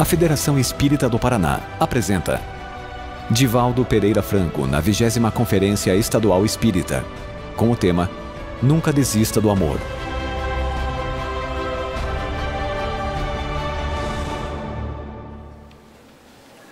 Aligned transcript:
A 0.00 0.04
Federação 0.06 0.58
Espírita 0.58 1.10
do 1.10 1.18
Paraná 1.18 1.60
apresenta 1.78 2.40
Divaldo 3.30 3.84
Pereira 3.84 4.22
Franco 4.22 4.66
na 4.66 4.80
20 4.80 5.20
Conferência 5.30 5.94
Estadual 5.94 6.42
Espírita, 6.42 7.04
com 7.54 7.70
o 7.70 7.76
tema 7.76 8.10
Nunca 8.62 8.94
desista 8.94 9.42
do 9.42 9.50
amor. 9.50 9.78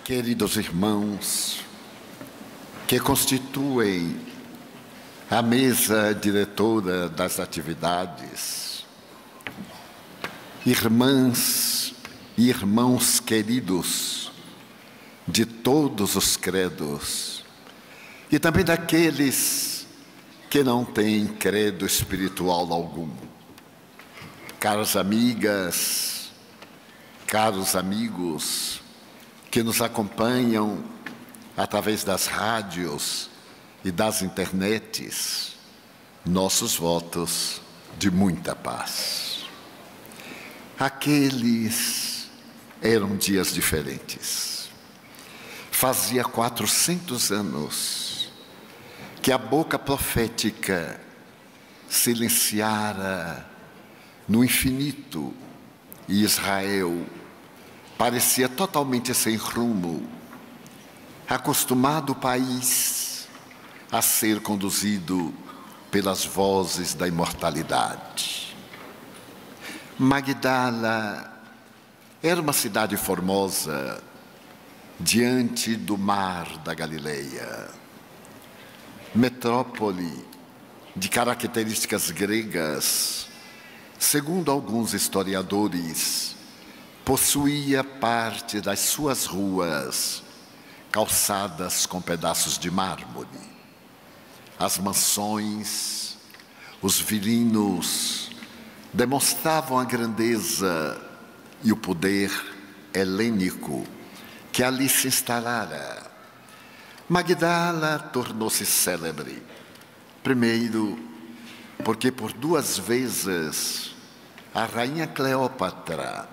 Queridos 0.03 0.57
irmãos, 0.57 1.61
que 2.87 2.99
constituem 2.99 4.17
a 5.31 5.43
mesa 5.43 6.15
diretora 6.15 7.11
das 7.11 7.39
atividades, 7.39 8.87
irmãs 10.65 11.88
irmãos 12.47 13.19
queridos 13.19 14.31
de 15.27 15.45
todos 15.45 16.15
os 16.15 16.37
credos, 16.37 17.45
e 18.31 18.39
também 18.39 18.65
daqueles 18.65 19.87
que 20.49 20.63
não 20.63 20.85
têm 20.85 21.27
credo 21.27 21.85
espiritual 21.85 22.73
algum. 22.73 23.11
Caras 24.61 24.97
amigas, 24.97 26.31
caros 27.27 27.75
amigos, 27.75 28.81
que 29.51 29.63
nos 29.63 29.83
acompanham 29.83 30.83
através 31.57 32.05
das 32.05 32.27
rádios 32.27 33.29
e 33.85 33.91
das 33.91 34.23
internets, 34.23 35.57
nossos 36.25 36.77
votos 36.77 37.61
de 37.99 38.11
muita 38.11 38.55
paz. 38.55 39.45
Aqueles 40.79 42.18
eram 42.83 43.17
dias 43.17 43.53
diferentes. 43.53 44.69
Fazia 45.71 46.25
400 46.25 47.31
anos 47.31 48.31
que 49.23 49.33
a 49.33 49.39
boca 49.39 49.79
profética 49.79 51.01
silenciara 51.89 53.49
no 54.29 54.45
infinito 54.45 55.35
e 56.09 56.23
Israel 56.23 57.07
parecia 57.97 58.49
totalmente 58.49 59.13
sem 59.15 59.37
rumo, 59.37 60.09
acostumado 61.29 62.13
o 62.13 62.17
país 62.17 63.29
a 63.91 64.03
ser 64.03 64.41
conduzido 64.41 65.35
pelas 65.91 66.25
vozes 66.25 66.95
da 66.95 67.09
imortalidade. 67.09 68.57
Magdala 69.99 71.38
era 72.23 72.41
uma 72.41 72.53
cidade 72.53 72.97
formosa 72.97 74.03
diante 74.99 75.77
do 75.77 75.97
mar 75.97 76.59
da 76.59 76.75
Galileia, 76.75 77.69
metrópole 79.15 80.27
de 80.97 81.09
características 81.09 82.11
gregas, 82.11 83.29
segundo 84.01 84.51
alguns 84.51 84.95
historiadores, 84.95 86.35
possuía 87.05 87.85
parte 87.85 88.61
das 88.61 88.81
suas 88.81 89.25
ruas 89.25 90.25
calçadas 90.91 91.87
com 91.87 92.01
pedaços 92.01 92.59
de 92.59 92.69
mármore. 92.69 93.29
As 94.59 94.77
mansões, 94.77 96.17
os 96.83 96.99
virinos 96.99 98.33
demonstravam 98.93 99.79
a 99.79 99.85
grandeza 99.85 101.08
e 101.63 101.73
o 101.73 101.77
poder 101.77 102.31
helênico 102.93 103.87
que 104.53 104.63
ali 104.63 104.89
se 104.89 105.09
instalara. 105.09 106.07
Magdala 107.09 107.99
tornou-se 108.13 108.67
célebre. 108.67 109.43
Primeiro, 110.23 110.99
porque 111.85 112.11
por 112.11 112.33
duas 112.33 112.79
vezes 112.79 113.95
a 114.55 114.65
rainha 114.65 115.07
Cleópatra 115.07 116.29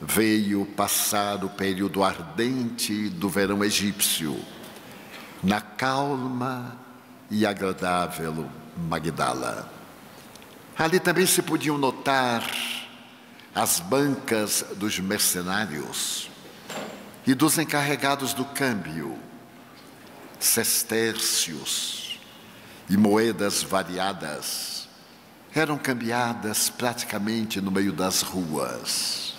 veio 0.00 0.66
passar 0.66 1.44
o 1.44 1.48
período 1.48 2.04
ardente 2.04 3.08
do 3.08 3.28
verão 3.28 3.64
egípcio, 3.64 4.38
na 5.42 5.60
calma 5.60 6.76
e 7.30 7.46
agradável 7.46 8.48
Magdala. 8.76 9.72
Ali 10.76 11.00
também 11.00 11.26
se 11.26 11.40
podiam 11.42 11.78
notar 11.78 12.44
as 13.54 13.78
bancas 13.78 14.64
dos 14.76 14.98
mercenários 14.98 16.28
e 17.26 17.34
dos 17.34 17.56
encarregados 17.56 18.34
do 18.34 18.44
câmbio, 18.44 19.16
sestércios 20.40 22.18
e 22.90 22.96
moedas 22.96 23.62
variadas 23.62 24.88
eram 25.54 25.78
cambiadas 25.78 26.68
praticamente 26.68 27.60
no 27.60 27.70
meio 27.70 27.92
das 27.92 28.22
ruas. 28.22 29.34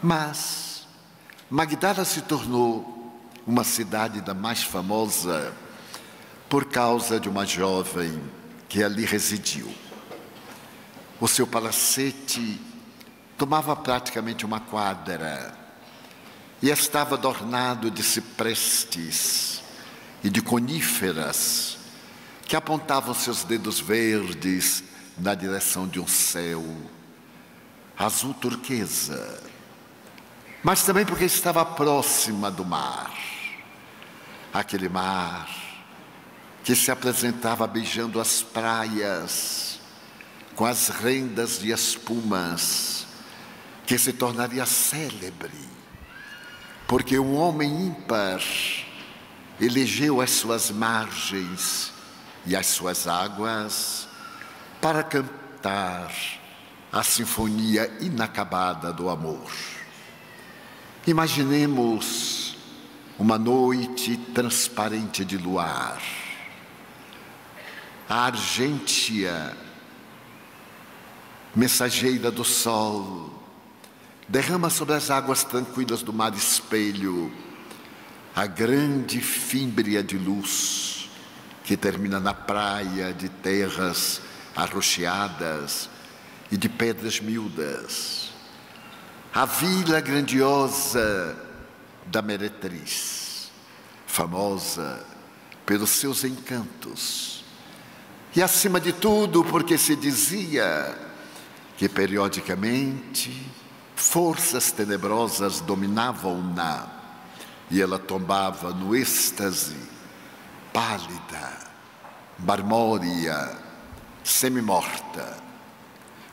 Mas 0.00 0.86
Magdala 1.50 2.04
se 2.04 2.22
tornou 2.22 3.12
uma 3.44 3.64
cidade 3.64 4.20
da 4.20 4.32
mais 4.32 4.62
famosa 4.62 5.52
por 6.48 6.66
causa 6.66 7.18
de 7.18 7.28
uma 7.28 7.44
jovem 7.44 8.22
que 8.68 8.82
ali 8.82 9.04
residiu. 9.04 9.74
O 11.20 11.26
seu 11.26 11.46
palacete 11.46 12.60
tomava 13.44 13.76
praticamente 13.76 14.46
uma 14.46 14.58
quadra 14.58 15.54
e 16.62 16.70
estava 16.70 17.14
adornado 17.14 17.90
de 17.90 18.02
ciprestes 18.02 19.60
e 20.22 20.30
de 20.30 20.40
coníferas 20.40 21.76
que 22.46 22.56
apontavam 22.56 23.12
seus 23.12 23.44
dedos 23.44 23.78
verdes 23.78 24.82
na 25.18 25.34
direção 25.34 25.86
de 25.86 26.00
um 26.00 26.06
céu 26.06 26.64
azul 27.98 28.32
turquesa 28.32 29.42
mas 30.62 30.82
também 30.82 31.04
porque 31.04 31.26
estava 31.26 31.66
próxima 31.66 32.50
do 32.50 32.64
mar. 32.64 33.12
Aquele 34.54 34.88
mar 34.88 35.50
que 36.64 36.74
se 36.74 36.90
apresentava 36.90 37.66
beijando 37.66 38.18
as 38.18 38.40
praias, 38.40 39.78
com 40.54 40.64
as 40.64 40.88
rendas 40.88 41.58
de 41.58 41.70
espumas, 41.70 43.03
que 43.86 43.98
se 43.98 44.12
tornaria 44.12 44.64
célebre, 44.66 45.52
porque 46.86 47.18
um 47.18 47.36
homem 47.36 47.86
ímpar 47.86 48.40
elegeu 49.60 50.20
as 50.20 50.30
suas 50.30 50.70
margens 50.70 51.92
e 52.46 52.56
as 52.56 52.66
suas 52.66 53.06
águas 53.06 54.08
para 54.80 55.02
cantar 55.02 56.12
a 56.92 57.02
sinfonia 57.02 57.90
inacabada 58.00 58.92
do 58.92 59.08
amor. 59.08 59.50
Imaginemos 61.06 62.56
uma 63.18 63.38
noite 63.38 64.16
transparente 64.16 65.24
de 65.24 65.36
luar, 65.36 66.00
a 68.08 68.26
argêntia, 68.26 69.56
mensageira 71.54 72.30
do 72.30 72.44
sol, 72.44 73.33
derrama 74.28 74.70
sobre 74.70 74.94
as 74.94 75.10
águas 75.10 75.44
tranquilas 75.44 76.02
do 76.02 76.12
mar 76.12 76.34
espelho 76.34 77.32
a 78.34 78.46
grande 78.46 79.20
fímbria 79.20 80.02
de 80.02 80.18
luz 80.18 81.10
que 81.62 81.76
termina 81.76 82.18
na 82.18 82.34
praia 82.34 83.12
de 83.12 83.28
terras 83.28 84.20
arroxeadas 84.56 85.88
e 86.50 86.56
de 86.56 86.68
pedras 86.68 87.20
miúdas 87.20 88.24
a 89.34 89.46
vila 89.46 90.00
grandiosa 90.00 91.36
da 92.06 92.22
meretriz, 92.22 93.50
famosa 94.06 95.04
pelos 95.66 95.90
seus 95.90 96.22
encantos. 96.22 97.44
E 98.36 98.40
acima 98.40 98.80
de 98.80 98.92
tudo, 98.92 99.42
porque 99.42 99.76
se 99.76 99.96
dizia 99.96 100.96
que 101.76 101.88
periodicamente 101.88 103.44
forças 103.94 104.70
tenebrosas 104.70 105.60
dominavam-na 105.60 106.86
e 107.70 107.80
ela 107.80 107.98
tombava 107.98 108.72
no 108.72 108.94
êxtase, 108.94 109.76
pálida, 110.72 111.58
marmórea, 112.38 113.56
semi-morta. 114.22 115.36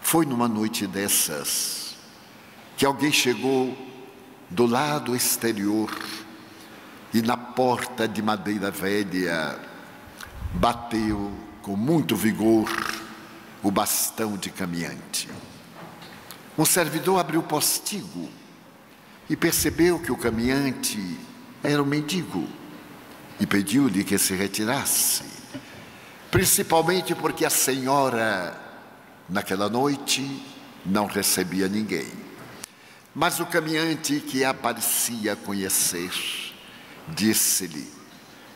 Foi 0.01 0.25
numa 0.25 0.47
noite 0.47 0.87
dessas 0.87 1.95
que 2.75 2.85
alguém 2.85 3.11
chegou 3.11 3.77
do 4.49 4.65
lado 4.65 5.15
exterior 5.15 5.89
e 7.13 7.21
na 7.21 7.37
porta 7.37 8.07
de 8.07 8.21
madeira 8.21 8.71
velha 8.71 9.59
bateu 10.53 11.31
com 11.61 11.75
muito 11.75 12.15
vigor 12.15 12.69
o 13.63 13.69
bastão 13.69 14.35
de 14.35 14.49
caminhante. 14.49 15.29
Um 16.57 16.65
servidor 16.65 17.19
abriu 17.19 17.39
o 17.39 17.43
postigo 17.43 18.29
e 19.29 19.35
percebeu 19.35 19.99
que 19.99 20.11
o 20.11 20.17
caminhante 20.17 21.17
era 21.63 21.81
um 21.81 21.85
mendigo 21.85 22.47
e 23.39 23.47
pediu-lhe 23.47 24.03
que 24.03 24.17
se 24.17 24.35
retirasse, 24.35 25.23
principalmente 26.29 27.15
porque 27.15 27.45
a 27.45 27.49
senhora, 27.49 28.59
naquela 29.29 29.69
noite, 29.69 30.45
não 30.85 31.05
recebia 31.05 31.69
ninguém. 31.69 32.11
Mas 33.15 33.39
o 33.39 33.45
caminhante 33.45 34.19
que 34.19 34.43
a 34.43 34.53
parecia 34.53 35.35
conhecer, 35.35 36.11
disse-lhe: 37.07 37.87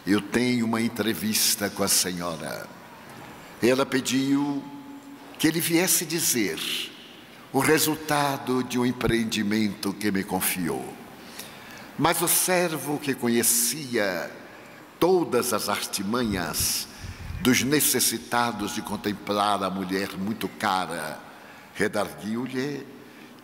Eu 0.05 0.21
tenho 0.21 0.65
uma 0.65 0.81
entrevista 0.81 1.69
com 1.69 1.83
a 1.83 1.87
senhora. 1.87 2.67
Ela 3.61 3.85
pediu 3.85 4.63
que 5.39 5.47
ele 5.47 5.59
viesse 5.59 6.05
dizer 6.05 6.59
o 7.55 7.59
resultado 7.59 8.61
de 8.65 8.77
um 8.77 8.85
empreendimento 8.85 9.93
que 9.93 10.11
me 10.11 10.25
confiou. 10.25 10.93
Mas 11.97 12.21
o 12.21 12.27
servo 12.27 12.99
que 12.99 13.15
conhecia 13.15 14.29
todas 14.99 15.53
as 15.53 15.69
artimanhas 15.69 16.85
dos 17.39 17.63
necessitados 17.63 18.75
de 18.75 18.81
contemplar 18.81 19.63
a 19.63 19.69
mulher 19.69 20.17
muito 20.17 20.49
cara, 20.49 21.17
redarguiu-lhe 21.73 22.85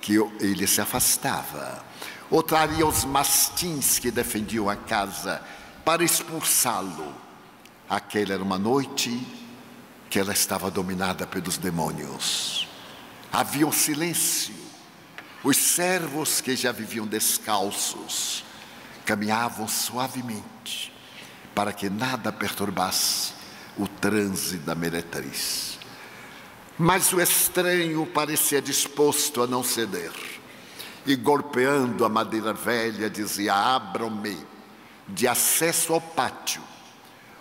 que 0.01 0.17
ele 0.41 0.67
se 0.67 0.81
afastava. 0.81 1.81
Ou 2.29 2.43
traria 2.43 2.85
os 2.85 3.05
mastins 3.05 3.97
que 3.97 4.11
defendiam 4.11 4.69
a 4.69 4.75
casa 4.75 5.41
para 5.85 6.03
expulsá-lo. 6.03 7.15
Aquela 7.89 8.33
era 8.33 8.43
uma 8.43 8.59
noite 8.59 9.25
que 10.09 10.19
ela 10.19 10.33
estava 10.33 10.69
dominada 10.69 11.25
pelos 11.25 11.57
demônios. 11.57 12.69
Havia 13.31 13.65
um 13.65 13.71
silêncio. 13.71 14.53
Os 15.43 15.57
servos 15.57 16.41
que 16.41 16.55
já 16.55 16.71
viviam 16.71 17.07
descalços 17.07 18.43
caminhavam 19.05 19.67
suavemente 19.67 20.93
para 21.55 21.73
que 21.73 21.89
nada 21.89 22.31
perturbasse 22.31 23.33
o 23.77 23.87
transe 23.87 24.57
da 24.57 24.75
meretriz. 24.75 25.79
Mas 26.77 27.11
o 27.13 27.21
estranho 27.21 28.05
parecia 28.05 28.61
disposto 28.61 29.41
a 29.41 29.47
não 29.47 29.63
ceder. 29.63 30.11
E 31.05 31.15
golpeando 31.15 32.05
a 32.05 32.09
madeira 32.09 32.53
velha, 32.53 33.09
dizia: 33.09 33.53
Abram-me 33.55 34.37
de 35.07 35.27
acesso 35.27 35.93
ao 35.93 36.01
pátio, 36.01 36.61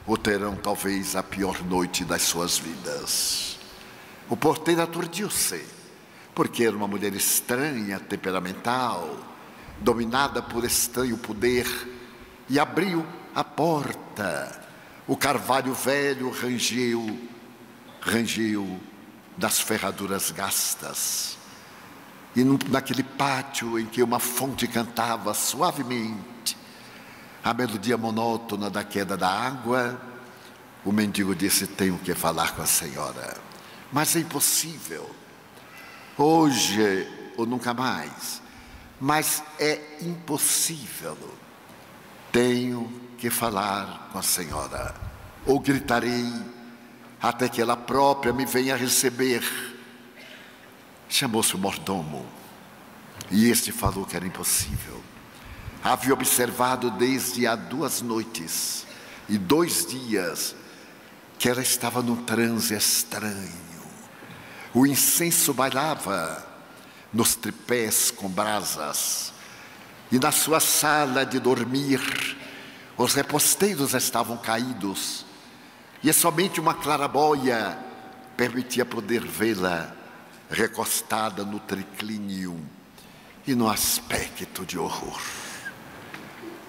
ou 0.06 0.16
terão 0.16 0.56
talvez 0.56 1.14
a 1.14 1.22
pior 1.22 1.62
noite 1.62 2.04
das 2.04 2.22
suas 2.22 2.58
vidas. 2.58 3.58
O 4.28 4.36
porteiro 4.36 4.82
aturdiu-se, 4.82 5.64
porque 6.40 6.64
era 6.64 6.74
uma 6.74 6.88
mulher 6.88 7.12
estranha, 7.12 8.00
temperamental, 8.00 9.14
dominada 9.78 10.40
por 10.40 10.64
estranho 10.64 11.18
poder, 11.18 11.66
e 12.48 12.58
abriu 12.58 13.04
a 13.34 13.44
porta. 13.44 14.58
O 15.06 15.18
carvalho 15.18 15.74
velho 15.74 16.30
rangeu, 16.30 17.18
rangeu 18.00 18.80
das 19.36 19.60
ferraduras 19.60 20.30
gastas. 20.30 21.36
E 22.34 22.42
naquele 22.70 23.02
pátio 23.02 23.78
em 23.78 23.84
que 23.84 24.02
uma 24.02 24.18
fonte 24.18 24.66
cantava 24.66 25.34
suavemente 25.34 26.56
a 27.44 27.52
melodia 27.52 27.98
monótona 27.98 28.70
da 28.70 28.82
queda 28.82 29.14
da 29.14 29.28
água, 29.28 30.00
o 30.86 30.90
mendigo 30.90 31.34
disse: 31.34 31.66
Tenho 31.66 31.98
que 31.98 32.14
falar 32.14 32.54
com 32.56 32.62
a 32.62 32.66
senhora. 32.66 33.36
Mas 33.92 34.16
é 34.16 34.20
impossível. 34.20 35.19
Hoje 36.22 37.08
ou 37.36 37.46
nunca 37.46 37.72
mais. 37.72 38.42
Mas 39.00 39.42
é 39.58 39.80
impossível. 40.02 41.16
Tenho 42.30 42.92
que 43.16 43.30
falar 43.30 44.10
com 44.12 44.18
a 44.18 44.22
senhora. 44.22 44.94
Ou 45.46 45.58
gritarei 45.58 46.30
até 47.22 47.48
que 47.48 47.62
ela 47.62 47.74
própria 47.76 48.34
me 48.34 48.44
venha 48.44 48.76
receber. 48.76 49.42
Chamou-se 51.08 51.54
o 51.54 51.58
mordomo 51.58 52.26
e 53.30 53.48
este 53.48 53.72
falou 53.72 54.04
que 54.04 54.14
era 54.14 54.26
impossível. 54.26 55.02
Havia 55.82 56.12
observado 56.12 56.90
desde 56.90 57.46
há 57.46 57.56
duas 57.56 58.02
noites 58.02 58.84
e 59.28 59.38
dois 59.38 59.86
dias 59.86 60.54
que 61.38 61.48
ela 61.48 61.62
estava 61.62 62.02
num 62.02 62.16
transe 62.24 62.74
estranho. 62.74 63.69
O 64.72 64.86
incenso 64.86 65.52
bailava 65.52 66.46
nos 67.12 67.34
tripés 67.34 68.10
com 68.10 68.28
brasas 68.28 69.32
e 70.12 70.18
na 70.18 70.30
sua 70.30 70.60
sala 70.60 71.26
de 71.26 71.38
dormir 71.40 72.00
os 72.96 73.14
reposteiros 73.14 73.94
estavam 73.94 74.36
caídos 74.36 75.24
e 76.02 76.12
somente 76.12 76.60
uma 76.60 76.74
clarabóia 76.74 77.76
permitia 78.36 78.84
poder 78.84 79.20
vê-la 79.26 79.94
recostada 80.50 81.44
no 81.44 81.60
triclínio 81.60 82.60
e 83.46 83.54
no 83.54 83.68
aspecto 83.68 84.64
de 84.64 84.78
horror. 84.78 85.20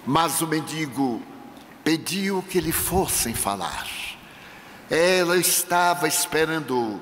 Mas 0.06 0.40
o 0.40 0.46
mendigo 0.46 1.22
pediu 1.84 2.42
que 2.42 2.60
lhe 2.60 2.72
fossem 2.72 3.34
falar. 3.34 3.86
Ela 4.90 5.36
estava 5.36 6.06
esperando, 6.06 7.00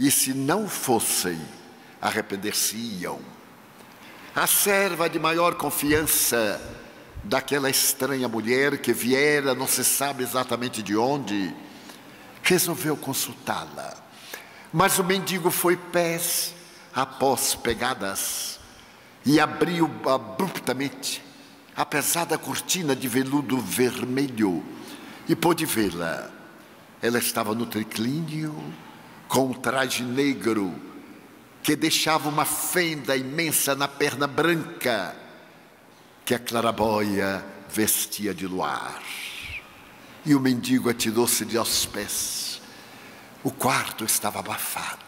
e 0.00 0.10
se 0.10 0.32
não 0.32 0.66
fossem, 0.66 1.38
arrepender-se-iam. 2.00 3.18
A 4.34 4.46
serva 4.46 5.10
de 5.10 5.18
maior 5.18 5.56
confiança 5.56 6.58
daquela 7.22 7.68
estranha 7.68 8.26
mulher 8.26 8.78
que 8.78 8.94
viera, 8.94 9.54
não 9.54 9.66
se 9.66 9.84
sabe 9.84 10.22
exatamente 10.22 10.82
de 10.82 10.96
onde, 10.96 11.54
resolveu 12.42 12.96
consultá-la. 12.96 13.94
Mas 14.72 14.98
o 14.98 15.04
mendigo 15.04 15.50
foi 15.50 15.76
pés 15.76 16.54
após 16.94 17.54
pegadas 17.54 18.58
e 19.26 19.38
abriu 19.38 19.90
abruptamente 20.08 21.22
a 21.76 21.84
pesada 21.84 22.38
cortina 22.38 22.96
de 22.96 23.06
veludo 23.06 23.58
vermelho 23.60 24.64
e 25.28 25.36
pôde 25.36 25.66
vê-la. 25.66 26.30
Ela 27.02 27.18
estava 27.18 27.54
no 27.54 27.66
triclínio 27.66 28.54
com 29.30 29.46
um 29.46 29.52
traje 29.52 30.02
negro 30.02 30.74
que 31.62 31.76
deixava 31.76 32.28
uma 32.28 32.44
fenda 32.44 33.16
imensa 33.16 33.76
na 33.76 33.86
perna 33.86 34.26
branca 34.26 35.16
que 36.24 36.34
a 36.34 36.38
clarabóia 36.38 37.44
vestia 37.68 38.34
de 38.34 38.48
luar. 38.48 39.00
E 40.26 40.34
o 40.34 40.40
mendigo 40.40 40.90
atirou-se 40.90 41.44
de 41.44 41.56
aos 41.56 41.86
pés. 41.86 42.60
O 43.44 43.52
quarto 43.52 44.04
estava 44.04 44.40
abafado. 44.40 44.98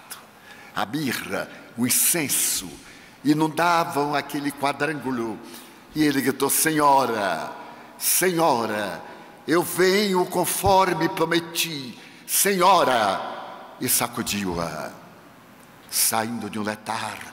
A 0.74 0.86
mirra, 0.86 1.50
o 1.76 1.84
incenso, 1.84 2.70
inundavam 3.24 4.14
aquele 4.14 4.52
quadrângulo. 4.52 5.36
E 5.96 6.04
ele 6.04 6.22
gritou: 6.22 6.48
Senhora, 6.48 7.52
Senhora, 7.98 9.02
eu 9.48 9.64
venho 9.64 10.24
conforme 10.26 11.08
prometi. 11.08 11.98
Senhora! 12.24 13.31
E 13.82 13.88
sacudiu-a, 13.88 14.92
saindo 15.90 16.48
de 16.48 16.56
um 16.56 16.62
letargo 16.62 17.32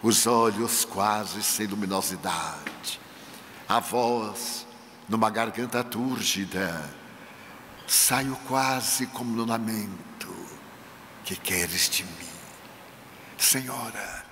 os 0.00 0.28
olhos 0.28 0.84
quase 0.84 1.42
sem 1.42 1.66
luminosidade, 1.66 3.00
a 3.68 3.80
voz 3.80 4.64
numa 5.08 5.28
garganta 5.28 5.82
túrgida, 5.82 6.88
saio 7.84 8.36
quase 8.46 9.06
como 9.08 9.34
no 9.34 9.44
lamento, 9.44 10.32
que 11.24 11.34
queres 11.34 11.90
de 11.90 12.04
mim? 12.04 12.28
Senhora, 13.36 14.24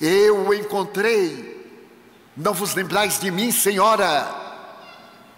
eu 0.00 0.48
o 0.48 0.54
encontrei, 0.54 1.92
não 2.34 2.54
vos 2.54 2.74
lembrais 2.74 3.20
de 3.20 3.30
mim, 3.30 3.52
Senhora? 3.52 4.34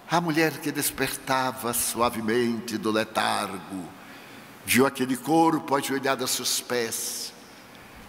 A 0.08 0.20
mulher 0.20 0.58
que 0.58 0.70
despertava 0.70 1.72
suavemente 1.72 2.78
do 2.78 2.92
letargo, 2.92 3.88
viu 4.64 4.86
aquele 4.86 5.16
corpo 5.16 5.74
ajoelhado 5.74 6.24
a 6.24 6.26
seus 6.26 6.60
pés, 6.60 7.32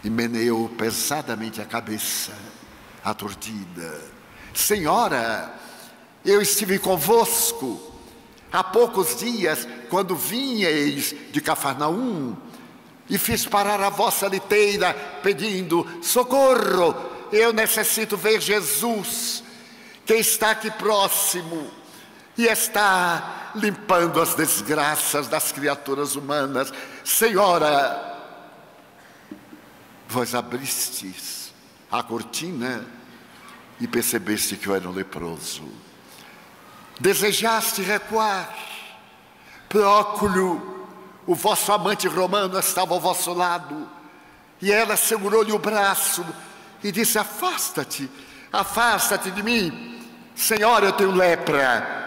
e 0.03 0.09
meneou 0.09 0.69
pesadamente 0.69 1.61
a 1.61 1.65
cabeça, 1.65 2.31
aturdida. 3.03 4.01
Senhora, 4.53 5.53
eu 6.23 6.41
estive 6.41 6.79
convosco 6.79 7.93
há 8.51 8.63
poucos 8.63 9.17
dias, 9.17 9.67
quando 9.89 10.15
vinhais 10.15 11.13
de 11.31 11.41
Cafarnaum, 11.41 12.35
e 13.09 13.17
fiz 13.17 13.45
parar 13.45 13.81
a 13.81 13.89
vossa 13.89 14.27
liteira, 14.27 14.93
pedindo: 15.21 15.85
socorro, 16.01 16.95
eu 17.31 17.51
necessito 17.51 18.15
ver 18.15 18.41
Jesus, 18.41 19.43
que 20.05 20.15
está 20.15 20.51
aqui 20.51 20.71
próximo 20.71 21.69
e 22.37 22.45
está 22.45 23.44
limpando 23.55 24.21
as 24.21 24.35
desgraças 24.35 25.27
das 25.27 25.51
criaturas 25.51 26.15
humanas. 26.15 26.71
Senhora, 27.03 28.15
vós 30.07 30.35
abristes 30.35 31.53
a 31.91 32.03
cortina 32.03 32.85
e 33.79 33.87
percebeste 33.87 34.55
que 34.55 34.67
eu 34.67 34.75
era 34.75 34.87
um 34.87 34.93
leproso. 34.93 35.63
Desejaste 36.99 37.81
recuar, 37.81 38.55
Próculo, 39.67 40.87
o 41.27 41.35
vosso 41.35 41.71
amante 41.73 42.07
romano 42.07 42.57
estava 42.57 42.93
ao 42.93 42.99
vosso 42.99 43.33
lado, 43.33 43.89
e 44.61 44.71
ela 44.71 44.95
segurou-lhe 44.95 45.51
o 45.51 45.59
braço 45.59 46.25
e 46.83 46.91
disse: 46.91 47.17
Afasta-te, 47.17 48.09
afasta-te 48.53 49.31
de 49.31 49.43
mim, 49.43 50.01
Senhora, 50.35 50.85
eu 50.85 50.93
tenho 50.93 51.11
lepra. 51.11 52.04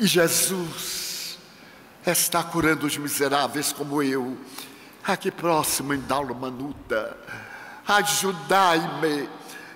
E 0.00 0.06
Jesus 0.06 1.36
está 2.06 2.44
curando 2.44 2.86
os 2.86 2.96
miseráveis 2.96 3.72
como 3.72 4.00
eu, 4.00 4.38
aqui 5.02 5.28
próximo 5.28 5.92
em 5.92 6.00
Dalmanuta. 6.00 7.16
Ajudai-me, 7.86 9.28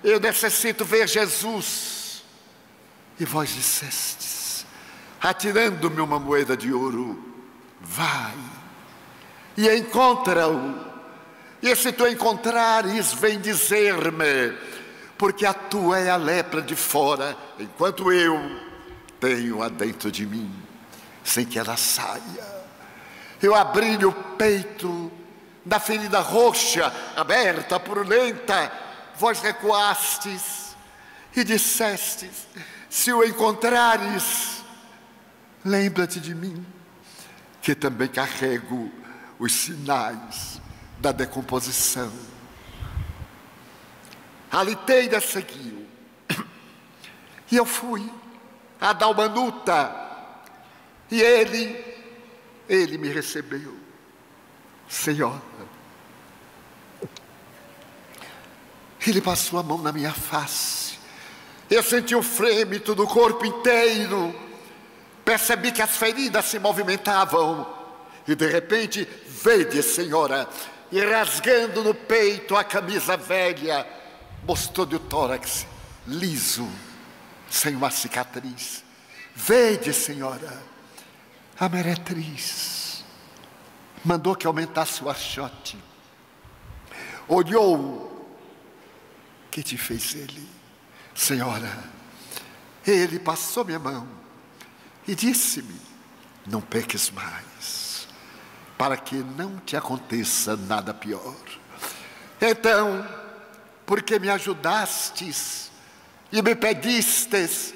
eu 0.05 0.21
necessito 0.21 0.85
ver 0.85 1.09
Jesus. 1.09 2.23
E 3.19 3.25
vós 3.25 3.51
dissestes, 3.51 4.65
atirando-me 5.21 6.01
uma 6.01 6.21
moeda 6.21 6.57
de 6.57 6.73
ouro, 6.73 7.35
vai 7.81 8.35
e 9.57 9.69
encontra-o. 9.75 10.93
E 11.61 11.75
se 11.75 11.91
tu 11.91 12.07
encontrares, 12.07 13.13
vem 13.13 13.41
dizer-me, 13.41 14.57
porque 15.19 15.45
a 15.45 15.53
tua 15.53 15.99
é 15.99 16.11
a 16.11 16.17
lepra 16.17 16.63
de 16.63 16.77
fora, 16.77 17.37
enquanto 17.59 18.13
eu 18.13 18.72
tenho-a 19.23 19.69
dentro 19.69 20.11
de 20.11 20.27
mim, 20.27 20.53
sem 21.23 21.47
que 21.47 21.57
ela 21.57 21.77
saia. 21.77 22.65
Eu 23.41 23.55
abri-lhe 23.55 24.05
o 24.05 24.13
peito, 24.13 25.13
da 25.65 25.79
ferida 25.79 26.19
roxa, 26.19 26.93
aberta, 27.15 27.79
purulenta, 27.79 28.73
vós 29.17 29.41
recuastes 29.41 30.77
e 31.37 31.45
dissestes: 31.45 32.49
se 32.91 33.13
o 33.13 33.23
encontrares, 33.23 34.65
lembra-te 35.65 36.19
de 36.19 36.35
mim, 36.35 36.67
que 37.61 37.77
também 37.77 38.09
carrego 38.09 38.91
os 39.39 39.53
sinais 39.53 40.61
da 40.99 41.13
decomposição. 41.13 42.13
A 44.51 44.65
liteira 44.65 45.21
seguiu, 45.21 45.87
e 47.53 47.57
eu 47.57 47.65
fui 47.65 48.11
a 48.83 48.93
Dalmanuta, 48.93 49.95
e 51.11 51.23
ele, 51.23 51.85
ele 52.69 52.99
me 52.99 53.09
recebeu. 53.09 53.77
Senhora, 54.89 55.41
Ele 59.07 59.21
passou 59.21 59.59
a 59.59 59.63
mão 59.63 59.79
na 59.79 59.91
minha 59.91 60.13
face. 60.13 60.99
Eu 61.69 61.83
senti 61.83 62.15
o 62.15 62.23
frêmito 62.23 62.95
do 62.95 63.07
corpo 63.07 63.45
inteiro. 63.45 64.35
Percebi 65.25 65.73
que 65.73 65.83
as 65.83 65.97
feridas 65.97 66.45
se 66.45 66.59
movimentavam. 66.59 67.67
E 68.29 68.35
de 68.35 68.47
repente, 68.47 69.09
vede, 69.27 69.83
senhora, 69.83 70.49
e 70.93 71.01
rasgando 71.01 71.83
no 71.83 71.95
peito 71.95 72.55
a 72.55 72.63
camisa 72.63 73.17
velha, 73.17 73.87
mostrou-lhe 74.47 74.95
o 74.95 75.01
tórax 75.01 75.67
liso, 76.07 76.69
sem 77.53 77.77
uma 77.77 77.91
cicatriz. 77.91 78.83
Vede, 79.37 79.93
senhora, 79.93 80.63
a 81.61 81.69
meretriz 81.69 83.05
mandou 84.03 84.35
que 84.35 84.47
aumentasse 84.47 85.05
o 85.05 85.11
achote. 85.11 85.79
Olhou 87.29 88.11
que 89.51 89.63
te 89.63 89.77
fez 89.77 90.15
ele? 90.15 90.49
Senhora, 91.15 91.85
ele 92.87 93.19
passou 93.19 93.67
minha 93.67 93.79
mão 93.79 94.09
e 95.07 95.15
disse-me: 95.15 95.79
Não 96.47 96.63
peques 96.63 97.11
mais, 97.11 98.09
para 98.79 98.97
que 98.97 99.17
não 99.17 99.59
te 99.59 99.77
aconteça 99.77 100.57
nada 100.57 100.95
pior. 100.95 101.37
Então, 102.41 103.07
porque 103.85 104.19
me 104.19 104.31
ajudastes 104.31 105.72
e 106.33 106.41
me 106.41 106.55
pedistes 106.55 107.75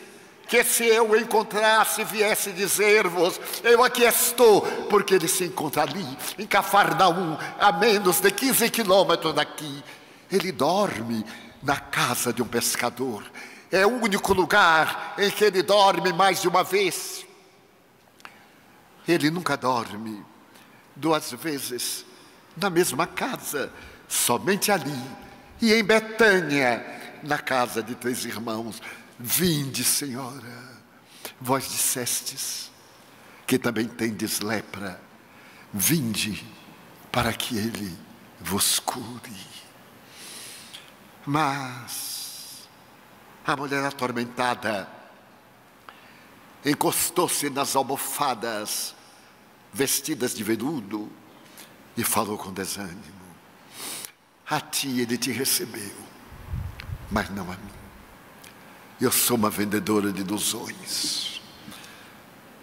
que 0.49 0.63
se 0.65 0.85
eu 0.85 1.17
encontrasse 1.17 2.05
viesse 2.05 2.53
dizer-vos, 2.53 3.41
eu 3.65 3.83
aqui 3.83 4.05
estou, 4.05 4.63
porque 4.89 5.15
ele 5.15 5.29
se 5.29 5.45
encontra 5.45 5.83
ali, 5.83 6.07
em 6.39 6.47
Cafarnaum, 6.47 7.37
a 7.59 7.73
menos 7.73 8.21
de 8.21 8.31
15 8.31 8.71
quilômetros 8.71 9.35
daqui. 9.35 9.83
Ele 10.31 10.53
dorme 10.53 11.25
na 11.63 11.77
casa 11.77 12.33
de 12.33 12.43
um 12.43 12.47
pescador. 12.47 13.25
É 13.73 13.85
o 13.85 14.01
único 14.01 14.33
lugar 14.33 15.15
em 15.19 15.31
que 15.31 15.45
ele 15.45 15.63
dorme 15.63 16.13
mais 16.13 16.41
de 16.41 16.49
uma 16.49 16.63
vez. 16.63 17.27
Ele 19.07 19.31
nunca 19.31 19.57
dorme 19.57 20.25
duas 20.95 21.33
vezes 21.33 22.05
na 22.57 22.71
mesma 22.71 23.07
casa, 23.07 23.71
somente 24.09 24.71
ali 24.71 25.27
e 25.61 25.73
em 25.73 25.83
Betânia, 25.83 26.85
na 27.23 27.39
casa 27.39 27.83
de 27.83 27.95
três 27.95 28.25
irmãos. 28.25 28.81
Vinde, 29.19 29.85
Senhora. 29.85 30.77
Vós 31.41 31.69
dissestes 31.69 32.71
que 33.47 33.59
também 33.59 33.87
tendes 33.87 34.41
lepra. 34.41 35.01
Vinde 35.73 36.45
para 37.11 37.33
que 37.33 37.57
ele 37.57 37.97
vos 38.41 38.79
cure. 38.79 39.57
Mas 41.25 42.69
a 43.47 43.57
mulher 43.57 43.85
atormentada 43.85 44.89
encostou-se 46.65 47.49
nas 47.51 47.77
almofadas 47.77 48.95
vestidas 49.73 50.35
de 50.35 50.43
veludo 50.43 51.11
e 51.97 52.03
falou 52.05 52.37
com 52.37 52.53
desânimo: 52.53 53.01
A 54.49 54.61
ti 54.61 55.01
ele 55.01 55.17
te 55.17 55.31
recebeu, 55.31 55.97
mas 57.11 57.31
não 57.31 57.45
a 57.45 57.57
mim. 57.57 57.77
Eu 59.01 59.13
sou 59.13 59.37
uma 59.37 59.51
vendedora 59.51 60.13
de 60.13 60.23
ilusões. 60.23 61.41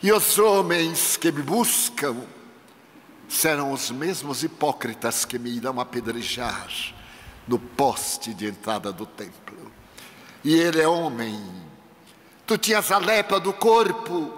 E 0.01 0.11
os 0.11 0.37
homens 0.37 1.15
que 1.15 1.31
me 1.31 1.41
buscam 1.41 2.15
serão 3.29 3.71
os 3.71 3.89
mesmos 3.89 4.43
hipócritas 4.43 5.25
que 5.25 5.39
me 5.39 5.49
irão 5.49 5.79
apedrejar 5.79 6.67
no 7.47 7.57
poste 7.57 8.33
de 8.33 8.47
entrada 8.47 8.91
do 8.91 9.05
templo. 9.05 9.71
E 10.43 10.53
ele 10.55 10.81
é 10.81 10.87
homem. 10.87 11.41
Tu 12.45 12.57
tinhas 12.57 12.91
a 12.91 12.97
lepra 12.97 13.39
do 13.39 13.53
corpo, 13.53 14.33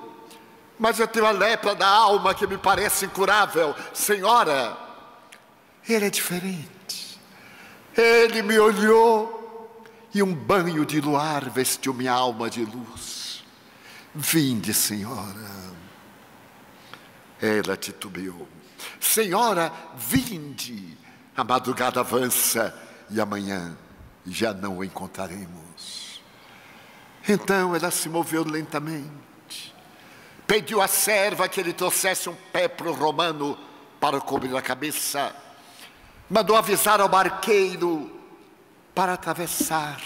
mas 0.78 1.00
eu 1.00 1.08
tenho 1.08 1.26
a 1.26 1.32
lepra 1.32 1.74
da 1.74 1.88
alma 1.88 2.36
que 2.36 2.46
me 2.46 2.58
parece 2.58 3.06
incurável. 3.06 3.76
Senhora, 3.94 4.78
ele 5.88 6.06
é 6.06 6.10
diferente. 6.10 7.20
Ele 7.98 8.42
me 8.42 8.60
olhou 8.60 9.45
e 10.16 10.24
um 10.24 10.34
banho 10.34 10.86
de 10.86 11.02
luar 11.02 11.50
vestiu 11.50 11.94
minha 11.94 12.14
alma 12.14 12.50
de 12.50 12.64
luz. 12.64 13.44
Vinde, 14.16 14.74
Senhora. 14.74 15.52
Ela 17.42 17.76
titubeou. 17.76 18.48
Senhora, 18.98 19.74
vinde. 19.98 20.98
A 21.36 21.44
madrugada 21.44 22.00
avança 22.00 22.74
e 23.10 23.20
amanhã 23.20 23.78
já 24.26 24.54
não 24.54 24.78
o 24.78 24.86
encontraremos. 24.86 26.22
Então 27.28 27.76
ela 27.76 27.92
se 27.92 28.08
moveu 28.08 28.46
lentamente, 28.46 29.76
pediu 30.48 30.82
à 30.82 30.88
serva 30.88 31.50
que 31.50 31.60
ele 31.60 31.74
trouxesse 31.74 32.30
um 32.30 32.36
pépro 32.54 32.94
romano 32.94 33.58
para 34.00 34.22
cobrir 34.22 34.56
a 34.56 34.62
cabeça, 34.62 35.36
mandou 36.30 36.56
avisar 36.56 37.02
ao 37.02 37.10
barqueiro 37.10 38.15
para 38.96 39.14
atravessar 39.14 40.02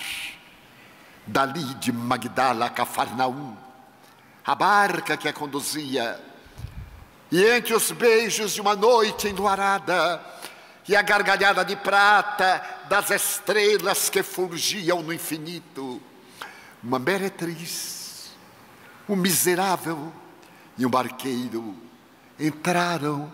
dali 1.28 1.64
de 1.76 1.92
Magdala 1.92 2.66
a 2.66 2.70
Cafarnaum, 2.72 3.56
a 4.44 4.56
barca 4.56 5.16
que 5.16 5.28
a 5.28 5.34
conduzia, 5.34 6.20
e 7.32 7.46
entre 7.46 7.76
os 7.76 7.92
beijos 7.92 8.54
de 8.54 8.62
uma 8.62 8.76
noite 8.76 9.28
enluarada, 9.28 10.20
e 10.88 10.96
a 10.96 11.04
gargalhada 11.04 11.64
de 11.64 11.76
prata 11.76 12.64
das 12.90 13.12
estrelas 13.12 14.10
que 14.10 14.24
fulgiam 14.24 15.04
no 15.04 15.14
infinito. 15.14 16.02
Uma 16.84 16.98
meretriz, 16.98 18.32
um 19.08 19.16
miserável 19.16 20.12
e 20.76 20.86
um 20.88 20.90
barqueiro 20.90 21.76
entraram 22.40 23.32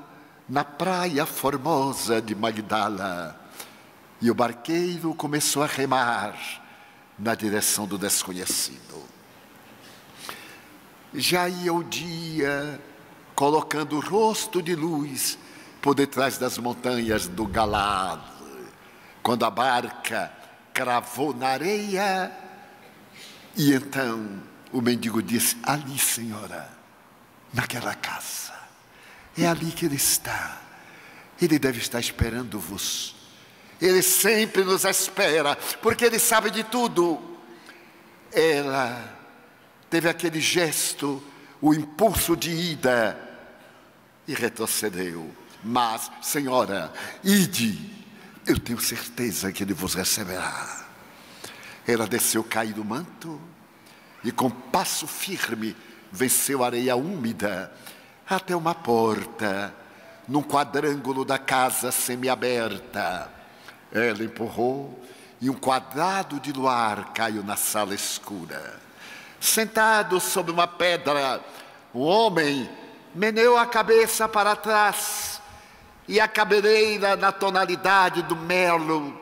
na 0.50 0.65
praia 0.65 1.25
formosa 1.25 2.21
de 2.21 2.35
Magdala. 2.35 3.44
E 4.22 4.31
o 4.31 4.36
barqueiro 4.36 5.13
começou 5.13 5.63
a 5.63 5.67
remar 5.67 6.36
na 7.17 7.36
direção 7.36 7.86
do 7.86 7.98
desconhecido. 7.98 9.03
Já 11.13 11.48
ia 11.48 11.74
o 11.74 11.84
dia 11.84 12.79
colocando 13.34 13.98
o 13.98 14.00
rosto 14.00 14.62
de 14.62 14.75
luz 14.75 15.38
por 15.81 15.93
detrás 15.93 16.38
das 16.38 16.57
montanhas 16.57 17.27
do 17.27 17.45
Galado. 17.45 18.36
Quando 19.22 19.45
a 19.45 19.50
barca 19.50 20.31
cravou 20.74 21.34
na 21.34 21.48
areia 21.48 22.31
E 23.55 23.74
então 23.74 24.41
o 24.72 24.81
mendigo 24.81 25.24
disse: 25.24 25.57
Ali, 25.63 25.98
senhora, 25.98 26.69
naquela 27.53 27.95
casa. 27.95 28.53
É 29.38 29.48
ali 29.48 29.72
que 29.72 29.86
ele 29.86 29.95
está. 29.95 30.62
Ele 31.41 31.57
deve 31.57 31.79
estar 31.79 32.00
esperando-vos. 32.00 33.14
Ele 33.82 34.01
sempre 34.01 34.63
nos 34.63 34.86
espera, 34.86 35.55
porque 35.82 36.05
ele 36.05 36.20
sabe 36.20 36.50
de 36.50 36.63
tudo. 36.63 37.22
Ela 38.32 39.13
teve 39.89 40.10
aquele 40.10 40.39
gesto, 40.39 41.22
o 41.62 41.74
impulso 41.74 42.36
de 42.36 42.51
ida 42.51 43.20
e 44.27 44.34
retrocedeu. 44.34 45.29
Mas, 45.63 46.12
senhora, 46.22 46.94
ide, 47.24 47.91
eu 48.46 48.60
tenho 48.60 48.79
certeza 48.79 49.51
que 49.51 49.63
ele 49.63 49.74
vos 49.74 49.94
receberá. 49.94 50.86
Ela 51.88 52.08
desceu 52.08 52.44
caído 52.44 52.82
do 52.82 52.86
manto 52.86 53.39
e 54.24 54.32
com 54.32 54.50
passo 54.50 55.08
firme 55.08 55.75
venceu 56.12 56.63
a 56.63 56.67
areia 56.67 56.96
úmida 56.96 57.72
até 58.27 58.55
uma 58.55 58.74
porta 58.74 59.74
num 60.27 60.41
quadrângulo 60.41 61.24
da 61.24 61.38
casa 61.38 61.91
semiaberta. 61.91 63.32
Ela 63.95 64.25
empurrou 64.25 65.01
e 65.39 65.49
um 65.49 65.53
quadrado 65.53 66.37
de 66.37 66.51
luar 66.51 67.13
caiu 67.13 67.41
na 67.41 67.55
sala 67.55 67.95
escura. 67.95 68.77
Sentado 69.39 70.19
sobre 70.19 70.51
uma 70.51 70.67
pedra, 70.67 71.41
o 71.93 72.01
homem 72.01 72.69
meneou 73.13 73.57
a 73.57 73.65
cabeça 73.65 74.27
para 74.27 74.53
trás 74.53 75.41
e 76.09 76.19
a 76.19 76.27
cabeleira 76.27 77.15
na 77.15 77.31
tonalidade 77.31 78.21
do 78.23 78.35
merlo, 78.35 79.17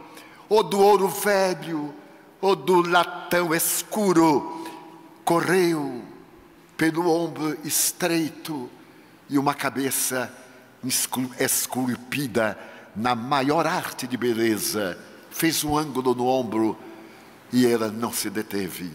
ou 0.50 0.64
do 0.64 0.80
ouro 0.80 1.08
velho, 1.08 1.94
ou 2.42 2.56
do 2.56 2.82
latão 2.90 3.54
escuro, 3.54 4.66
correu 5.24 6.04
pelo 6.76 7.08
ombro 7.10 7.56
estreito 7.64 8.68
e 9.30 9.38
uma 9.38 9.54
cabeça 9.54 10.34
esculpida 11.40 12.58
na 12.96 13.16
maior 13.16 13.66
arte 13.66 14.08
de 14.08 14.18
beleza, 14.18 14.98
fez 15.32 15.64
um 15.64 15.78
ângulo 15.78 16.14
no 16.14 16.28
ombro 16.28 16.78
e 17.52 17.66
ela 17.66 17.90
não 17.90 18.12
se 18.12 18.30
deteve. 18.30 18.92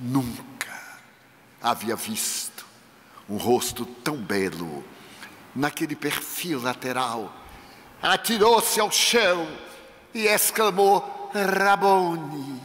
Nunca 0.00 0.72
havia 1.62 1.96
visto 1.96 2.64
um 3.28 3.36
rosto 3.36 3.84
tão 3.86 4.16
belo 4.16 4.84
naquele 5.54 5.94
perfil 5.94 6.60
lateral. 6.60 7.32
Atirou-se 8.02 8.80
ao 8.80 8.90
chão 8.90 9.46
e 10.12 10.26
exclamou: 10.26 11.30
Rabone, 11.32 12.60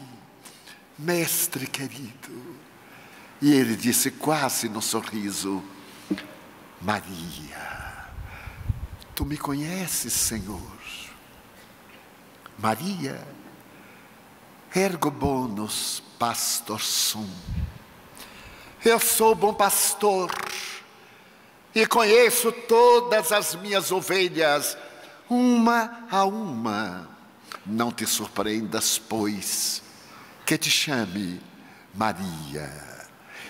mestre 0.98 1.68
querido. 1.68 2.58
E 3.42 3.54
ele 3.54 3.76
disse, 3.76 4.12
quase 4.12 4.68
no 4.68 4.82
sorriso: 4.82 5.64
Maria, 6.82 7.89
tu 9.20 9.26
me 9.26 9.38
conheces, 9.38 10.14
Senhor. 10.14 10.62
Maria, 12.58 13.22
ergo 14.74 15.12
bonus 15.12 16.02
pastor 16.18 16.80
sum. 16.80 17.30
Eu 18.86 18.98
sou 18.98 19.36
bom 19.36 19.54
pastor 19.54 20.32
e 21.76 21.86
conheço 21.86 22.50
todas 22.54 23.34
as 23.34 23.56
minhas 23.56 23.92
ovelhas, 23.92 24.78
uma 25.30 26.08
a 26.10 26.24
uma. 26.24 27.10
Não 27.66 27.92
te 27.92 28.08
surpreendas, 28.08 28.98
pois, 28.98 29.84
que 30.46 30.58
te 30.58 30.72
chame 30.72 31.42
Maria. 31.94 32.72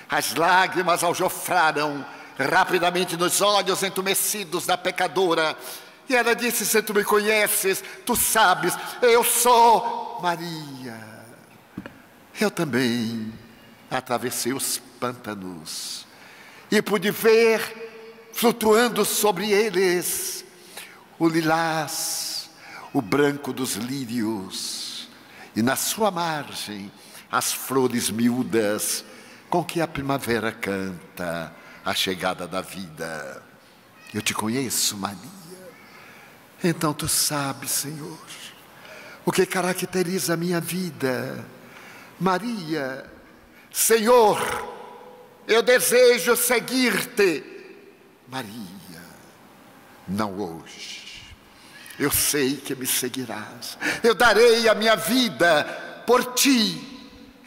As 0.09 0.33
lágrimas 0.33 1.03
aljofraram 1.03 2.03
rapidamente 2.45 3.17
nos 3.17 3.41
olhos 3.41 3.83
entumecidos 3.83 4.65
da 4.65 4.77
pecadora. 4.77 5.55
E 6.07 6.15
ela 6.15 6.33
disse: 6.33 6.65
Se 6.65 6.81
tu 6.81 6.93
me 6.93 7.03
conheces, 7.03 7.83
tu 8.05 8.15
sabes, 8.15 8.73
eu 9.01 9.23
sou 9.23 10.19
Maria. 10.21 10.97
Eu 12.39 12.49
também 12.49 13.33
atravessei 13.91 14.53
os 14.53 14.77
pântanos 14.99 16.07
e 16.71 16.81
pude 16.81 17.11
ver, 17.11 18.29
flutuando 18.31 19.03
sobre 19.03 19.51
eles, 19.51 20.45
o 21.17 21.27
lilás, 21.27 22.49
o 22.93 23.01
branco 23.01 23.51
dos 23.51 23.73
lírios, 23.75 25.09
e 25.55 25.61
na 25.61 25.75
sua 25.75 26.11
margem 26.11 26.91
as 27.31 27.51
flores 27.51 28.09
miúdas 28.09 29.03
com 29.49 29.63
que 29.63 29.81
a 29.81 29.87
primavera 29.87 30.51
canta 30.51 31.53
a 31.89 31.93
chegada 31.95 32.47
da 32.47 32.61
vida. 32.61 33.41
Eu 34.13 34.21
te 34.21 34.31
conheço, 34.33 34.95
Maria. 34.95 35.17
Então 36.63 36.93
tu 36.93 37.07
sabes, 37.07 37.71
Senhor, 37.71 38.19
o 39.25 39.31
que 39.31 39.45
caracteriza 39.45 40.35
a 40.35 40.37
minha 40.37 40.61
vida. 40.61 41.43
Maria, 42.19 43.09
Senhor, 43.71 44.39
eu 45.47 45.63
desejo 45.63 46.35
seguir-te. 46.35 47.43
Maria, 48.27 49.01
não 50.07 50.39
hoje. 50.39 51.23
Eu 51.97 52.11
sei 52.11 52.57
que 52.57 52.75
me 52.75 52.85
seguirás. 52.85 53.79
Eu 54.03 54.13
darei 54.13 54.69
a 54.69 54.75
minha 54.75 54.95
vida 54.95 56.03
por 56.05 56.33
ti. 56.35 56.85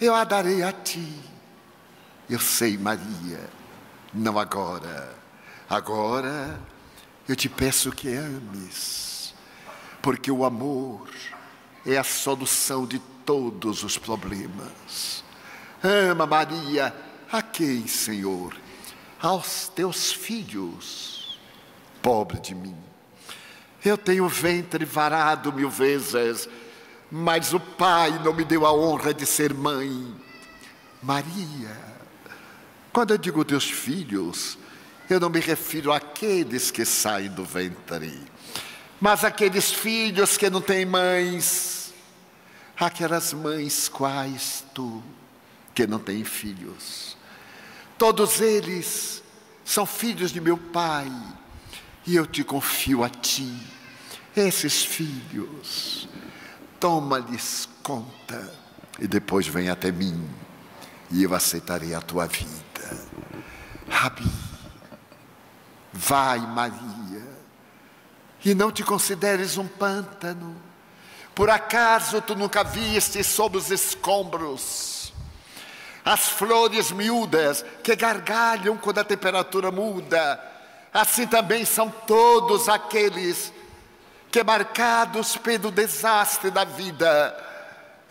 Eu 0.01 0.17
a 0.17 0.25
darei 0.25 0.65
a 0.65 0.73
ti. 0.73 1.09
Eu 2.29 2.41
sei, 2.41 2.77
Maria 2.77 3.62
não 4.13 4.39
agora. 4.39 5.15
Agora 5.69 6.61
eu 7.29 7.37
te 7.37 7.49
peço 7.49 7.93
que 7.93 8.15
ames, 8.15 9.35
porque 10.01 10.31
o 10.31 10.45
amor 10.45 11.09
é 11.87 11.97
a 11.97 12.05
solução 12.05 12.87
de 12.87 12.99
todos 13.25 13.83
os 13.83 13.97
problemas. 13.97 15.25
Ama 15.83 16.27
Maria, 16.27 16.95
a 17.31 17.43
quem, 17.43 17.87
Senhor? 17.87 18.57
Aos 19.21 19.69
teus 19.69 20.13
filhos. 20.13 21.39
Pobre 22.01 22.41
de 22.41 22.55
mim. 22.55 22.77
Eu 23.85 23.97
tenho 23.97 24.25
o 24.25 24.29
ventre 24.29 24.85
varado 24.85 25.53
mil 25.53 25.71
vezes, 25.71 26.49
mas 27.11 27.53
o 27.53 27.61
Pai 27.61 28.11
não 28.23 28.33
me 28.33 28.45
deu 28.45 28.67
a 28.67 28.73
honra 28.73 29.13
de 29.13 29.27
ser 29.27 29.53
mãe. 29.55 30.15
Maria, 31.03 31.92
quando 32.93 33.13
eu 33.13 33.19
digo 33.19 33.45
teus 33.45 33.65
filhos, 33.65 34.59
eu 35.09 35.19
não 35.19 35.31
me 35.31 35.41
refiro 35.41 35.93
àqueles 35.93 36.71
que 36.71 36.85
saem 36.85 37.31
do 37.31 37.45
ventre, 37.45 38.21
mas 39.01 39.25
aqueles 39.25 39.71
filhos 39.71 40.37
que 40.37 40.51
não 40.51 40.61
têm 40.61 40.85
mães, 40.85 41.93
aquelas 42.79 43.33
mães 43.33 43.89
quais 43.89 44.65
tu, 44.75 45.03
que 45.75 45.87
não 45.87 45.99
têm 45.99 46.23
filhos. 46.23 47.17
Todos 47.97 48.41
eles 48.41 49.23
são 49.65 49.87
filhos 49.87 50.31
de 50.31 50.41
meu 50.41 50.59
Pai, 50.59 51.11
e 52.07 52.15
eu 52.15 52.27
te 52.27 52.45
confio 52.45 53.03
a 53.03 53.09
ti, 53.09 53.57
esses 54.37 54.85
filhos, 54.85 56.09
toma-lhes 56.79 57.69
conta, 57.83 58.53
e 58.99 59.07
depois 59.07 59.47
vem 59.47 59.69
até 59.69 59.91
mim, 59.91 60.29
e 61.11 61.23
eu 61.23 61.35
aceitarei 61.35 61.95
a 61.95 62.01
tua 62.01 62.27
vida. 62.27 62.72
Rabi, 63.89 64.31
vai, 65.93 66.39
Maria, 66.39 67.27
e 68.45 68.55
não 68.55 68.73
te 68.73 68.83
consideres 68.83 69.57
um 69.57 69.67
pântano. 69.67 70.57
Por 71.35 71.49
acaso 71.49 72.21
tu 72.21 72.35
nunca 72.35 72.63
viste 72.63 73.23
sob 73.25 73.57
os 73.57 73.71
escombros 73.71 75.03
as 76.05 76.29
flores 76.29 76.91
miúdas 76.91 77.65
que 77.83 77.95
gargalham 77.95 78.77
quando 78.77 78.99
a 78.99 79.05
temperatura 79.05 79.71
muda? 79.71 80.41
Assim 80.93 81.27
também 81.27 81.65
são 81.65 81.89
todos 82.07 82.69
aqueles 82.69 83.53
que, 84.31 84.43
marcados 84.43 85.37
pelo 85.37 85.71
desastre 85.71 86.51
da 86.51 86.65
vida, 86.65 87.37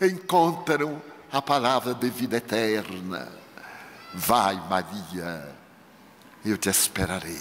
encontram 0.00 1.00
a 1.30 1.40
palavra 1.42 1.94
de 1.94 2.08
vida 2.08 2.38
eterna. 2.38 3.41
Vai, 4.14 4.56
Maria, 4.68 5.54
eu 6.44 6.58
te 6.58 6.68
esperarei. 6.68 7.40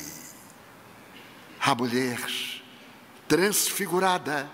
A 1.59 1.75
mulher, 1.75 2.19
transfigurada, 3.27 4.49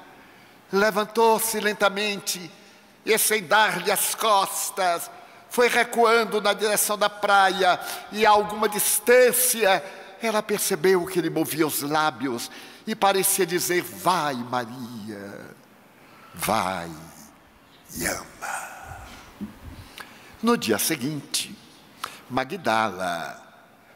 levantou-se 0.71 1.59
lentamente 1.59 2.51
e, 3.05 3.17
sem 3.17 3.43
dar-lhe 3.43 3.91
as 3.91 4.15
costas, 4.15 5.09
foi 5.49 5.69
recuando 5.69 6.41
na 6.41 6.53
direção 6.53 6.97
da 6.97 7.09
praia 7.09 7.79
e, 8.11 8.25
a 8.25 8.29
alguma 8.29 8.67
distância, 8.67 9.83
ela 10.21 10.43
percebeu 10.43 11.05
que 11.05 11.19
ele 11.19 11.29
movia 11.29 11.65
os 11.65 11.81
lábios 11.81 12.51
e 12.85 12.95
parecia 12.95 13.45
dizer: 13.45 13.81
Vai, 13.81 14.35
Maria, 14.35 15.55
vai 16.33 16.91
e 17.95 18.05
ama. 18.05 18.27
No 20.41 20.57
dia 20.57 20.77
seguinte, 20.77 21.56
Magdala 22.29 23.43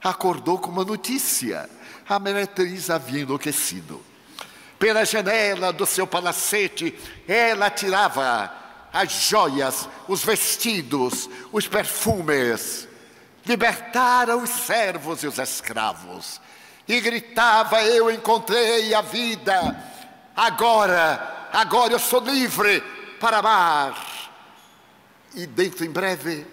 acordou 0.04 0.58
com 0.58 0.72
uma 0.72 0.84
notícia. 0.84 1.70
A 2.08 2.20
meretriz 2.20 2.90
havia 2.90 3.22
enlouquecido. 3.22 4.04
Pela 4.78 5.06
janela 5.06 5.72
do 5.72 5.86
seu 5.86 6.08
palacete, 6.08 6.98
ela 7.28 7.70
tirava 7.70 8.52
as 8.92 9.12
joias, 9.12 9.88
os 10.08 10.24
vestidos, 10.24 11.30
os 11.52 11.68
perfumes. 11.68 12.88
Libertara 13.46 14.36
os 14.36 14.50
servos 14.50 15.24
e 15.24 15.28
os 15.28 15.38
escravos. 15.38 16.42
E 16.88 17.00
gritava: 17.00 17.82
Eu 17.84 18.12
encontrei 18.12 18.94
a 18.94 19.02
vida. 19.02 19.90
Agora, 20.36 21.50
agora 21.54 21.94
eu 21.94 22.00
sou 22.00 22.20
livre 22.20 22.82
para 23.20 23.38
amar. 23.38 24.32
E 25.34 25.46
dentro 25.46 25.86
em 25.86 25.92
breve, 25.92 26.46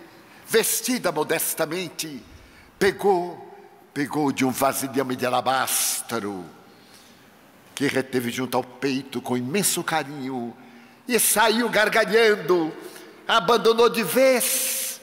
vestida 0.49 1.13
modestamente, 1.13 2.23
pegou, 2.79 3.55
pegou 3.93 4.33
de 4.33 4.45
um 4.45 4.51
vasilhame 4.51 5.15
de 5.15 5.27
alabastro 5.27 6.45
que 7.75 7.87
reteve 7.87 8.31
junto 8.31 8.57
ao 8.57 8.65
peito 8.65 9.21
com 9.21 9.37
imenso 9.37 9.85
carinho 9.85 10.57
e 11.07 11.19
saiu 11.21 11.69
gargalhando, 11.69 12.75
abandonou 13.27 13.89
de 13.89 14.03
vez 14.03 15.01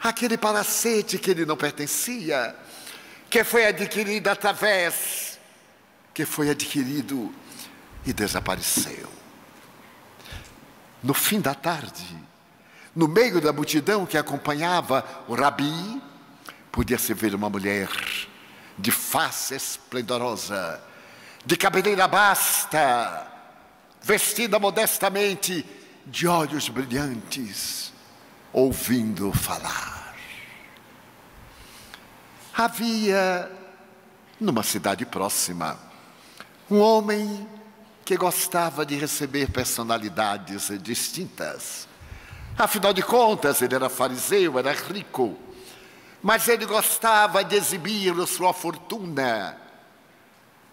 aquele 0.00 0.38
palacete 0.38 1.18
que 1.18 1.32
ele 1.32 1.44
não 1.44 1.56
pertencia, 1.56 2.56
que 3.28 3.44
foi 3.44 3.66
adquirido 3.66 4.28
através, 4.28 5.38
que 6.14 6.24
foi 6.24 6.50
adquirido 6.50 7.34
e 8.06 8.12
desapareceu. 8.12 9.10
No 11.02 11.12
fim 11.12 11.40
da 11.40 11.54
tarde, 11.54 12.27
no 12.98 13.06
meio 13.06 13.40
da 13.40 13.52
multidão 13.52 14.04
que 14.04 14.18
acompanhava 14.18 15.04
o 15.28 15.34
rabi, 15.36 16.02
podia-se 16.72 17.14
ver 17.14 17.32
uma 17.32 17.48
mulher 17.48 17.88
de 18.76 18.90
face 18.90 19.54
esplendorosa, 19.54 20.82
de 21.46 21.56
cabeleira 21.56 22.08
basta, 22.08 23.24
vestida 24.02 24.58
modestamente, 24.58 25.64
de 26.06 26.26
olhos 26.26 26.68
brilhantes, 26.68 27.92
ouvindo 28.52 29.32
falar. 29.32 30.16
Havia, 32.52 33.48
numa 34.40 34.64
cidade 34.64 35.06
próxima, 35.06 35.78
um 36.68 36.80
homem 36.80 37.46
que 38.04 38.16
gostava 38.16 38.84
de 38.84 38.96
receber 38.96 39.52
personalidades 39.52 40.68
distintas. 40.82 41.86
Afinal 42.58 42.92
de 42.92 43.02
contas, 43.02 43.62
ele 43.62 43.76
era 43.76 43.88
fariseu, 43.88 44.58
era 44.58 44.72
rico, 44.72 45.38
mas 46.20 46.48
ele 46.48 46.66
gostava 46.66 47.44
de 47.44 47.54
exibir 47.54 48.12
sua 48.26 48.52
fortuna 48.52 49.56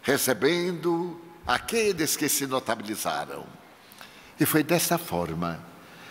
recebendo 0.01 1.21
aqueles 1.45 2.17
que 2.17 2.27
se 2.27 2.47
notabilizaram. 2.47 3.45
E 4.39 4.47
foi 4.47 4.63
dessa 4.63 4.97
forma 4.97 5.63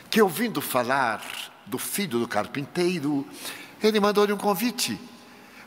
que, 0.09 0.23
ouvindo 0.23 0.61
falar 0.61 1.21
do 1.67 1.77
filho 1.77 2.21
do 2.21 2.29
carpinteiro, 2.29 3.27
ele 3.83 3.99
mandou-lhe 3.99 4.33
um 4.33 4.39
convite 4.39 4.97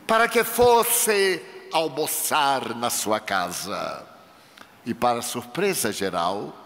para 0.06 0.26
que 0.26 0.42
fosse 0.42 1.42
almoçar 1.70 2.74
na 2.74 2.88
sua 2.88 3.20
casa. 3.20 4.06
E, 4.86 4.94
para 4.94 5.20
surpresa 5.20 5.92
geral, 5.92 6.56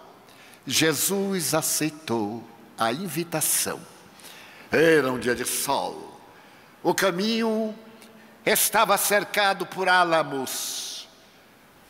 Jesus 0.65 1.55
aceitou 1.55 2.52
a 2.85 2.93
invitação. 2.93 3.81
Era 4.71 5.13
um 5.13 5.19
dia 5.19 5.35
de 5.35 5.45
sol. 5.45 6.21
O 6.83 6.95
caminho 6.95 7.75
estava 8.45 8.97
cercado 8.97 9.67
por 9.67 9.89
álamos 9.89 10.93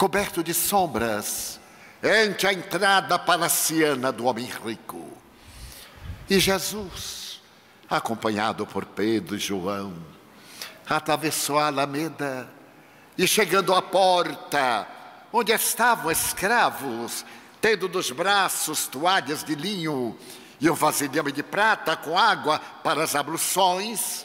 coberto 0.02 0.42
de 0.42 0.52
sombras, 0.52 1.60
ante 2.02 2.44
a 2.44 2.52
entrada 2.52 3.16
palaciana 3.20 4.10
do 4.10 4.24
homem 4.24 4.46
rico. 4.46 5.16
E 6.28 6.40
Jesus, 6.40 7.40
acompanhado 7.88 8.66
por 8.66 8.84
Pedro 8.84 9.36
e 9.36 9.38
João, 9.38 9.94
atravessou 10.90 11.56
a 11.56 11.68
alameda 11.68 12.48
e, 13.16 13.28
chegando 13.28 13.72
à 13.72 13.80
porta, 13.80 14.88
onde 15.32 15.52
estavam 15.52 16.10
escravos, 16.10 17.24
tendo 17.60 17.88
nos 17.88 18.10
braços 18.10 18.88
toalhas 18.88 19.44
de 19.44 19.54
linho 19.54 20.18
e 20.62 20.70
um 20.70 20.74
vasilhame 20.74 21.32
de 21.32 21.42
prata 21.42 21.96
com 21.96 22.16
água 22.16 22.60
para 22.84 23.02
as 23.02 23.16
abluções, 23.16 24.24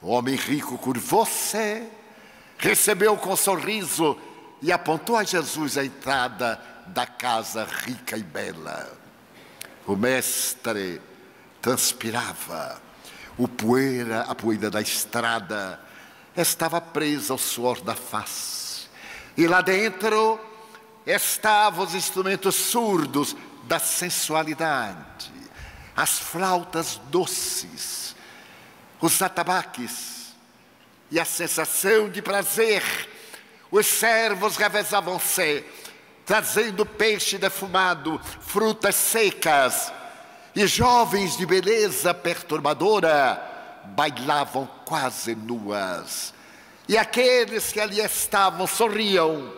o 0.00 0.08
homem 0.10 0.36
rico 0.36 0.78
curvou-se, 0.78 1.82
recebeu 2.56 3.16
com 3.16 3.34
sorriso 3.34 4.16
e 4.62 4.70
apontou 4.70 5.16
a 5.16 5.24
Jesus 5.24 5.76
a 5.76 5.84
entrada 5.84 6.62
da 6.86 7.04
casa 7.04 7.64
rica 7.64 8.16
e 8.16 8.22
bela. 8.22 8.96
O 9.84 9.96
mestre 9.96 11.02
transpirava, 11.60 12.80
o 13.36 13.48
poeira, 13.48 14.20
a 14.28 14.34
poeira 14.34 14.70
da 14.70 14.80
estrada 14.80 15.80
estava 16.36 16.80
presa 16.80 17.34
ao 17.34 17.38
suor 17.38 17.80
da 17.80 17.96
face. 17.96 18.86
E 19.36 19.48
lá 19.48 19.60
dentro 19.60 20.38
estavam 21.04 21.84
os 21.84 21.96
instrumentos 21.96 22.54
surdos 22.54 23.34
da 23.64 23.80
sensualidade, 23.80 25.33
as 25.96 26.18
flautas 26.18 27.00
doces, 27.10 28.16
os 29.00 29.20
atabaques 29.22 30.34
e 31.10 31.20
a 31.20 31.24
sensação 31.24 32.08
de 32.08 32.20
prazer 32.20 32.82
os 33.74 33.86
servos 33.86 34.56
revezavam-se, 34.56 35.64
trazendo 36.24 36.86
peixe 36.86 37.36
defumado, 37.36 38.20
frutas 38.40 38.94
secas, 38.94 39.92
e 40.54 40.64
jovens 40.68 41.36
de 41.36 41.44
beleza 41.44 42.14
perturbadora 42.14 43.82
bailavam 43.86 44.68
quase 44.84 45.34
nuas. 45.34 46.32
E 46.86 46.96
aqueles 46.96 47.72
que 47.72 47.80
ali 47.80 47.98
estavam 47.98 48.64
sorriam. 48.64 49.52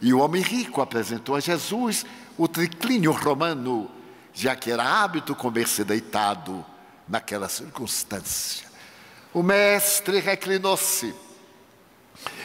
E 0.00 0.14
o 0.14 0.20
homem 0.20 0.40
rico 0.40 0.80
apresentou 0.80 1.36
a 1.36 1.40
Jesus 1.40 2.06
o 2.38 2.48
triclínio 2.48 3.12
romano, 3.12 3.90
já 4.36 4.54
que 4.54 4.70
era 4.70 4.84
hábito 4.84 5.34
comer-se 5.34 5.82
deitado 5.82 6.62
naquela 7.08 7.48
circunstância. 7.48 8.66
O 9.32 9.42
mestre 9.42 10.20
reclinou-se 10.20 11.14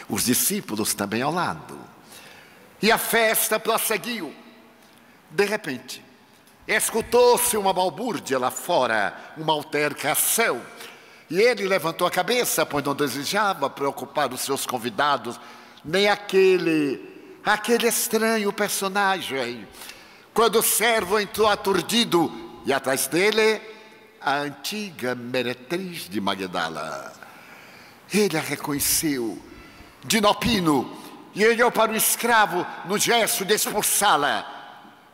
os 0.08 0.24
discípulos 0.24 0.94
também 0.94 1.20
ao 1.20 1.30
lado. 1.30 1.78
E 2.80 2.90
a 2.90 2.96
festa 2.96 3.60
prosseguiu. 3.60 4.34
De 5.30 5.44
repente, 5.44 6.02
escutou-se 6.66 7.58
uma 7.58 7.74
balbúrdia 7.74 8.38
lá 8.38 8.50
fora, 8.50 9.14
uma 9.36 9.52
altercação. 9.52 10.62
E 11.28 11.42
ele 11.42 11.68
levantou 11.68 12.06
a 12.06 12.10
cabeça, 12.10 12.64
pois 12.64 12.82
não 12.82 12.94
desejava 12.94 13.68
preocupar 13.68 14.32
os 14.32 14.40
seus 14.40 14.64
convidados, 14.64 15.38
nem 15.84 16.08
aquele, 16.08 17.36
aquele 17.44 17.86
estranho 17.86 18.50
personagem. 18.50 19.68
Quando 20.34 20.60
o 20.60 20.62
servo 20.62 21.20
entrou 21.20 21.48
aturdido, 21.48 22.60
e 22.64 22.72
atrás 22.72 23.06
dele, 23.06 23.60
a 24.20 24.36
antiga 24.36 25.14
meretriz 25.14 26.08
de 26.08 26.20
Magdala. 26.20 27.12
Ele 28.12 28.36
a 28.36 28.40
reconheceu 28.40 29.38
de 30.04 30.20
Nopino 30.20 30.98
e 31.34 31.46
olhou 31.46 31.70
para 31.70 31.92
o 31.92 31.96
escravo 31.96 32.66
no 32.84 32.98
gesto 32.98 33.44
de 33.44 33.54
expulsá-la, 33.54 34.46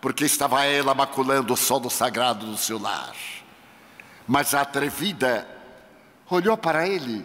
porque 0.00 0.24
estava 0.24 0.64
ela 0.64 0.94
maculando 0.94 1.52
o 1.52 1.56
solo 1.56 1.90
sagrado 1.90 2.46
do 2.46 2.56
seu 2.56 2.78
lar. 2.78 3.14
Mas 4.26 4.52
a 4.52 4.60
atrevida 4.60 5.48
olhou 6.30 6.56
para 6.56 6.86
ele 6.86 7.24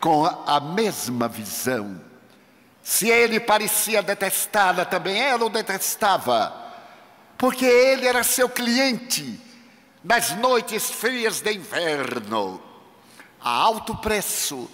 com 0.00 0.24
a 0.24 0.60
mesma 0.60 1.28
visão. 1.28 2.00
Se 2.82 3.08
ele 3.08 3.40
parecia 3.40 4.02
detestá-la, 4.02 4.84
também 4.84 5.20
ela 5.20 5.44
o 5.44 5.50
detestava, 5.50 6.65
porque 7.38 7.64
ele 7.64 8.06
era 8.06 8.22
seu 8.22 8.48
cliente 8.48 9.40
nas 10.02 10.36
noites 10.36 10.90
frias 10.90 11.40
de 11.40 11.52
inverno, 11.52 12.62
a 13.40 13.50
alto 13.50 13.96
preço 13.96 14.70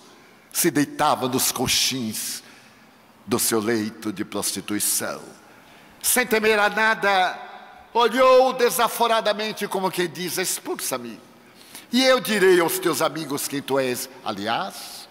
se 0.52 0.70
deitava 0.70 1.28
nos 1.28 1.50
coxins 1.50 2.42
do 3.26 3.38
seu 3.38 3.60
leito 3.60 4.12
de 4.12 4.24
prostituição. 4.24 5.22
Sem 6.02 6.26
temer 6.26 6.58
a 6.58 6.68
nada, 6.68 7.38
olhou 7.94 8.52
desaforadamente 8.52 9.66
como 9.66 9.90
quem 9.90 10.08
diz: 10.08 10.36
expulsa-me. 10.36 11.18
E 11.90 12.02
eu 12.04 12.20
direi 12.20 12.60
aos 12.60 12.78
teus 12.78 13.02
amigos 13.02 13.46
quem 13.48 13.62
tu 13.62 13.78
és, 13.78 14.08
aliás, 14.24 15.08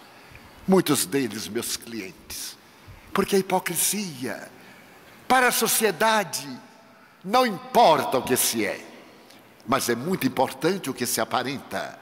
muitos 0.66 1.06
deles 1.06 1.48
meus 1.48 1.76
clientes. 1.76 2.56
Porque 3.12 3.36
a 3.36 3.38
hipocrisia, 3.38 4.50
para 5.28 5.48
a 5.48 5.52
sociedade, 5.52 6.48
não 7.24 7.46
importa 7.46 8.18
o 8.18 8.22
que 8.22 8.36
se 8.36 8.64
é, 8.66 8.80
mas 9.66 9.88
é 9.88 9.94
muito 9.94 10.26
importante 10.26 10.90
o 10.90 10.94
que 10.94 11.06
se 11.06 11.20
aparenta. 11.20 11.98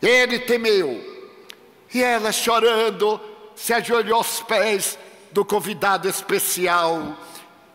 Ele 0.00 0.38
temeu. 0.40 1.18
E 1.92 2.02
ela, 2.02 2.30
chorando, 2.30 3.20
se 3.56 3.72
ajoelhou 3.72 4.18
aos 4.18 4.40
pés 4.42 4.98
do 5.32 5.44
convidado 5.44 6.08
especial. 6.08 7.16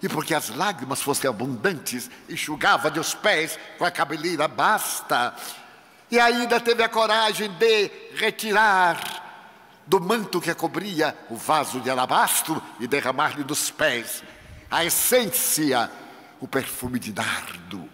E 0.01 0.07
porque 0.07 0.33
as 0.33 0.49
lágrimas 0.49 1.01
fossem 1.01 1.29
abundantes, 1.29 2.09
enxugava-lhe 2.29 2.99
os 2.99 3.13
pés 3.13 3.59
com 3.77 3.85
a 3.85 3.91
cabeleira 3.91 4.47
basta. 4.47 5.35
E 6.09 6.19
ainda 6.19 6.59
teve 6.59 6.83
a 6.83 6.89
coragem 6.89 7.49
de 7.51 7.91
retirar 8.15 9.23
do 9.85 9.99
manto 9.99 10.41
que 10.41 10.49
a 10.49 10.55
cobria 10.55 11.15
o 11.29 11.35
vaso 11.35 11.79
de 11.79 11.89
alabastro 11.89 12.61
e 12.79 12.87
derramar-lhe 12.87 13.43
dos 13.43 13.69
pés 13.69 14.23
a 14.69 14.83
essência, 14.83 15.89
o 16.39 16.47
perfume 16.47 16.99
de 16.99 17.13
nardo, 17.13 17.89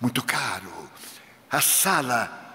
muito 0.00 0.22
caro. 0.22 0.72
A 1.50 1.60
sala 1.60 2.46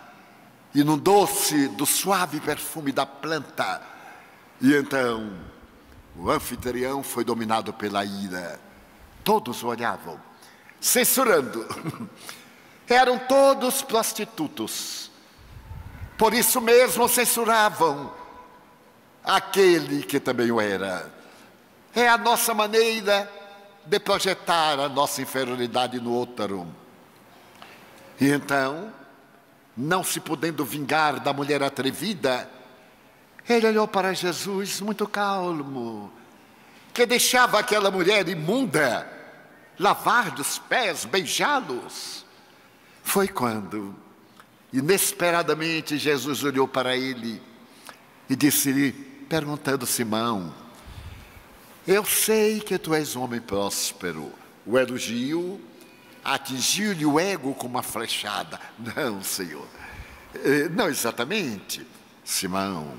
inundou-se 0.74 1.68
do 1.70 1.86
suave 1.86 2.40
perfume 2.40 2.92
da 2.92 3.06
planta. 3.06 3.82
E 4.60 4.74
então 4.74 5.32
o 6.16 6.30
anfitrião 6.30 7.04
foi 7.04 7.24
dominado 7.24 7.74
pela 7.74 8.06
ira. 8.06 8.60
Todos 9.24 9.64
olhavam, 9.64 10.20
censurando. 10.80 11.66
Eram 12.88 13.18
todos 13.20 13.82
prostitutos. 13.82 15.10
Por 16.18 16.34
isso 16.34 16.60
mesmo 16.60 17.08
censuravam 17.08 18.14
aquele 19.24 20.04
que 20.04 20.20
também 20.20 20.52
o 20.52 20.60
era. 20.60 21.12
É 21.96 22.08
a 22.08 22.18
nossa 22.18 22.54
maneira 22.54 23.41
de 23.86 24.00
projetar 24.00 24.80
a 24.80 24.90
nossa 24.90 25.22
inferioridade 25.22 26.00
no 26.00 26.12
outro. 26.12 26.68
E 28.20 28.30
então, 28.30 28.94
não 29.76 30.04
se 30.04 30.20
podendo 30.20 30.64
vingar 30.64 31.20
da 31.20 31.34
mulher 31.34 31.64
atrevida, 31.64 32.50
ele 33.48 33.68
olhou 33.68 33.88
para 33.88 34.14
Jesus 34.14 34.80
muito 34.82 35.08
calmo, 35.08 36.12
que 36.94 37.06
deixava 37.06 37.60
aquela 37.60 37.90
mulher 37.90 38.28
imunda 38.28 39.10
lavar 39.80 40.40
os 40.40 40.60
pés, 40.60 41.06
beijá-los. 41.06 42.26
Foi 43.04 43.28
quando, 43.28 43.96
inesperadamente, 44.72 45.98
Jesus 45.98 46.44
olhou 46.44 46.68
para 46.68 46.96
ele 46.96 47.42
e 48.30 48.36
disse-lhe, 48.36 48.92
perguntando 49.28 49.86
Simão: 49.88 50.54
Eu 51.88 52.06
sei 52.06 52.60
que 52.60 52.78
tu 52.78 52.94
és 52.94 53.16
homem 53.16 53.42
próspero. 53.42 54.32
O 54.66 54.78
elogio 54.78 55.60
atingiu-lhe 56.24 57.06
o 57.06 57.20
ego 57.20 57.56
com 57.56 57.66
uma 57.66 57.82
flechada. 57.82 58.60
Não, 58.96 59.24
Senhor. 59.24 59.68
Eh, 60.36 60.70
não 60.70 60.88
exatamente. 60.88 61.86
Simão, 62.24 62.94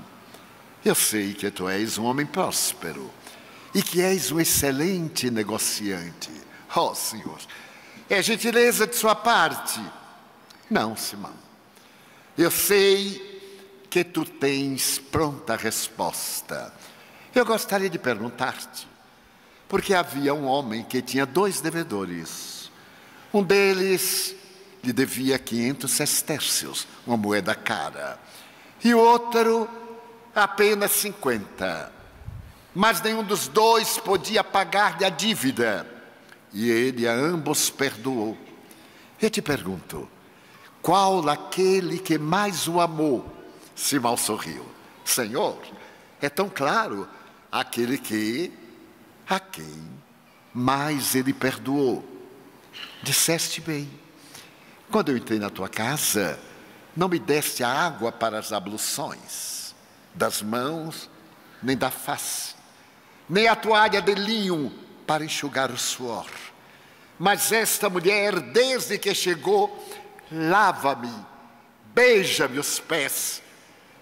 eu 0.83 0.93
sei 0.93 1.33
que 1.33 1.49
tu 1.49 1.67
és 1.69 1.97
um 1.97 2.03
homem 2.03 2.25
próspero 2.25 3.09
e 3.73 3.81
que 3.81 4.01
és 4.01 4.31
um 4.31 4.39
excelente 4.39 5.31
negociante. 5.31 6.29
Oh, 6.75 6.93
Senhor, 6.93 7.39
é 8.09 8.21
gentileza 8.21 8.85
de 8.85 8.95
sua 8.95 9.15
parte. 9.15 9.79
Não, 10.69 10.95
Simão. 10.97 11.33
Eu 12.37 12.51
sei 12.51 13.31
que 13.89 14.03
tu 14.03 14.25
tens 14.25 14.99
pronta 14.99 15.55
resposta. 15.55 16.73
Eu 17.35 17.45
gostaria 17.45 17.89
de 17.89 17.97
perguntar-te, 17.97 18.87
porque 19.67 19.93
havia 19.93 20.35
um 20.35 20.45
homem 20.45 20.83
que 20.83 21.01
tinha 21.01 21.25
dois 21.25 21.61
devedores. 21.61 22.71
Um 23.33 23.41
deles 23.41 24.35
lhe 24.83 24.93
devia 24.93 25.39
500 25.39 25.89
sestércios, 25.89 26.87
uma 27.07 27.17
moeda 27.17 27.55
cara, 27.55 28.19
e 28.83 28.93
o 28.93 28.99
outro 28.99 29.67
apenas 30.35 30.91
50. 30.91 31.91
Mas 32.75 33.01
nenhum 33.01 33.23
dos 33.23 33.47
dois 33.47 33.97
podia 33.97 34.43
pagar-lhe 34.43 35.03
a 35.03 35.09
dívida, 35.09 35.87
e 36.53 36.69
ele 36.69 37.07
a 37.07 37.13
ambos 37.13 37.71
perdoou. 37.71 38.37
Eu 39.19 39.29
te 39.29 39.41
pergunto, 39.41 40.07
qual 40.83 41.27
aquele 41.29 41.97
que 41.97 42.19
mais 42.19 42.67
o 42.67 42.79
amou? 42.79 43.25
Simão 43.75 44.17
sorriu. 44.17 44.65
Senhor, 45.03 45.57
é 46.21 46.29
tão 46.29 46.47
claro, 46.47 47.07
aquele 47.53 47.99
que, 47.99 48.51
a 49.29 49.39
quem 49.39 49.87
mais 50.51 51.13
ele 51.13 51.31
perdoou. 51.31 52.03
Disseste 53.03 53.61
bem. 53.61 53.87
Quando 54.91 55.09
eu 55.09 55.17
entrei 55.17 55.37
na 55.37 55.51
tua 55.51 55.69
casa, 55.69 56.39
não 56.97 57.07
me 57.07 57.19
deste 57.19 57.63
a 57.63 57.69
água 57.69 58.11
para 58.11 58.39
as 58.39 58.51
abluções 58.51 59.75
das 60.15 60.41
mãos, 60.41 61.09
nem 61.61 61.77
da 61.77 61.91
face, 61.91 62.55
nem 63.29 63.47
a 63.47 63.55
toalha 63.55 64.01
de 64.01 64.15
linho 64.15 64.71
para 65.05 65.23
enxugar 65.23 65.71
o 65.71 65.77
suor. 65.77 66.27
Mas 67.19 67.51
esta 67.51 67.87
mulher, 67.87 68.39
desde 68.39 68.97
que 68.97 69.13
chegou, 69.13 69.87
lava-me, 70.31 71.13
beija-me 71.93 72.57
os 72.57 72.79
pés 72.79 73.43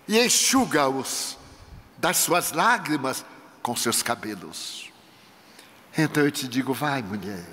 e 0.08 0.18
enxuga-os 0.20 1.38
das 1.98 2.18
suas 2.18 2.52
lágrimas 2.52 3.24
com 3.62 3.76
seus 3.76 4.02
cabelos. 4.02 4.92
Então 5.98 6.24
eu 6.24 6.32
te 6.32 6.48
digo: 6.48 6.74
vai, 6.74 7.02
mulher, 7.02 7.46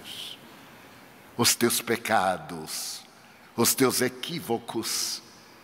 os 1.37 1.55
teus 1.55 1.81
pecados, 1.81 3.03
os 3.57 3.75
teus 3.75 4.01
equívocos 4.01 5.23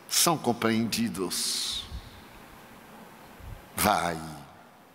são 0.08 0.36
compreendidos. 0.36 1.84
Vai 3.76 4.18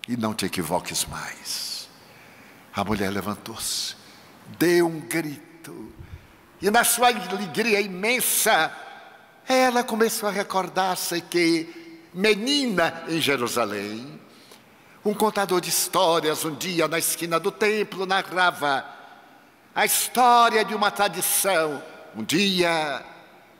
e 0.08 0.16
não 0.16 0.34
te 0.34 0.46
equivoques 0.46 1.06
mais. 1.06 1.90
A 2.74 2.84
mulher 2.84 3.10
levantou-se, 3.12 3.96
deu 4.58 4.88
um 4.88 5.02
grito, 5.02 5.92
e 6.62 6.70
na 6.70 6.84
sua 6.84 7.08
alegria 7.08 7.80
imensa, 7.80 8.72
ela 9.48 9.84
começou 9.84 10.28
a 10.28 10.32
recordar-se 10.32 11.22
que, 11.22 12.02
menina 12.14 13.04
em 13.08 13.22
Jerusalém, 13.22 14.20
um 15.04 15.14
contador 15.14 15.62
de 15.62 15.70
histórias, 15.70 16.44
um 16.44 16.56
dia 16.56 16.88
na 16.88 17.00
esquina 17.00 17.40
do 17.40 17.52
templo, 17.52 18.06
narrava 18.06 18.86
a 19.74 19.86
história 19.86 20.64
de 20.66 20.76
uma 20.76 20.92
tradição. 20.92 21.82
Um 22.16 22.24
dia 22.24 23.04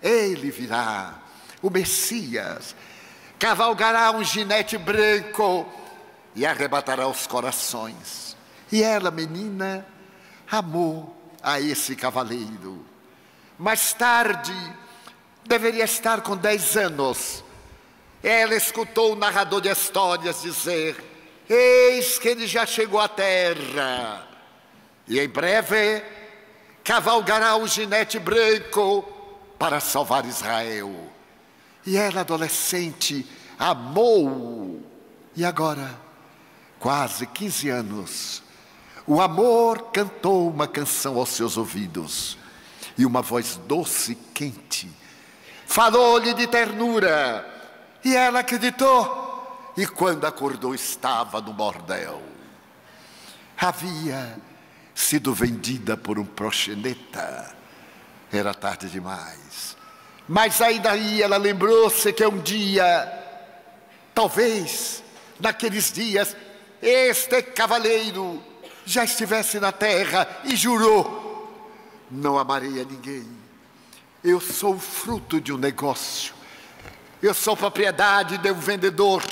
ele 0.02 0.52
virá, 0.52 1.20
o 1.62 1.70
Messias, 1.70 2.76
cavalgará 3.38 4.12
um 4.12 4.24
ginete 4.24 4.78
branco 4.78 5.66
e 6.36 6.46
arrebatará 6.46 7.08
os 7.08 7.26
corações. 7.26 8.36
E 8.72 8.84
ela, 8.84 9.12
menina, 9.12 9.86
amou 10.50 11.16
a 11.42 11.60
esse 11.60 11.96
cavaleiro. 11.96 12.86
Mais 13.58 13.94
tarde, 13.94 14.54
deveria 15.46 15.84
estar 15.84 16.22
com 16.22 16.36
10 16.36 16.78
anos. 16.78 17.44
Ela 18.22 18.56
escutou 18.56 19.14
o 19.14 19.16
narrador 19.16 19.62
de 19.62 19.70
histórias 19.70 20.42
dizer: 20.42 21.09
Eis 21.50 22.20
que 22.20 22.28
ele 22.28 22.46
já 22.46 22.64
chegou 22.64 23.00
à 23.00 23.08
terra, 23.08 24.28
e 25.08 25.20
em 25.20 25.28
breve 25.28 26.04
cavalgará 26.84 27.56
o 27.56 27.68
ginete 27.68 28.20
branco 28.20 29.02
para 29.58 29.80
salvar 29.80 30.26
Israel. 30.26 30.94
E 31.86 31.98
ela, 31.98 32.22
adolescente, 32.22 33.26
amou. 33.58 34.80
E 35.36 35.44
agora, 35.44 36.00
quase 36.78 37.26
15 37.26 37.70
anos, 37.70 38.44
o 39.08 39.20
amor 39.20 39.92
cantou 39.92 40.48
uma 40.50 40.68
canção 40.68 41.18
aos 41.18 41.30
seus 41.30 41.58
ouvidos, 41.58 42.38
e 42.96 43.08
uma 43.08 43.24
voz 43.24 43.60
doce, 43.66 44.14
quente, 44.36 44.88
falou-lhe 45.66 46.34
de 46.36 46.46
ternura, 46.46 47.44
e 48.06 48.16
ela 48.16 48.42
acreditou. 48.42 49.29
E 49.80 49.88
quando 49.88 50.26
acordou, 50.26 50.76
estava 50.76 51.40
no 51.40 51.54
bordel. 51.54 52.22
Havia 53.58 54.38
sido 54.94 55.34
vendida 55.34 55.96
por 55.96 56.20
um 56.20 56.26
proxeneta. 56.26 57.56
Era 58.30 58.54
tarde 58.54 58.90
demais. 58.90 59.78
Mas 60.28 60.62
aí 60.62 60.80
daí 60.80 61.22
ela 61.22 61.38
lembrou-se 61.38 62.12
que 62.12 62.26
um 62.26 62.40
dia, 62.40 62.86
talvez, 64.14 65.02
naqueles 65.40 65.94
dias, 65.94 66.36
este 66.82 67.42
cavaleiro 67.42 68.44
já 68.86 69.06
estivesse 69.06 69.62
na 69.62 69.72
terra 69.72 70.28
e 70.44 70.58
jurou: 70.58 71.50
Não 72.12 72.38
amarei 72.38 72.82
a 72.82 72.84
ninguém 72.84 73.40
eu 74.24 74.40
sou 74.40 74.78
fruto 74.78 75.40
de 75.40 75.54
um 75.54 75.58
negócio. 75.58 76.34
Eu 77.22 77.34
sou 77.34 77.56
propriedade 77.56 78.38
de 78.38 78.52
um 78.52 78.60
vendedor. 78.60 79.24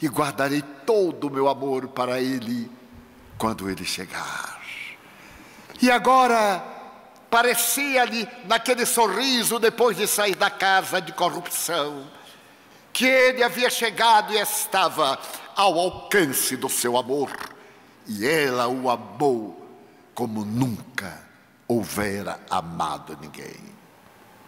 E 0.00 0.08
guardarei 0.08 0.62
todo 0.84 1.26
o 1.26 1.30
meu 1.30 1.48
amor 1.48 1.88
para 1.88 2.20
ele 2.20 2.70
quando 3.36 3.68
ele 3.68 3.84
chegar. 3.84 4.60
E 5.80 5.90
agora 5.90 6.78
Parecia-lhe, 7.30 8.26
naquele 8.46 8.86
sorriso, 8.86 9.58
depois 9.58 9.96
de 9.96 10.06
sair 10.06 10.34
da 10.34 10.48
casa 10.48 11.00
de 11.00 11.12
corrupção, 11.12 12.06
que 12.92 13.04
ele 13.04 13.42
havia 13.42 13.68
chegado 13.68 14.32
e 14.32 14.38
estava 14.38 15.18
ao 15.54 15.78
alcance 15.78 16.56
do 16.56 16.70
seu 16.70 16.96
amor, 16.96 17.30
e 18.06 18.26
ela 18.26 18.66
o 18.66 18.88
amou 18.88 19.68
como 20.14 20.42
nunca 20.42 21.22
houvera 21.66 22.40
amado 22.48 23.18
ninguém. 23.20 23.76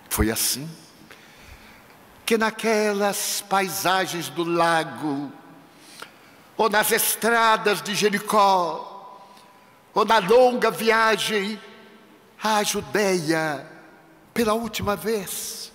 Foi 0.09 0.31
assim 0.31 0.69
que 2.25 2.39
naquelas 2.39 3.45
paisagens 3.47 4.31
do 4.31 4.43
lago, 4.43 5.31
ou 6.61 6.69
nas 6.69 6.93
estradas 6.93 7.81
de 7.81 7.95
Jericó, 7.95 9.19
ou 9.95 10.05
na 10.05 10.19
longa 10.19 10.71
viagem 10.71 11.59
à 12.43 12.63
Judéia, 12.63 13.67
pela 14.35 14.53
última 14.53 14.95
vez, 14.95 15.73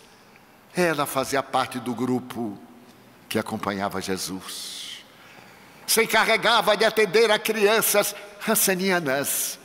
ela 0.76 1.08
fazia 1.08 1.41
parte 1.41 1.80
do 1.80 1.95
grupo 1.95 2.56
que 3.28 3.39
acompanhava 3.39 4.00
Jesus. 4.00 5.04
Se 5.88 6.04
encarregava 6.04 6.78
de 6.78 6.86
atender 6.86 7.32
a 7.32 7.39
crianças 7.39 8.13
rancenianas, 8.39 9.58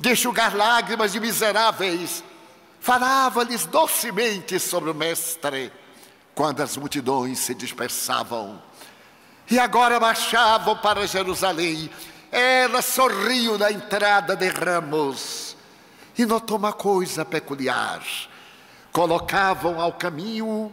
de 0.00 0.12
enxugar 0.12 0.56
lágrimas 0.56 1.12
de 1.12 1.20
miseráveis, 1.20 2.24
falava-lhes 2.80 3.66
docemente 3.66 4.58
sobre 4.58 4.88
o 4.88 4.94
Mestre 4.94 5.70
quando 6.34 6.62
as 6.62 6.74
multidões 6.78 7.38
se 7.38 7.54
dispersavam. 7.54 8.62
E 9.50 9.58
agora 9.58 10.00
marchavam 10.00 10.76
para 10.76 11.06
Jerusalém. 11.06 11.90
Ela 12.30 12.82
sorriu 12.82 13.58
na 13.58 13.70
entrada 13.70 14.34
de 14.34 14.48
ramos 14.48 15.56
e 16.16 16.24
notou 16.24 16.56
uma 16.56 16.72
coisa 16.72 17.24
peculiar. 17.24 18.02
Colocavam 18.92 19.80
ao 19.80 19.92
caminho 19.92 20.72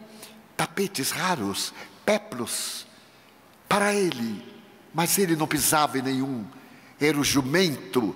tapetes 0.55 1.11
raros, 1.11 1.73
peplos, 2.05 2.85
para 3.67 3.93
ele, 3.93 4.43
mas 4.93 5.17
ele 5.17 5.35
não 5.35 5.47
pisava 5.47 5.97
em 5.97 6.01
nenhum. 6.01 6.45
Era 6.99 7.17
o 7.17 7.23
jumento 7.23 8.15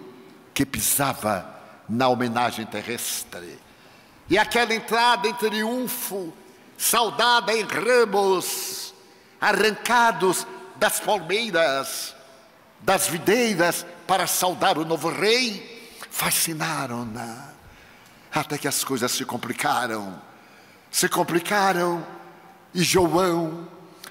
que 0.53 0.65
pisava 0.65 1.49
na 1.87 2.07
homenagem 2.07 2.65
terrestre. 2.65 3.59
E 4.29 4.37
aquela 4.37 4.73
entrada 4.73 5.27
em 5.27 5.33
triunfo 5.33 6.33
saudada 6.77 7.53
em 7.53 7.63
ramos 7.63 8.84
arrancados 9.45 10.47
das 10.75 10.99
palmeiras, 10.99 12.15
das 12.81 13.07
videiras, 13.07 13.85
para 14.07 14.25
saudar 14.25 14.75
o 14.79 14.83
novo 14.83 15.07
rei, 15.09 15.93
fascinaram-na. 16.09 17.53
Até 18.33 18.57
que 18.57 18.67
as 18.67 18.83
coisas 18.83 19.11
se 19.11 19.23
complicaram. 19.23 20.19
Se 20.89 21.07
complicaram 21.07 22.05
e 22.73 22.81
João 22.81 23.67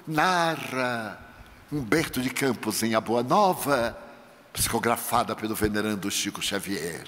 narra 0.07 1.19
Humberto 1.69 2.21
de 2.21 2.29
Campos 2.29 2.81
em 2.81 2.95
A 2.95 3.01
Boa 3.01 3.21
Nova, 3.21 3.97
psicografada 4.53 5.35
pelo 5.35 5.53
venerando 5.53 6.09
Chico 6.09 6.41
Xavier. 6.41 7.05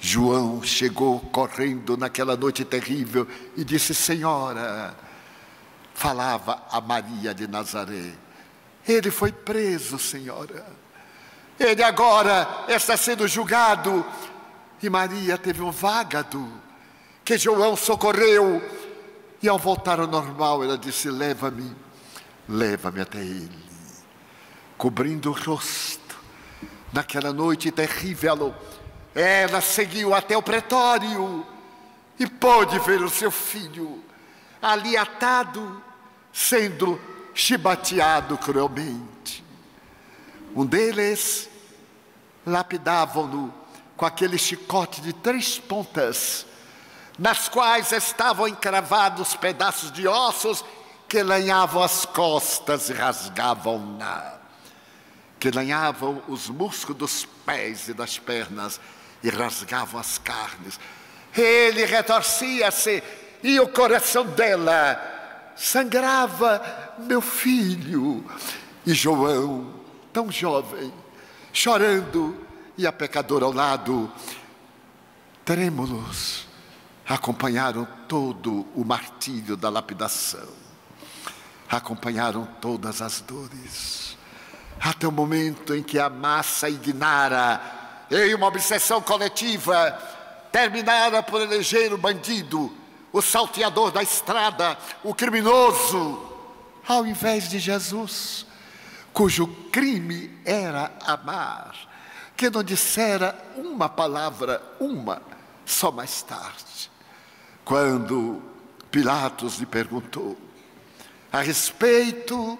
João 0.00 0.60
chegou 0.64 1.20
correndo 1.20 1.96
naquela 1.96 2.36
noite 2.36 2.64
terrível 2.64 3.28
e 3.56 3.64
disse: 3.64 3.94
Senhora, 3.94 4.96
falava 6.02 6.64
a 6.68 6.80
Maria 6.80 7.32
de 7.32 7.46
Nazaré, 7.46 8.12
ele 8.88 9.08
foi 9.08 9.30
preso, 9.30 10.00
senhora. 10.00 10.66
Ele 11.60 11.80
agora 11.80 12.64
está 12.66 12.96
sendo 12.96 13.28
julgado. 13.28 14.04
E 14.82 14.90
Maria 14.90 15.38
teve 15.38 15.62
um 15.62 15.70
vágado 15.70 16.44
que 17.24 17.38
João 17.38 17.76
socorreu. 17.76 18.60
E 19.40 19.48
ao 19.48 19.56
voltar 19.56 20.00
ao 20.00 20.08
normal, 20.08 20.64
ela 20.64 20.76
disse: 20.76 21.08
Leva-me, 21.08 21.72
leva-me 22.48 23.00
até 23.00 23.20
ele. 23.20 23.62
Cobrindo 24.76 25.30
o 25.30 25.32
rosto, 25.32 26.18
naquela 26.92 27.32
noite 27.32 27.70
terrível, 27.70 28.52
ela 29.14 29.60
seguiu 29.60 30.12
até 30.12 30.36
o 30.36 30.42
pretório 30.42 31.46
e 32.18 32.26
pôde 32.26 32.76
ver 32.80 33.00
o 33.02 33.10
seu 33.10 33.30
filho 33.30 34.02
ali 34.62 34.96
atado, 34.96 35.82
sendo 36.32 37.00
chibateado 37.34 38.38
cruelmente. 38.38 39.44
Um 40.54 40.64
deles 40.64 41.48
lapidavam-no 42.46 43.52
com 43.96 44.06
aquele 44.06 44.38
chicote 44.38 45.00
de 45.00 45.12
três 45.12 45.58
pontas, 45.58 46.46
nas 47.18 47.48
quais 47.48 47.92
estavam 47.92 48.48
encravados 48.48 49.36
pedaços 49.36 49.92
de 49.92 50.08
ossos 50.08 50.64
que 51.08 51.22
lanhavam 51.22 51.82
as 51.82 52.04
costas 52.06 52.88
e 52.88 52.92
rasgavam-na, 52.94 54.34
que 55.38 55.50
lanhavam 55.50 56.22
os 56.26 56.48
músculos 56.48 56.98
dos 56.98 57.24
pés 57.46 57.88
e 57.88 57.94
das 57.94 58.18
pernas 58.18 58.80
e 59.22 59.28
rasgavam 59.28 60.00
as 60.00 60.18
carnes. 60.18 60.80
Ele 61.36 61.84
retorcia-se 61.84 63.02
e 63.42 63.60
o 63.60 63.68
coração 63.68 64.24
dela 64.24 65.21
sangrava, 65.56 66.94
meu 66.98 67.20
filho. 67.20 68.24
E 68.84 68.92
João, 68.94 69.74
tão 70.12 70.30
jovem, 70.30 70.92
chorando, 71.52 72.36
e 72.76 72.86
a 72.86 72.92
pecadora 72.92 73.44
ao 73.44 73.52
lado, 73.52 74.10
trêmulos, 75.44 76.46
acompanharam 77.06 77.86
todo 78.08 78.66
o 78.74 78.84
martírio 78.84 79.56
da 79.56 79.68
lapidação, 79.68 80.48
acompanharam 81.68 82.46
todas 82.60 83.02
as 83.02 83.20
dores, 83.20 84.16
até 84.80 85.06
o 85.06 85.12
momento 85.12 85.74
em 85.74 85.82
que 85.82 85.98
a 85.98 86.08
massa 86.08 86.68
ignara 86.68 87.60
em 88.10 88.34
uma 88.34 88.46
obsessão 88.46 89.00
coletiva, 89.00 89.98
terminada 90.50 91.22
por 91.22 91.40
eleger 91.40 91.92
o 91.92 91.98
bandido, 91.98 92.72
o 93.12 93.20
salteador 93.20 93.90
da 93.90 94.02
estrada, 94.02 94.78
o 95.02 95.14
criminoso, 95.14 96.20
ao 96.86 97.06
invés 97.06 97.48
de 97.48 97.58
Jesus, 97.58 98.46
cujo 99.12 99.46
crime 99.70 100.30
era 100.44 100.92
amar, 101.02 101.74
que 102.36 102.48
não 102.48 102.62
dissera 102.62 103.36
uma 103.56 103.88
palavra, 103.88 104.62
uma, 104.80 105.20
só 105.66 105.92
mais 105.92 106.22
tarde, 106.22 106.90
quando 107.64 108.42
Pilatos 108.90 109.58
lhe 109.58 109.66
perguntou 109.66 110.36
a 111.30 111.40
respeito 111.40 112.58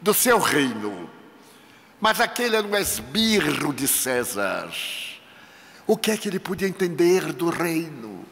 do 0.00 0.14
seu 0.14 0.38
reino 0.38 1.10
mas 2.00 2.18
aquele 2.18 2.56
era 2.56 2.66
um 2.66 2.74
esbirro 2.74 3.74
de 3.74 3.86
César. 3.86 4.72
O 5.86 5.96
que 5.96 6.10
é 6.10 6.16
que 6.16 6.28
ele 6.28 6.38
podia 6.38 6.66
entender 6.66 7.32
do 7.32 7.50
reino? 7.50 8.24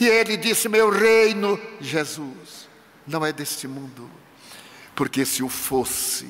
E 0.00 0.08
ele 0.08 0.38
disse: 0.38 0.66
Meu 0.66 0.88
reino, 0.88 1.60
Jesus, 1.78 2.66
não 3.06 3.24
é 3.24 3.32
deste 3.32 3.68
mundo, 3.68 4.10
porque 4.96 5.26
se 5.26 5.42
o 5.42 5.48
fosse, 5.48 6.26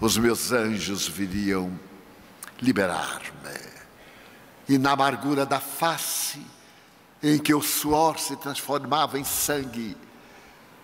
os 0.00 0.18
meus 0.18 0.50
anjos 0.50 1.06
viriam 1.06 1.78
liberar-me. 2.60 3.68
E 4.68 4.76
na 4.76 4.90
amargura 4.90 5.46
da 5.46 5.60
face, 5.60 6.44
em 7.22 7.38
que 7.38 7.54
o 7.54 7.62
suor 7.62 8.18
se 8.18 8.36
transformava 8.36 9.18
em 9.18 9.24
sangue, 9.24 9.96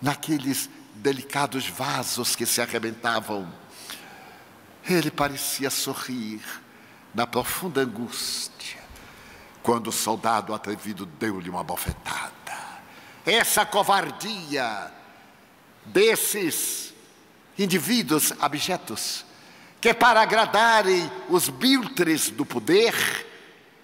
naqueles 0.00 0.70
delicados 0.94 1.66
vasos 1.66 2.36
que 2.36 2.46
se 2.46 2.60
arrebentavam, 2.60 3.52
ele 4.88 5.10
parecia 5.10 5.68
sorrir 5.68 6.40
na 7.14 7.26
profunda 7.26 7.80
angústia, 7.80 8.83
quando 9.64 9.86
o 9.88 9.92
soldado 9.92 10.52
atrevido 10.52 11.06
deu-lhe 11.06 11.48
uma 11.48 11.64
bofetada. 11.64 12.32
Essa 13.24 13.64
covardia 13.64 14.92
desses 15.86 16.92
indivíduos 17.58 18.34
abjetos, 18.40 19.24
que 19.80 19.94
para 19.94 20.20
agradarem 20.20 21.10
os 21.30 21.48
biltres 21.48 22.28
do 22.28 22.44
poder, 22.44 22.94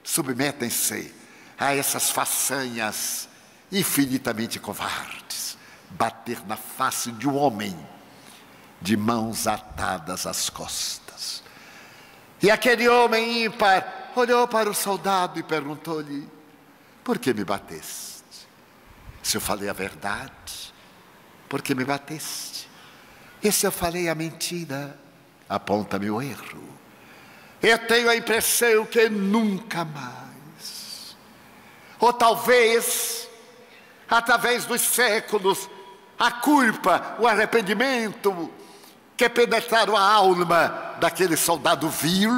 submetem-se 0.05 1.15
a 1.59 1.75
essas 1.75 2.11
façanhas 2.11 3.27
infinitamente 3.73 4.61
covardes. 4.61 5.57
Bater 5.93 6.47
na 6.47 6.57
face 6.59 7.11
de 7.13 7.27
um 7.27 7.37
homem 7.37 7.75
de 8.83 8.99
mãos 8.99 9.47
atadas 9.47 10.27
às 10.27 10.51
costas. 10.51 11.43
E 12.43 12.51
aquele 12.51 12.87
homem 12.87 13.45
ímpar 13.45 14.00
olhou 14.17 14.49
para 14.49 14.69
o 14.69 14.75
soldado 14.75 15.39
e 15.39 15.43
perguntou-lhe: 15.43 16.29
Por 17.05 17.19
que 17.19 17.33
me 17.33 17.45
bateste? 17.45 18.21
Se 19.23 19.37
eu 19.37 19.41
falei 19.41 19.69
a 19.69 19.73
verdade, 19.73 20.73
por 21.49 21.63
que 21.63 21.75
me 21.75 21.85
bateste? 21.85 22.69
E 23.43 23.51
se 23.51 23.67
eu 23.67 23.73
falei 23.73 24.09
a 24.09 24.15
mentira, 24.15 24.99
aponta-me 25.49 26.11
o 26.11 26.21
erro. 26.21 26.69
Eu 27.63 27.79
tenho 27.87 28.09
a 28.09 28.17
impressão 28.17 28.87
que 28.87 29.09
nunca 29.11 29.85
mais 29.85 31.15
Ou 31.99 32.13
talvez, 32.13 33.29
através 34.09 34.65
dos 34.65 34.81
séculos, 34.81 35.69
a 36.19 36.31
culpa, 36.33 37.17
o 37.19 37.27
arrependimento 37.27 38.51
que 39.17 39.29
penetraram 39.29 39.97
a 39.97 40.03
alma 40.03 40.97
daquele 40.99 41.37
soldado 41.37 41.91
vil, 41.91 42.31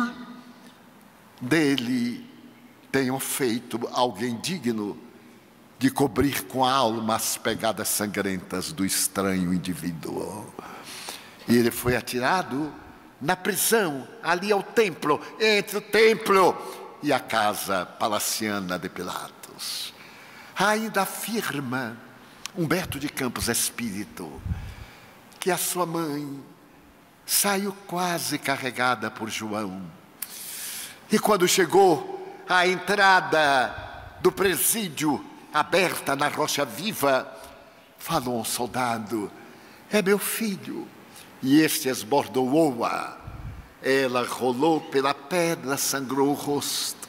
dele 1.42 2.24
tenham 2.90 3.18
feito 3.18 3.80
alguém 3.92 4.38
digno 4.40 4.96
de 5.78 5.90
cobrir 5.90 6.44
com 6.44 6.64
a 6.64 6.72
alma 6.72 7.16
as 7.16 7.36
pegadas 7.36 7.88
sangrentas 7.88 8.70
do 8.70 8.86
estranho 8.86 9.52
indivíduo. 9.52 10.46
E 11.48 11.56
ele 11.56 11.72
foi 11.72 11.96
atirado 11.96 12.72
na 13.20 13.34
prisão, 13.34 14.06
ali 14.22 14.52
ao 14.52 14.62
templo, 14.62 15.20
entre 15.40 15.78
o 15.78 15.80
templo 15.80 16.56
e 17.02 17.12
a 17.12 17.18
casa 17.18 17.84
palaciana 17.84 18.78
de 18.78 18.88
Pilatos. 18.88 19.92
Ainda 20.56 21.02
afirma 21.02 21.96
Humberto 22.56 23.00
de 23.00 23.08
Campos 23.08 23.48
Espírito 23.48 24.40
que 25.40 25.50
a 25.50 25.56
sua 25.56 25.84
mãe 25.84 26.40
saiu 27.26 27.72
quase 27.88 28.38
carregada 28.38 29.10
por 29.10 29.28
João. 29.28 29.82
E 31.12 31.18
quando 31.18 31.46
chegou 31.46 32.42
à 32.48 32.66
entrada 32.66 34.16
do 34.22 34.32
presídio, 34.32 35.22
aberta 35.52 36.16
na 36.16 36.28
rocha 36.28 36.64
viva, 36.64 37.30
falou 37.98 38.40
um 38.40 38.44
soldado: 38.44 39.30
É 39.90 40.00
meu 40.00 40.18
filho. 40.18 40.88
E 41.42 41.60
este 41.60 41.90
esbordoou-a. 41.90 43.18
Ela 43.82 44.24
rolou 44.24 44.80
pela 44.80 45.12
pedra, 45.12 45.76
sangrou 45.76 46.30
o 46.30 46.34
rosto 46.34 47.08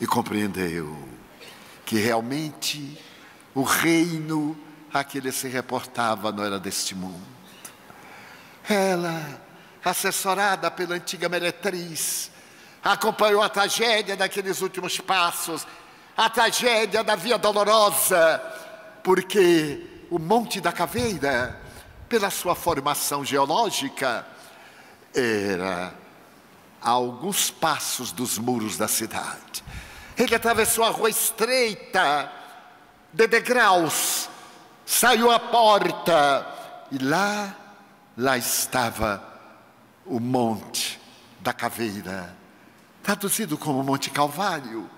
e 0.00 0.06
compreendeu 0.06 0.96
que 1.84 1.98
realmente 1.98 2.98
o 3.54 3.62
reino 3.62 4.58
a 4.92 5.04
que 5.04 5.18
ele 5.18 5.30
se 5.30 5.46
reportava 5.46 6.32
não 6.32 6.42
era 6.42 6.58
deste 6.58 6.94
mundo. 6.94 7.20
Ela, 8.66 9.42
assessorada 9.84 10.70
pela 10.70 10.94
antiga 10.94 11.28
meretriz, 11.28 12.30
acompanhou 12.82 13.42
a 13.42 13.48
tragédia 13.48 14.16
daqueles 14.16 14.60
últimos 14.60 14.98
passos, 15.00 15.66
a 16.16 16.28
tragédia 16.28 17.04
da 17.04 17.14
Via 17.14 17.38
Dolorosa, 17.38 18.40
porque 19.02 20.04
o 20.10 20.18
Monte 20.18 20.60
da 20.60 20.72
Caveira, 20.72 21.60
pela 22.08 22.30
sua 22.30 22.54
formação 22.54 23.24
geológica, 23.24 24.26
era 25.14 25.94
a 26.82 26.90
alguns 26.90 27.50
passos 27.50 28.12
dos 28.12 28.38
muros 28.38 28.76
da 28.76 28.88
cidade. 28.88 29.62
Ele 30.16 30.34
atravessou 30.34 30.84
a 30.84 30.90
rua 30.90 31.10
estreita, 31.10 32.30
de 33.12 33.26
degraus, 33.26 34.28
saiu 34.86 35.30
à 35.30 35.38
porta 35.38 36.46
e 36.90 36.98
lá, 36.98 37.54
lá 38.16 38.38
estava 38.38 39.22
o 40.06 40.20
Monte 40.20 41.00
da 41.40 41.52
Caveira, 41.52 42.36
traduzido 43.10 43.58
como 43.58 43.82
Monte 43.82 44.08
Calvário. 44.08 44.88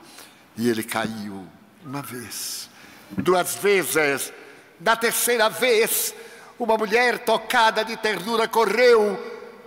E 0.55 0.69
ele 0.69 0.83
caiu 0.83 1.47
uma 1.83 2.03
vez, 2.03 2.69
duas 3.11 3.55
vezes, 3.55 4.31
da 4.79 4.95
terceira 4.95 5.49
vez, 5.49 6.15
uma 6.59 6.77
mulher 6.77 7.21
tocada 7.21 7.83
de 7.83 7.97
ternura 7.97 8.47
correu 8.47 9.19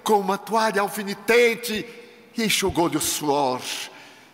com 0.03 0.19
uma 0.19 0.37
toalha 0.37 0.81
alfinetente 0.81 1.85
e 2.37 2.43
enxugou-lhe 2.43 2.97
o 2.97 3.01
suor 3.01 3.61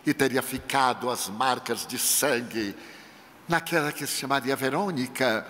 e 0.04 0.12
teria 0.12 0.42
ficado 0.42 1.08
as 1.08 1.28
marcas 1.28 1.86
de 1.86 1.98
sangue 1.98 2.76
naquela 3.48 3.90
que 3.92 4.06
se 4.06 4.18
chamaria 4.18 4.54
Verônica. 4.54 5.46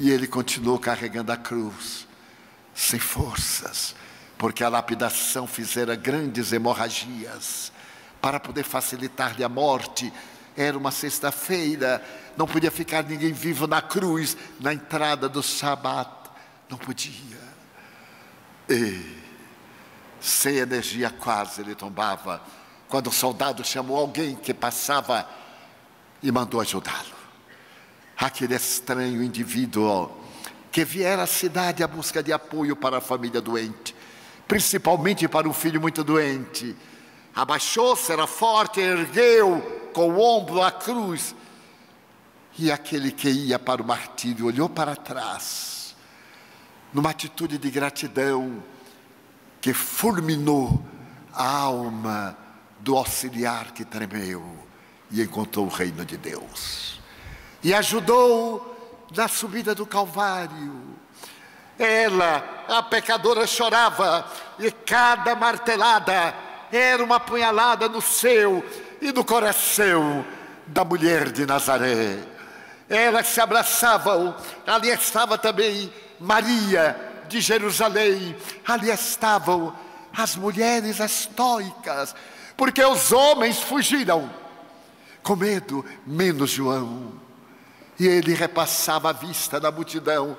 E 0.00 0.10
ele 0.10 0.26
continuou 0.26 0.80
carregando 0.80 1.30
a 1.30 1.36
cruz, 1.36 2.08
sem 2.74 2.98
forças, 2.98 3.94
porque 4.36 4.64
a 4.64 4.68
lapidação 4.68 5.46
fizera 5.46 5.94
grandes 5.94 6.52
hemorragias. 6.52 7.72
Para 8.24 8.40
poder 8.40 8.62
facilitar-lhe 8.64 9.44
a 9.44 9.50
morte, 9.50 10.10
era 10.56 10.78
uma 10.78 10.90
sexta-feira, 10.90 12.02
não 12.38 12.46
podia 12.46 12.70
ficar 12.70 13.04
ninguém 13.04 13.34
vivo 13.34 13.66
na 13.66 13.82
cruz, 13.82 14.34
na 14.58 14.72
entrada 14.72 15.28
do 15.28 15.42
Shabat, 15.42 16.30
não 16.70 16.78
podia. 16.78 17.38
E, 18.66 19.18
sem 20.18 20.56
energia 20.56 21.10
quase, 21.10 21.60
ele 21.60 21.74
tombava 21.74 22.40
quando 22.88 23.08
o 23.08 23.12
soldado 23.12 23.62
chamou 23.62 23.98
alguém 23.98 24.34
que 24.36 24.54
passava 24.54 25.28
e 26.22 26.32
mandou 26.32 26.62
ajudá-lo. 26.62 27.18
Aquele 28.16 28.54
estranho 28.54 29.22
indivíduo 29.22 30.10
que 30.72 30.82
viera 30.82 31.24
à 31.24 31.26
cidade 31.26 31.84
à 31.84 31.86
busca 31.86 32.22
de 32.22 32.32
apoio 32.32 32.74
para 32.74 32.96
a 32.96 33.02
família 33.02 33.42
doente, 33.42 33.94
principalmente 34.48 35.28
para 35.28 35.46
um 35.46 35.52
filho 35.52 35.78
muito 35.78 36.02
doente. 36.02 36.74
Abaixou-se, 37.34 38.12
era 38.12 38.26
forte, 38.26 38.80
ergueu 38.80 39.90
com 39.92 40.10
o 40.10 40.20
ombro 40.20 40.62
a 40.62 40.70
cruz. 40.70 41.34
E 42.56 42.70
aquele 42.70 43.10
que 43.10 43.28
ia 43.28 43.58
para 43.58 43.82
o 43.82 43.86
martírio 43.86 44.46
olhou 44.46 44.68
para 44.68 44.94
trás, 44.94 45.96
numa 46.92 47.10
atitude 47.10 47.58
de 47.58 47.70
gratidão 47.70 48.62
que 49.60 49.72
fulminou 49.72 50.80
a 51.32 51.48
alma 51.48 52.36
do 52.78 52.96
auxiliar 52.96 53.72
que 53.72 53.84
tremeu 53.84 54.44
e 55.10 55.22
encontrou 55.22 55.66
o 55.66 55.70
reino 55.70 56.04
de 56.04 56.16
Deus. 56.16 57.00
E 57.62 57.74
ajudou 57.74 59.06
na 59.16 59.26
subida 59.26 59.74
do 59.74 59.86
Calvário. 59.86 60.94
Ela, 61.76 62.64
a 62.68 62.82
pecadora, 62.82 63.46
chorava 63.46 64.30
e 64.58 64.70
cada 64.70 65.34
martelada 65.34 66.34
era 66.72 67.02
uma 67.02 67.20
punhalada 67.20 67.88
no 67.88 68.00
seu 68.00 68.64
e 69.00 69.12
no 69.12 69.24
coração 69.24 70.24
da 70.66 70.84
mulher 70.84 71.30
de 71.30 71.46
Nazaré. 71.46 72.18
Elas 72.88 73.28
se 73.28 73.40
abraçavam, 73.40 74.34
ali 74.66 74.90
estava 74.90 75.38
também 75.38 75.92
Maria 76.20 76.96
de 77.28 77.40
Jerusalém, 77.40 78.36
ali 78.66 78.90
estavam 78.90 79.74
as 80.16 80.36
mulheres 80.36 81.00
estoicas, 81.00 82.14
porque 82.56 82.84
os 82.84 83.10
homens 83.10 83.58
fugiram 83.60 84.30
com 85.22 85.34
medo, 85.34 85.84
menos 86.06 86.50
João. 86.50 87.12
E 87.98 88.06
ele 88.06 88.34
repassava 88.34 89.10
a 89.10 89.12
vista 89.12 89.58
da 89.58 89.70
multidão. 89.70 90.36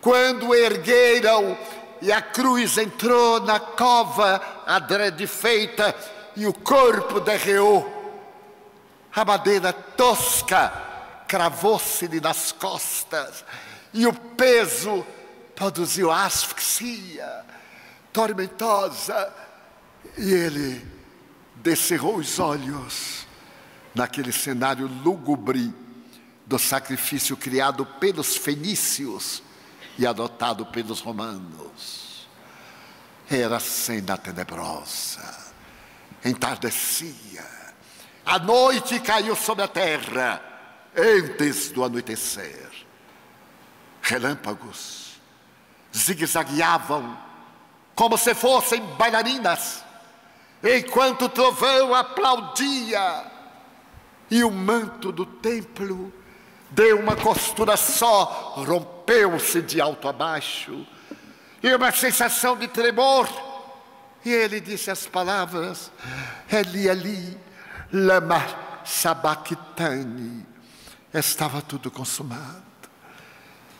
Quando 0.00 0.54
ergueram 0.54 1.56
e 2.00 2.12
a 2.12 2.22
cruz 2.22 2.78
entrou 2.78 3.40
na 3.40 3.58
cova 3.58 4.40
adrede 4.66 5.26
feita 5.26 5.94
e 6.36 6.46
o 6.46 6.52
corpo 6.52 7.20
derreou, 7.20 7.96
a 9.14 9.24
madeira 9.24 9.72
tosca 9.72 10.72
cravou-se-lhe 11.26 12.20
nas 12.20 12.52
costas 12.52 13.44
e 13.92 14.06
o 14.06 14.12
peso 14.12 15.04
produziu 15.54 16.10
asfixia 16.10 17.44
tormentosa. 18.12 19.32
E 20.16 20.32
ele 20.32 20.86
descerrou 21.56 22.16
os 22.16 22.38
olhos 22.38 23.26
naquele 23.94 24.30
cenário 24.30 24.86
lúgubre 24.86 25.74
do 26.46 26.58
sacrifício 26.58 27.36
criado 27.36 27.84
pelos 27.84 28.36
fenícios 28.36 29.42
e 29.98 30.06
adotado 30.06 30.64
pelos 30.66 31.00
romanos. 31.00 32.28
Era 33.28 33.60
cena 33.60 34.16
tenebrosa, 34.16 35.52
entardecia, 36.24 37.44
a 38.24 38.38
noite 38.38 39.00
caiu 39.00 39.34
sobre 39.36 39.64
a 39.64 39.68
terra 39.68 40.42
antes 40.96 41.70
do 41.70 41.84
anoitecer. 41.84 42.70
Relâmpagos 44.00 45.20
zigue-zagueavam 45.94 47.18
como 47.94 48.16
se 48.16 48.34
fossem 48.34 48.80
bailarinas 48.96 49.84
enquanto 50.62 51.26
o 51.26 51.28
trovão 51.28 51.94
aplaudia 51.94 53.24
e 54.30 54.44
o 54.44 54.50
manto 54.50 55.10
do 55.10 55.24
templo 55.24 56.12
deu 56.70 56.98
uma 57.00 57.16
costura 57.16 57.76
só, 57.76 58.54
rompeu-se 58.56 59.62
de 59.62 59.80
alto 59.80 60.08
a 60.08 60.12
baixo, 60.12 60.86
e 61.62 61.74
uma 61.74 61.90
sensação 61.92 62.56
de 62.56 62.68
tremor. 62.68 63.28
E 64.24 64.30
ele 64.30 64.60
disse 64.60 64.90
as 64.90 65.06
palavras: 65.06 65.90
Eli, 66.50 66.88
Eli, 66.88 67.38
lama 67.92 68.44
sabachthani. 68.84 70.46
Estava 71.12 71.62
tudo 71.62 71.90
consumado. 71.90 72.62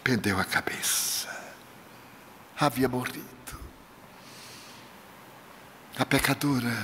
Pendeu 0.02 0.38
a 0.38 0.44
cabeça. 0.44 1.28
Havia 2.58 2.88
morrido. 2.88 3.28
A 5.98 6.06
pecadora 6.06 6.74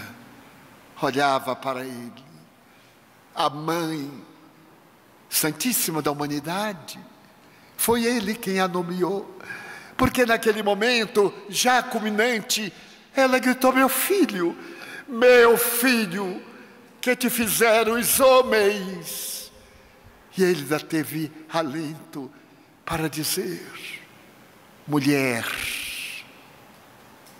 olhava 1.00 1.56
para 1.56 1.84
ele. 1.84 2.24
A 3.34 3.48
mãe 3.48 4.24
Santíssima 5.34 6.00
da 6.00 6.12
humanidade. 6.12 6.96
Foi 7.76 8.04
ele 8.04 8.36
quem 8.36 8.60
a 8.60 8.68
nomeou. 8.68 9.36
Porque 9.96 10.24
naquele 10.24 10.62
momento, 10.62 11.34
já 11.48 11.82
culminante, 11.82 12.72
ela 13.16 13.40
gritou: 13.40 13.72
Meu 13.72 13.88
filho, 13.88 14.56
meu 15.08 15.58
filho, 15.58 16.40
que 17.00 17.16
te 17.16 17.28
fizeram 17.28 17.94
os 17.98 18.20
homens. 18.20 19.50
E 20.38 20.44
ele 20.44 20.60
ainda 20.60 20.78
teve 20.78 21.32
alento 21.52 22.30
para 22.84 23.10
dizer: 23.10 23.68
Mulher, 24.86 25.44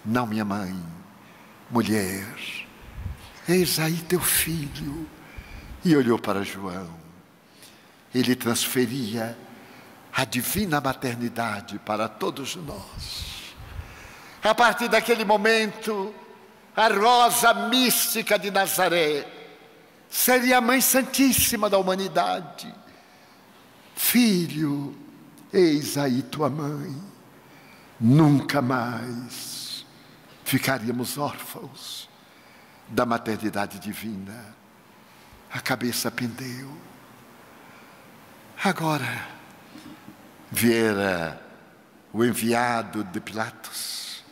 não 0.05 0.27
minha 0.27 0.45
mãe, 0.45 0.75
mulher, 1.71 2.27
eis 3.49 3.79
aí 3.79 3.99
teu 4.09 4.21
filho. 4.21 5.09
E 5.85 5.95
olhou 5.95 6.19
para 6.19 6.43
João. 6.43 7.04
Ele 8.15 8.37
transferia 8.37 9.37
a 10.13 10.25
divina 10.25 10.81
maternidade 10.81 11.79
para 11.81 12.09
todos 12.09 12.55
nós. 12.55 13.55
A 14.43 14.55
partir 14.55 14.89
daquele 14.89 15.25
momento, 15.25 16.15
a 16.77 16.89
rosa 16.89 17.53
mística 17.69 18.39
de 18.39 18.51
Nazaré 18.51 19.27
seria 20.09 20.59
a 20.59 20.61
Mãe 20.61 20.81
Santíssima 20.81 21.69
da 21.69 21.79
humanidade. 21.79 22.73
Filho, 23.97 24.97
eis 25.53 25.99
aí 25.99 26.23
tua 26.23 26.49
mãe. 26.49 26.95
Nunca 27.99 28.61
mais 28.61 29.85
ficaríamos 30.45 31.17
órfãos 31.17 32.09
da 32.89 33.07
maternidade 33.07 33.79
divina. 33.79 34.55
A 35.51 35.61
cabeça 35.61 36.11
pendeu. 36.11 36.71
Agora, 38.65 39.29
viera 40.51 41.39
o 42.11 42.25
enviado 42.25 43.05
de 43.05 43.21
Pilatos 43.21 44.25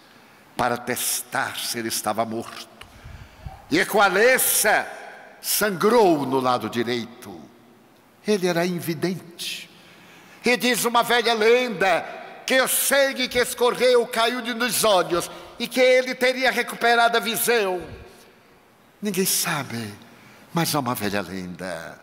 para 0.56 0.78
testar 0.78 1.58
se 1.58 1.78
ele 1.78 1.88
estava 1.88 2.24
morto. 2.24 2.86
E 3.70 3.84
com 3.84 4.00
a 4.00 4.08
sangrou 5.42 6.24
no 6.24 6.40
lado 6.40 6.70
direito. 6.70 7.38
Ele 8.26 8.46
era 8.46 8.64
invidente. 8.64 9.68
E 10.42 10.56
diz 10.56 10.86
uma 10.86 11.02
velha 11.02 11.34
lenda 11.34 12.00
que 12.46 12.58
o 12.58 12.66
sangue 12.66 13.28
que 13.28 13.38
escorreu 13.38 14.06
caiu 14.06 14.40
de 14.40 14.54
nos 14.54 14.82
olhos 14.82 15.30
e 15.58 15.68
que 15.68 15.80
ele 15.80 16.14
teria 16.14 16.50
recuperado 16.50 17.18
a 17.18 17.20
visão. 17.20 17.86
Ninguém 19.02 19.26
sabe, 19.26 19.92
mas 20.54 20.74
há 20.74 20.80
uma 20.80 20.94
velha 20.94 21.20
lenda. 21.20 22.01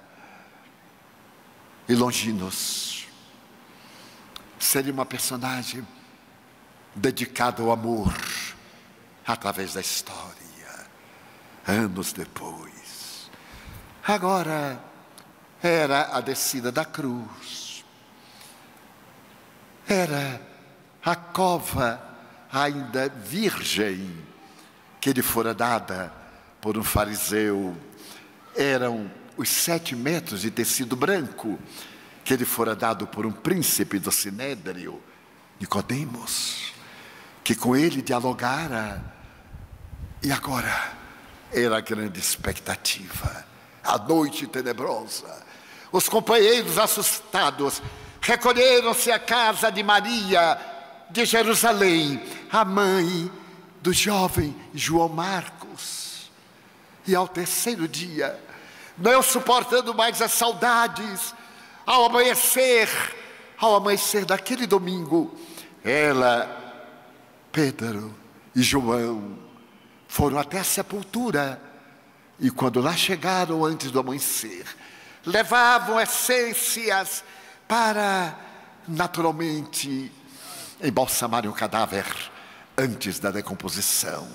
E 1.90 1.96
Longinos 1.96 3.08
seria 4.60 4.94
uma 4.94 5.08
personagem 5.08 5.86
dedicada 6.94 7.64
ao 7.64 7.72
amor 7.72 8.14
através 9.26 9.74
da 9.74 9.82
história, 9.82 10.86
anos 11.68 12.14
depois. 12.14 13.32
Agora 14.06 14.80
era 15.64 16.16
a 16.16 16.22
descida 16.22 16.72
da 16.72 16.86
cruz, 16.86 17.84
era 19.88 20.40
a 21.04 21.16
cova 21.16 22.00
ainda 22.54 23.10
virgem 23.10 24.16
que 25.02 25.12
lhe 25.12 25.24
fora 25.24 25.56
dada 25.56 26.14
por 26.62 26.78
um 26.78 26.84
fariseu, 26.84 27.76
eram 28.56 29.10
os 29.38 29.50
sete 29.50 29.96
metros 29.96 30.42
de 30.42 30.52
tecido 30.52 30.96
branco 30.96 31.60
que 32.24 32.34
ele 32.34 32.46
fora 32.46 32.76
dado 32.76 33.08
por 33.08 33.26
um 33.26 33.32
príncipe 33.32 33.98
do 33.98 34.12
Sinédrio, 34.12 35.02
Nicodemos, 35.60 36.74
que 37.44 37.56
com 37.56 37.76
ele 37.76 38.02
dialogara. 38.02 39.04
E 40.22 40.32
agora 40.32 40.94
era 41.52 41.78
a 41.78 41.82
grande 41.82 42.20
expectativa, 42.20 43.46
a 43.84 43.98
noite 43.98 44.46
tenebrosa. 44.46 45.44
Os 45.92 46.08
companheiros 46.08 46.78
assustados 46.78 47.82
recolheram-se 48.22 49.12
à 49.12 49.18
casa 49.18 49.72
de 49.72 49.82
Maria 49.82 50.60
de 51.10 51.26
Jerusalém, 51.26 52.22
a 52.52 52.64
mãe 52.64 53.32
do 53.82 53.92
jovem 53.92 54.56
João 54.74 55.10
Marcos. 55.10 56.30
E 57.08 57.16
ao 57.16 57.28
terceiro 57.28 57.88
dia, 57.88 58.40
não 59.00 59.22
suportando 59.22 59.94
mais 59.94 60.22
as 60.22 60.32
saudades, 60.32 61.34
ao 61.86 62.06
amanhecer, 62.06 62.90
ao 63.58 63.76
amanhecer 63.76 64.26
daquele 64.26 64.68
domingo, 64.68 65.36
ela, 65.84 66.84
Pedro 67.52 68.14
e 68.56 68.62
João 68.62 69.38
foram 70.08 70.38
até 70.38 70.60
a 70.60 70.64
sepultura 70.64 71.62
e 72.40 72.50
quando 72.50 72.80
lá 72.80 72.94
chegaram 72.94 73.66
antes 73.66 73.92
do 73.92 74.00
amanhecer, 74.00 74.66
levavam 75.26 76.00
essências 76.00 77.24
para 77.68 78.38
naturalmente 78.88 80.12
embalsamarem 80.82 81.50
o 81.50 81.54
cadáver 81.54 82.06
antes 82.78 83.20
da 83.20 83.30
decomposição. 83.30 84.28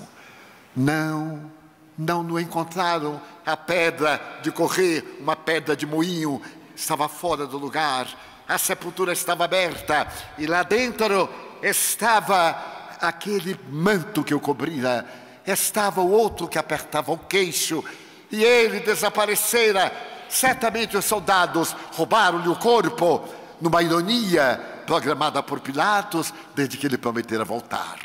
Não, 0.75 1.51
não 1.97 2.23
no 2.23 2.39
encontraram 2.39 3.21
a 3.45 3.55
pedra 3.55 4.21
de 4.41 4.51
correr, 4.51 5.17
uma 5.19 5.35
pedra 5.35 5.75
de 5.75 5.85
moinho 5.85 6.41
estava 6.75 7.07
fora 7.07 7.47
do 7.47 7.57
lugar, 7.57 8.07
a 8.47 8.57
sepultura 8.57 9.13
estava 9.13 9.45
aberta 9.45 10.07
e 10.37 10.45
lá 10.45 10.63
dentro 10.63 11.29
estava 11.61 12.55
aquele 13.01 13.59
manto 13.69 14.23
que 14.23 14.33
o 14.33 14.39
cobria, 14.39 15.05
estava 15.45 16.01
o 16.01 16.11
outro 16.11 16.47
que 16.47 16.57
apertava 16.57 17.11
o 17.11 17.17
queixo 17.17 17.83
e 18.31 18.43
ele 18.43 18.79
desaparecera. 18.79 19.91
Certamente 20.27 20.97
os 20.97 21.05
soldados 21.05 21.75
roubaram-lhe 21.93 22.49
o 22.49 22.55
corpo 22.55 23.27
numa 23.61 23.81
ironia 23.81 24.83
programada 24.85 25.41
por 25.41 25.59
Pilatos 25.59 26.33
desde 26.53 26.77
que 26.77 26.85
ele 26.85 26.97
prometera 26.97 27.45
voltar. 27.45 27.97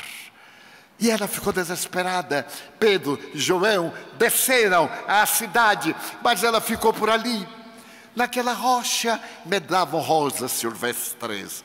E 1.01 1.09
ela 1.09 1.27
ficou 1.27 1.51
desesperada. 1.51 2.45
Pedro 2.79 3.19
e 3.33 3.39
João 3.39 3.91
desceram 4.19 4.87
à 5.07 5.25
cidade, 5.25 5.95
mas 6.23 6.43
ela 6.43 6.61
ficou 6.61 6.93
por 6.93 7.09
ali. 7.09 7.45
Naquela 8.15 8.53
rocha 8.53 9.19
medravam 9.43 9.99
rosas 9.99 10.51
silvestres. 10.51 11.63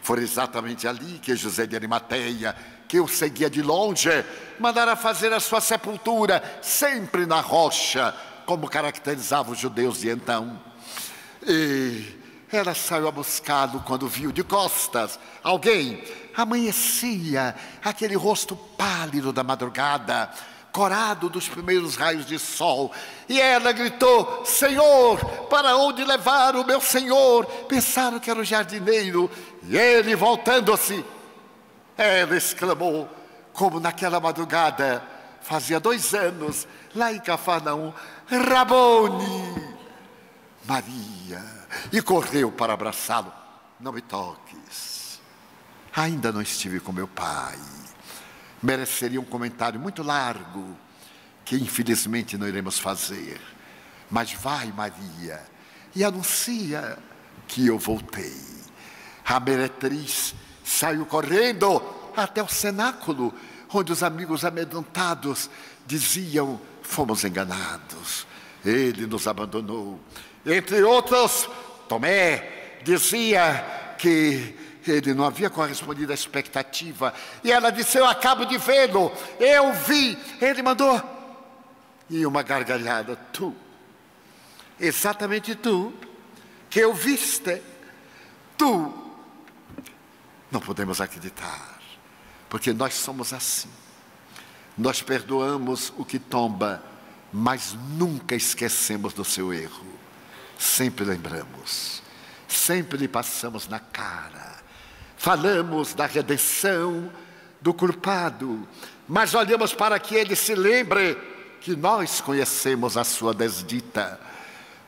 Foi 0.00 0.20
exatamente 0.20 0.88
ali 0.88 1.18
que 1.18 1.36
José 1.36 1.66
de 1.66 1.76
Arimateia, 1.76 2.56
que 2.88 2.98
o 2.98 3.06
seguia 3.06 3.50
de 3.50 3.60
longe, 3.60 4.24
mandara 4.58 4.96
fazer 4.96 5.34
a 5.34 5.40
sua 5.40 5.60
sepultura, 5.60 6.42
sempre 6.62 7.26
na 7.26 7.40
rocha, 7.40 8.14
como 8.46 8.70
caracterizavam 8.70 9.52
os 9.52 9.58
judeus 9.58 10.00
de 10.00 10.08
então. 10.08 10.58
E 11.46 12.16
ela 12.50 12.74
saiu 12.74 13.06
a 13.06 13.12
buscá-lo 13.12 13.80
quando 13.80 14.08
viu 14.08 14.32
de 14.32 14.42
costas 14.42 15.18
alguém. 15.42 16.02
Amanhecia 16.38 17.52
aquele 17.84 18.14
rosto 18.14 18.54
pálido 18.54 19.32
da 19.32 19.42
madrugada, 19.42 20.30
corado 20.70 21.28
dos 21.28 21.48
primeiros 21.48 21.96
raios 21.96 22.24
de 22.24 22.38
sol. 22.38 22.92
E 23.28 23.40
ela 23.40 23.72
gritou: 23.72 24.46
Senhor, 24.46 25.18
para 25.50 25.76
onde 25.76 26.04
levar 26.04 26.54
o 26.54 26.64
meu 26.64 26.80
senhor? 26.80 27.44
Pensaram 27.68 28.20
que 28.20 28.30
era 28.30 28.38
o 28.38 28.44
jardineiro. 28.44 29.28
E 29.64 29.76
ele, 29.76 30.14
voltando-se, 30.14 31.04
ela 31.96 32.36
exclamou, 32.36 33.08
como 33.52 33.80
naquela 33.80 34.20
madrugada, 34.20 35.02
fazia 35.42 35.80
dois 35.80 36.14
anos, 36.14 36.68
lá 36.94 37.12
em 37.12 37.18
Cafarnaum: 37.18 37.92
Rabone, 38.28 39.74
Maria. 40.64 41.44
E 41.92 42.00
correu 42.00 42.52
para 42.52 42.74
abraçá-lo. 42.74 43.32
Não 43.80 43.90
me 43.90 44.02
toques. 44.02 44.87
Ainda 45.94 46.32
não 46.32 46.42
estive 46.42 46.80
com 46.80 46.92
meu 46.92 47.08
pai 47.08 47.58
mereceria 48.62 49.20
um 49.20 49.24
comentário 49.24 49.78
muito 49.78 50.02
largo, 50.02 50.76
que 51.44 51.56
infelizmente 51.56 52.36
não 52.36 52.46
iremos 52.46 52.78
fazer. 52.78 53.40
Mas 54.10 54.32
vai, 54.32 54.72
Maria, 54.72 55.40
e 55.94 56.04
anuncia 56.04 56.98
que 57.46 57.66
eu 57.66 57.78
voltei. 57.78 58.36
A 59.24 59.38
meretriz 59.38 60.34
saiu 60.64 61.06
correndo 61.06 61.82
até 62.16 62.42
o 62.42 62.48
cenáculo, 62.48 63.32
onde 63.72 63.92
os 63.92 64.02
amigos 64.02 64.44
amedrontados 64.44 65.50
diziam: 65.86 66.60
fomos 66.82 67.24
enganados, 67.24 68.26
ele 68.64 69.06
nos 69.06 69.26
abandonou. 69.26 70.00
Entre 70.44 70.82
outros, 70.82 71.48
Tomé 71.88 72.80
dizia 72.82 73.94
que 73.98 74.67
ele 74.90 75.14
não 75.14 75.24
havia 75.24 75.50
correspondido 75.50 76.12
à 76.12 76.14
expectativa. 76.14 77.12
E 77.42 77.52
ela 77.52 77.70
disse: 77.70 77.98
Eu 77.98 78.06
acabo 78.06 78.44
de 78.44 78.58
vê-lo, 78.58 79.12
eu 79.38 79.72
vi. 79.72 80.18
Ele 80.40 80.62
mandou. 80.62 81.00
E 82.10 82.24
uma 82.24 82.42
gargalhada: 82.42 83.16
Tu, 83.32 83.54
exatamente 84.78 85.54
tu, 85.54 85.92
que 86.70 86.84
o 86.84 86.94
viste, 86.94 87.62
tu. 88.56 89.06
Não 90.50 90.60
podemos 90.60 91.00
acreditar, 91.00 91.78
porque 92.48 92.72
nós 92.72 92.94
somos 92.94 93.32
assim. 93.32 93.68
Nós 94.76 95.02
perdoamos 95.02 95.92
o 95.96 96.04
que 96.04 96.18
tomba, 96.18 96.82
mas 97.32 97.74
nunca 97.74 98.34
esquecemos 98.34 99.12
do 99.12 99.24
seu 99.24 99.52
erro. 99.52 99.86
Sempre 100.58 101.04
lembramos, 101.04 102.02
sempre 102.46 102.96
lhe 102.96 103.08
passamos 103.08 103.68
na 103.68 103.80
cara. 103.80 104.57
Falamos 105.18 105.94
da 105.94 106.06
redenção 106.06 107.10
do 107.60 107.74
culpado, 107.74 108.66
mas 109.08 109.34
olhamos 109.34 109.74
para 109.74 109.98
que 109.98 110.14
ele 110.14 110.36
se 110.36 110.54
lembre 110.54 111.18
que 111.60 111.74
nós 111.74 112.20
conhecemos 112.20 112.96
a 112.96 113.02
sua 113.02 113.34
desdita. 113.34 114.20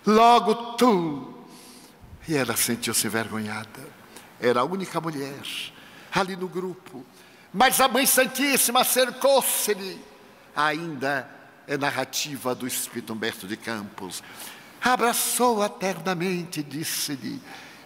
Logo 0.06 0.54
tu. 0.76 1.34
E 2.28 2.36
ela 2.36 2.56
sentiu-se 2.56 3.06
envergonhada. 3.08 3.80
Era 4.40 4.60
a 4.60 4.64
única 4.64 5.00
mulher 5.00 5.42
ali 6.14 6.36
no 6.36 6.48
grupo. 6.48 7.04
Mas 7.52 7.80
a 7.80 7.88
Mãe 7.88 8.06
Santíssima 8.06 8.84
cercou-se-lhe. 8.84 10.00
Ainda 10.54 11.28
é 11.66 11.76
narrativa 11.76 12.54
do 12.54 12.68
Espírito 12.68 13.12
Humberto 13.12 13.48
de 13.48 13.56
Campos. 13.56 14.22
Abraçou-a 14.80 15.68
ternamente 15.68 16.60
e 16.60 16.62
disse-lhe: 16.62 17.42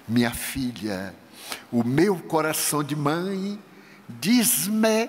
Minha 0.06 0.30
filha, 0.30 1.14
o 1.70 1.82
meu 1.82 2.18
coração 2.18 2.82
de 2.82 2.94
mãe 2.94 3.58
diz-me 4.08 5.08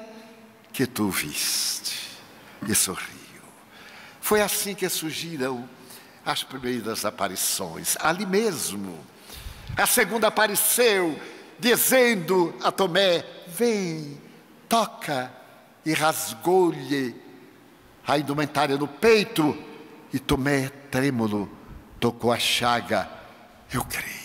que 0.74 0.86
tu 0.86 1.10
viste. 1.10 2.10
E 2.68 2.74
sorriu. 2.74 3.16
Foi 4.20 4.42
assim 4.42 4.74
que 4.74 4.90
surgiram 4.90 5.70
as 6.26 6.44
primeiras 6.44 7.06
aparições, 7.06 7.96
ali 8.00 8.26
mesmo. 8.26 8.98
A 9.78 9.86
segunda 9.86 10.28
apareceu, 10.28 11.20
dizendo 11.60 12.56
a 12.64 12.72
Tomé: 12.72 13.24
Vem, 13.48 14.20
toca, 14.68 15.32
e 15.86 15.94
rasgou-lhe 15.94 17.16
a 18.08 18.18
indumentária 18.18 18.78
no 18.78 18.88
peito, 18.88 19.56
e 20.12 20.18
Tomé, 20.18 20.70
trêmulo, 20.90 21.50
tocou 22.00 22.32
a 22.32 22.40
chaga. 22.40 23.10
Eu 23.72 23.84
creio. 23.86 24.24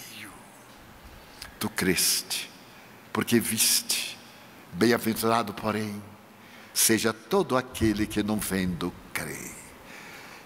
Tu 1.61 1.69
creste, 1.69 2.51
porque 3.13 3.39
viste. 3.39 4.19
Bem-aventurado, 4.73 5.53
porém, 5.53 6.03
seja 6.73 7.13
todo 7.13 7.57
aquele 7.57 8.07
que 8.07 8.23
não 8.23 8.39
vendo 8.39 8.93
crê. 9.13 9.51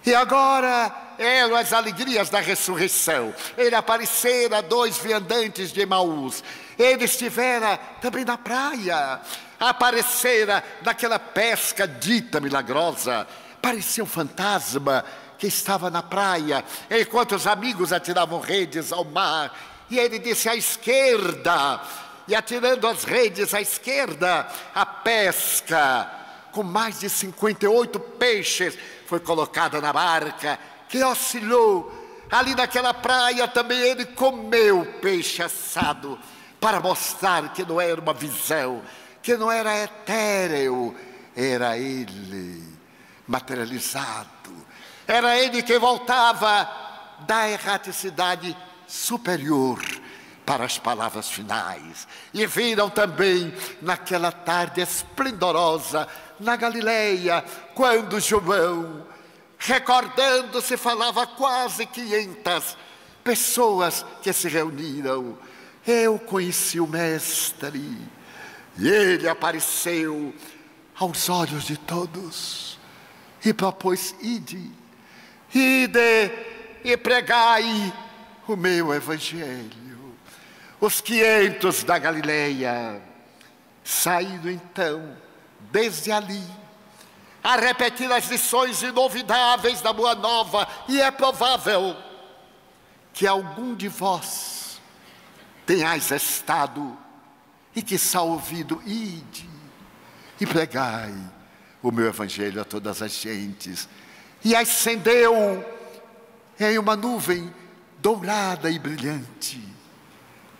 E 0.04 0.14
agora 0.14 1.14
eram 1.16 1.56
as 1.56 1.72
alegrias 1.72 2.28
da 2.28 2.40
ressurreição. 2.40 3.32
Ele 3.56 3.74
aparecera 3.74 4.60
dois 4.60 4.98
viandantes 4.98 5.72
de 5.72 5.80
Emaús. 5.80 6.42
Ele 6.78 7.04
estivera 7.04 7.78
também 8.00 8.24
na 8.24 8.36
praia. 8.36 9.20
Aparecera 9.58 10.64
naquela 10.82 11.18
pesca 11.18 11.86
dita 11.86 12.40
milagrosa. 12.40 13.26
Parecia 13.62 14.02
um 14.02 14.06
fantasma 14.06 15.04
que 15.38 15.46
estava 15.46 15.90
na 15.90 16.02
praia, 16.02 16.64
enquanto 16.90 17.34
os 17.34 17.46
amigos 17.46 17.92
atiravam 17.92 18.40
redes 18.40 18.92
ao 18.92 19.04
mar. 19.04 19.73
E 19.90 19.98
ele 19.98 20.18
disse 20.18 20.48
à 20.48 20.56
esquerda, 20.56 21.80
e 22.26 22.34
atirando 22.34 22.86
as 22.86 23.04
redes 23.04 23.52
à 23.52 23.60
esquerda, 23.60 24.48
a 24.74 24.86
pesca 24.86 26.10
com 26.52 26.62
mais 26.62 27.00
de 27.00 27.10
58 27.10 27.98
peixes 27.98 28.78
foi 29.06 29.20
colocada 29.20 29.80
na 29.80 29.92
barca, 29.92 30.58
que 30.88 31.02
oscilou. 31.02 31.92
Ali 32.30 32.54
naquela 32.54 32.94
praia 32.94 33.46
também 33.48 33.78
ele 33.80 34.06
comeu 34.06 34.86
peixe 35.02 35.42
assado, 35.42 36.18
para 36.60 36.80
mostrar 36.80 37.52
que 37.52 37.64
não 37.64 37.80
era 37.80 38.00
uma 38.00 38.14
visão, 38.14 38.82
que 39.22 39.36
não 39.36 39.50
era 39.50 39.82
etéreo, 39.82 40.96
era 41.36 41.76
ele 41.76 42.62
materializado. 43.26 44.54
Era 45.06 45.38
ele 45.38 45.62
que 45.62 45.78
voltava 45.78 46.70
da 47.26 47.50
erraticidade 47.50 48.56
superior 48.86 49.80
para 50.44 50.64
as 50.64 50.78
palavras 50.78 51.30
finais. 51.30 52.06
E 52.32 52.46
viram 52.46 52.90
também 52.90 53.52
naquela 53.80 54.30
tarde 54.30 54.80
esplendorosa 54.80 56.06
na 56.38 56.56
Galileia, 56.56 57.44
quando 57.74 58.20
João, 58.20 59.06
recordando-se, 59.58 60.76
falava 60.76 61.26
quase 61.26 61.86
500 61.86 62.76
pessoas 63.22 64.04
que 64.22 64.32
se 64.32 64.48
reuniram. 64.48 65.38
Eu 65.86 66.18
conheci 66.18 66.80
o 66.80 66.86
Mestre, 66.86 67.98
e 68.76 68.88
ele 68.88 69.28
apareceu 69.28 70.34
aos 70.98 71.28
olhos 71.28 71.64
de 71.64 71.76
todos 71.76 72.78
e 73.44 73.52
propôs: 73.52 74.14
ide, 74.20 74.70
ide 75.54 76.32
e 76.82 76.96
pregai 76.96 77.92
o 78.46 78.56
meu 78.56 78.92
Evangelho. 78.92 80.14
Os 80.80 81.00
quinhentos 81.00 81.82
da 81.82 81.98
Galileia 81.98 83.00
saíram 83.82 84.50
então 84.50 85.16
desde 85.70 86.12
ali, 86.12 86.42
a 87.42 87.56
repetir 87.56 88.10
as 88.12 88.26
lições 88.28 88.82
inovidáveis 88.82 89.80
da 89.80 89.92
Boa 89.92 90.14
Nova, 90.14 90.66
e 90.88 91.00
é 91.00 91.10
provável 91.10 91.96
que 93.12 93.26
algum 93.26 93.74
de 93.74 93.88
vós 93.88 94.80
tenhais 95.66 96.10
estado 96.10 96.96
e 97.74 97.82
que 97.82 97.94
está 97.94 98.22
ouvido, 98.22 98.82
ide 98.86 99.48
e 100.40 100.46
pregai 100.46 101.14
o 101.82 101.90
meu 101.90 102.06
evangelho 102.06 102.60
a 102.60 102.64
todas 102.64 103.02
as 103.02 103.12
gentes. 103.12 103.88
E 104.44 104.54
ascendeu 104.54 105.64
em 106.58 106.78
uma 106.78 106.96
nuvem 106.96 107.52
dourada 108.04 108.70
e 108.70 108.78
brilhante 108.78 109.66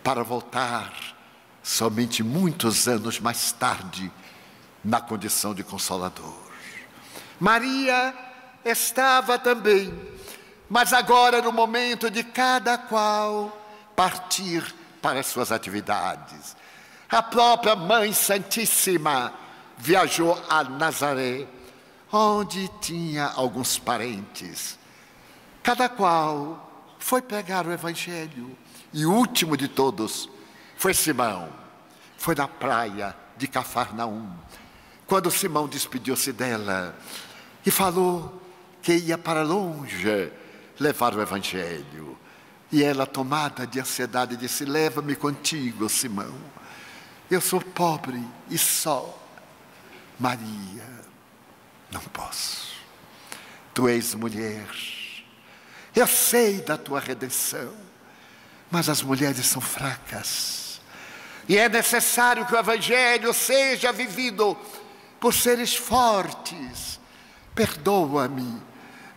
para 0.03 0.23
voltar 0.23 0.91
somente 1.61 2.23
muitos 2.23 2.87
anos 2.87 3.19
mais 3.19 3.51
tarde 3.51 4.11
na 4.83 4.99
condição 4.99 5.53
de 5.53 5.63
consolador. 5.63 6.33
Maria 7.39 8.15
estava 8.65 9.37
também, 9.37 9.93
mas 10.67 10.91
agora 10.91 11.39
no 11.39 11.51
momento 11.51 12.09
de 12.09 12.23
cada 12.23 12.79
qual 12.79 13.55
partir 13.95 14.65
para 14.99 15.19
as 15.19 15.27
suas 15.27 15.51
atividades. 15.51 16.55
A 17.07 17.21
própria 17.21 17.75
Mãe 17.75 18.11
Santíssima 18.11 19.31
viajou 19.77 20.35
a 20.49 20.63
Nazaré, 20.63 21.45
onde 22.11 22.67
tinha 22.81 23.27
alguns 23.35 23.77
parentes. 23.77 24.79
Cada 25.61 25.87
qual 25.87 26.64
foi 27.05 27.21
pregar 27.21 27.67
o 27.67 27.71
Evangelho. 27.71 28.57
E 28.91 29.05
o 29.05 29.13
último 29.13 29.55
de 29.55 29.67
todos 29.67 30.27
foi 30.75 30.91
Simão. 30.91 31.47
Foi 32.17 32.33
na 32.33 32.47
praia 32.47 33.15
de 33.37 33.47
Cafarnaum 33.47 34.27
quando 35.05 35.29
Simão 35.29 35.67
despediu-se 35.67 36.33
dela 36.33 36.97
e 37.63 37.69
falou 37.69 38.41
que 38.81 38.95
ia 38.95 39.19
para 39.19 39.43
longe 39.43 40.31
levar 40.79 41.13
o 41.13 41.21
Evangelho. 41.21 42.17
E 42.71 42.83
ela, 42.83 43.05
tomada 43.05 43.67
de 43.67 43.79
ansiedade, 43.79 44.35
disse: 44.35 44.65
Leva-me 44.65 45.15
contigo, 45.15 45.87
Simão. 45.87 46.33
Eu 47.29 47.39
sou 47.39 47.61
pobre 47.61 48.19
e 48.49 48.57
só. 48.57 49.15
Maria, 50.19 51.03
não 51.91 52.01
posso. 52.01 52.73
Tu 53.75 53.87
és 53.89 54.15
mulher. 54.15 55.04
Eu 55.95 56.07
sei 56.07 56.61
da 56.61 56.77
tua 56.77 56.99
redenção, 56.99 57.73
mas 58.69 58.89
as 58.89 59.01
mulheres 59.01 59.45
são 59.45 59.61
fracas. 59.61 60.81
E 61.47 61.57
é 61.57 61.69
necessário 61.69 62.45
que 62.45 62.53
o 62.53 62.57
Evangelho 62.57 63.33
seja 63.33 63.93
vivido 63.93 64.57
por 65.19 65.33
seres 65.33 65.75
fortes. 65.75 66.99
Perdoa-me, 67.53 68.61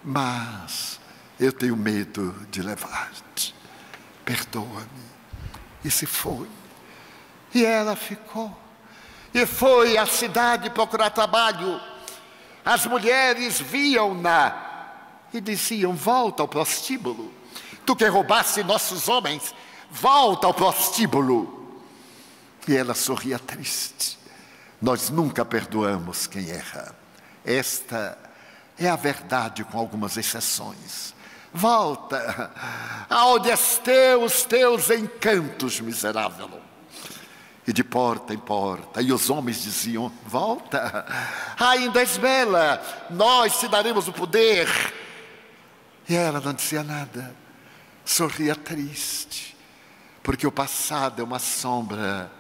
mas 0.04 1.00
eu 1.40 1.52
tenho 1.52 1.76
medo 1.76 2.32
de 2.50 2.62
levar-te. 2.62 3.54
Perdoa-me. 4.24 5.08
E 5.84 5.90
se 5.90 6.06
foi. 6.06 6.48
E 7.54 7.64
ela 7.64 7.96
ficou. 7.96 8.56
E 9.34 9.44
foi 9.46 9.96
à 9.96 10.06
cidade 10.06 10.70
procurar 10.70 11.10
trabalho. 11.10 11.80
As 12.64 12.86
mulheres 12.86 13.60
viam-na 13.60 14.67
e 15.32 15.40
diziam: 15.40 15.94
Volta 15.94 16.42
ao 16.42 16.48
prostíbulo. 16.48 17.32
Tu 17.84 17.96
que 17.96 18.06
roubaste 18.06 18.62
nossos 18.62 19.08
homens, 19.08 19.54
volta 19.90 20.46
ao 20.46 20.54
prostíbulo. 20.54 21.80
E 22.66 22.76
ela 22.76 22.94
sorria 22.94 23.38
triste. 23.38 24.18
Nós 24.80 25.08
nunca 25.10 25.44
perdoamos 25.44 26.26
quem 26.26 26.50
erra. 26.50 26.94
Esta 27.44 28.18
é 28.78 28.88
a 28.88 28.96
verdade, 28.96 29.64
com 29.64 29.78
algumas 29.78 30.16
exceções. 30.16 31.14
volta. 31.52 32.52
Aonde 33.08 33.50
estão 33.50 34.24
os 34.24 34.44
teus 34.44 34.90
encantos, 34.90 35.80
miserável? 35.80 36.60
E 37.66 37.72
de 37.72 37.84
porta 37.84 38.32
em 38.32 38.38
porta, 38.38 39.02
e 39.02 39.12
os 39.12 39.28
homens 39.28 39.62
diziam: 39.62 40.10
Volta, 40.24 41.06
ainda 41.58 42.00
és 42.00 42.16
bela, 42.16 42.82
nós 43.10 43.58
te 43.58 43.68
daremos 43.68 44.08
o 44.08 44.12
poder. 44.12 44.68
E 46.08 46.16
ela 46.16 46.40
não 46.40 46.54
dizia 46.54 46.82
nada, 46.82 47.36
sorria 48.04 48.56
triste, 48.56 49.54
porque 50.22 50.46
o 50.46 50.52
passado 50.52 51.20
é 51.20 51.24
uma 51.24 51.38
sombra 51.38 52.32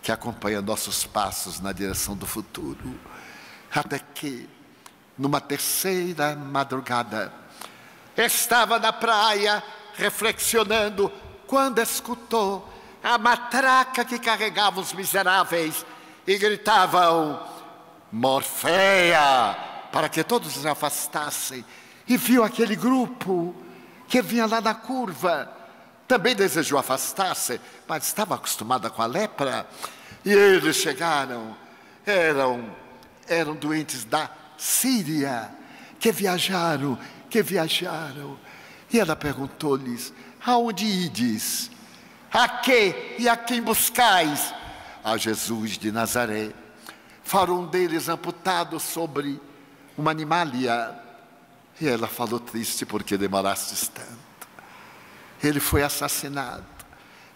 que 0.00 0.12
acompanha 0.12 0.62
nossos 0.62 1.04
passos 1.04 1.58
na 1.60 1.72
direção 1.72 2.14
do 2.14 2.26
futuro. 2.26 3.00
Até 3.74 3.98
que, 3.98 4.48
numa 5.18 5.40
terceira 5.40 6.36
madrugada, 6.36 7.32
estava 8.16 8.78
na 8.78 8.92
praia 8.92 9.62
reflexionando 9.94 11.10
quando 11.46 11.80
escutou 11.80 12.72
a 13.02 13.18
matraca 13.18 14.04
que 14.04 14.18
carregava 14.18 14.80
os 14.80 14.92
miseráveis 14.92 15.84
e 16.26 16.38
gritavam: 16.38 17.44
Morfeia! 18.12 19.56
Para 19.90 20.08
que 20.08 20.22
todos 20.22 20.52
se 20.52 20.68
afastassem. 20.68 21.64
E 22.06 22.16
viu 22.16 22.44
aquele 22.44 22.76
grupo 22.76 23.54
que 24.08 24.20
vinha 24.20 24.46
lá 24.46 24.60
na 24.60 24.74
curva. 24.74 25.50
Também 26.06 26.34
desejou 26.34 26.78
afastar-se, 26.78 27.60
mas 27.88 28.06
estava 28.06 28.34
acostumada 28.34 28.90
com 28.90 29.00
a 29.00 29.06
lepra. 29.06 29.66
E 30.24 30.32
eles 30.32 30.76
chegaram, 30.76 31.56
eram, 32.04 32.74
eram 33.26 33.54
doentes 33.54 34.04
da 34.04 34.30
Síria, 34.56 35.50
que 35.98 36.12
viajaram, 36.12 36.98
que 37.28 37.42
viajaram. 37.42 38.38
E 38.92 39.00
ela 39.00 39.16
perguntou-lhes: 39.16 40.12
Aonde 40.44 40.84
ides? 40.84 41.70
A 42.32 42.48
que 42.48 43.16
e 43.18 43.28
a 43.28 43.36
quem 43.36 43.62
buscais? 43.62 44.52
A 45.02 45.16
Jesus 45.16 45.78
de 45.78 45.90
Nazaré. 45.92 46.52
Foram 47.22 47.60
um 47.60 47.66
deles 47.66 48.08
amputado 48.08 48.78
sobre 48.78 49.40
uma 49.96 50.10
animalia. 50.10 51.03
E 51.80 51.88
ela 51.88 52.06
falou 52.06 52.38
triste 52.38 52.86
porque 52.86 53.16
demorastes 53.16 53.88
tanto. 53.88 54.48
Ele 55.42 55.60
foi 55.60 55.82
assassinado. 55.82 56.64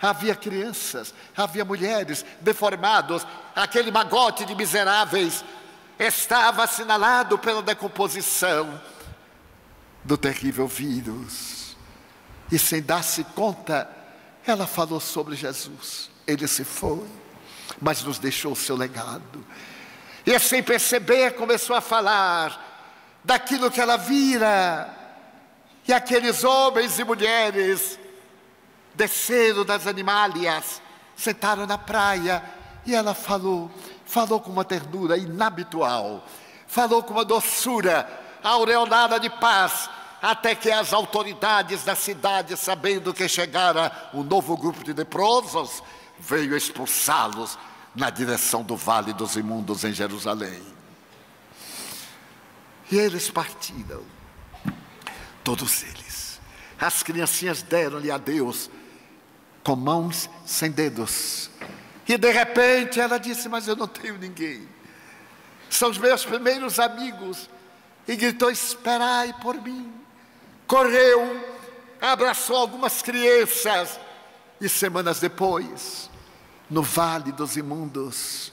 Havia 0.00 0.34
crianças, 0.34 1.12
havia 1.36 1.64
mulheres 1.64 2.24
deformados, 2.40 3.26
aquele 3.54 3.90
magote 3.90 4.44
de 4.44 4.54
miseráveis 4.54 5.44
estava 5.98 6.62
assinalado 6.62 7.36
pela 7.36 7.60
decomposição 7.60 8.80
do 10.04 10.16
terrível 10.16 10.68
vírus. 10.68 11.76
E 12.50 12.58
sem 12.58 12.80
dar-se 12.80 13.24
conta, 13.24 13.90
ela 14.46 14.66
falou 14.66 15.00
sobre 15.00 15.34
Jesus. 15.34 16.10
Ele 16.26 16.46
se 16.46 16.62
foi, 16.62 17.04
mas 17.80 18.02
nos 18.04 18.18
deixou 18.18 18.52
o 18.52 18.56
seu 18.56 18.76
legado. 18.76 19.44
E 20.24 20.38
sem 20.38 20.62
perceber, 20.62 21.32
começou 21.32 21.74
a 21.74 21.80
falar 21.80 22.67
daquilo 23.28 23.70
que 23.70 23.78
ela 23.78 23.98
vira. 23.98 24.88
E 25.86 25.92
aqueles 25.92 26.44
homens 26.44 26.98
e 26.98 27.04
mulheres 27.04 27.98
desceram 28.94 29.66
das 29.66 29.86
animálias, 29.86 30.80
sentaram 31.14 31.66
na 31.66 31.76
praia, 31.76 32.42
e 32.86 32.94
ela 32.94 33.12
falou, 33.12 33.70
falou 34.06 34.40
com 34.40 34.50
uma 34.50 34.64
ternura 34.64 35.18
inabitual, 35.18 36.24
falou 36.66 37.02
com 37.02 37.12
uma 37.12 37.24
doçura 37.24 38.08
aureolada 38.42 39.20
de 39.20 39.28
paz, 39.28 39.90
até 40.22 40.54
que 40.54 40.70
as 40.70 40.94
autoridades 40.94 41.84
da 41.84 41.94
cidade, 41.94 42.56
sabendo 42.56 43.12
que 43.12 43.28
chegara 43.28 44.10
um 44.14 44.22
novo 44.22 44.56
grupo 44.56 44.82
de 44.82 44.94
leprosos, 44.94 45.82
veio 46.18 46.56
expulsá-los 46.56 47.58
na 47.94 48.08
direção 48.08 48.62
do 48.62 48.74
Vale 48.74 49.12
dos 49.12 49.36
Imundos 49.36 49.84
em 49.84 49.92
Jerusalém. 49.92 50.77
E 52.90 52.96
eles 52.96 53.30
partiram, 53.30 54.02
todos 55.44 55.82
eles. 55.82 56.40
As 56.80 57.02
criancinhas 57.02 57.62
deram-lhe 57.62 58.10
a 58.10 58.18
Deus 58.18 58.70
com 59.62 59.76
mãos 59.76 60.30
sem 60.46 60.70
dedos. 60.70 61.50
E 62.06 62.16
de 62.16 62.30
repente 62.30 62.98
ela 62.98 63.18
disse: 63.18 63.48
Mas 63.48 63.68
eu 63.68 63.76
não 63.76 63.86
tenho 63.86 64.16
ninguém. 64.16 64.66
São 65.68 65.90
os 65.90 65.98
meus 65.98 66.24
primeiros 66.24 66.78
amigos. 66.78 67.50
E 68.06 68.16
gritou: 68.16 68.50
Esperai 68.50 69.34
por 69.42 69.60
mim. 69.60 69.92
Correu, 70.66 71.44
abraçou 72.00 72.56
algumas 72.56 73.02
crianças. 73.02 74.00
E 74.60 74.68
semanas 74.68 75.20
depois, 75.20 76.10
no 76.68 76.82
Vale 76.82 77.30
dos 77.32 77.56
Imundos, 77.56 78.52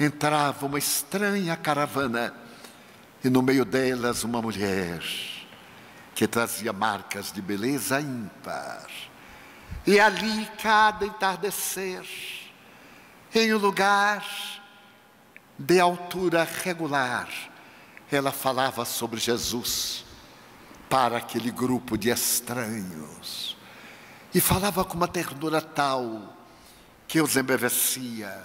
entrava 0.00 0.66
uma 0.66 0.78
estranha 0.78 1.56
caravana. 1.56 2.34
E 3.22 3.28
no 3.28 3.42
meio 3.42 3.64
delas, 3.64 4.24
uma 4.24 4.40
mulher 4.40 5.02
que 6.14 6.26
trazia 6.26 6.72
marcas 6.72 7.32
de 7.32 7.42
beleza 7.42 8.00
ímpar 8.00 8.86
e 9.88 9.98
ali, 9.98 10.46
cada 10.62 11.06
entardecer, 11.06 12.04
em 13.34 13.54
um 13.54 13.56
lugar 13.56 14.22
de 15.58 15.80
altura 15.80 16.46
regular, 16.62 17.26
ela 18.12 18.30
falava 18.30 18.84
sobre 18.84 19.18
Jesus 19.18 20.04
para 20.90 21.16
aquele 21.16 21.50
grupo 21.50 21.96
de 21.96 22.10
estranhos. 22.10 23.56
E 24.34 24.42
falava 24.42 24.84
com 24.84 24.94
uma 24.94 25.08
ternura 25.08 25.62
tal 25.62 26.36
que 27.06 27.22
os 27.22 27.34
embevecia, 27.34 28.44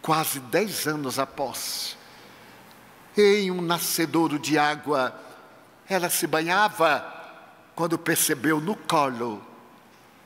quase 0.00 0.40
dez 0.40 0.88
anos 0.88 1.16
após. 1.16 1.96
Em 3.16 3.50
um 3.50 3.60
nascedouro 3.60 4.38
de 4.38 4.58
água, 4.58 5.14
ela 5.88 6.08
se 6.08 6.26
banhava 6.26 7.04
quando 7.74 7.98
percebeu 7.98 8.60
no 8.60 8.74
colo 8.74 9.42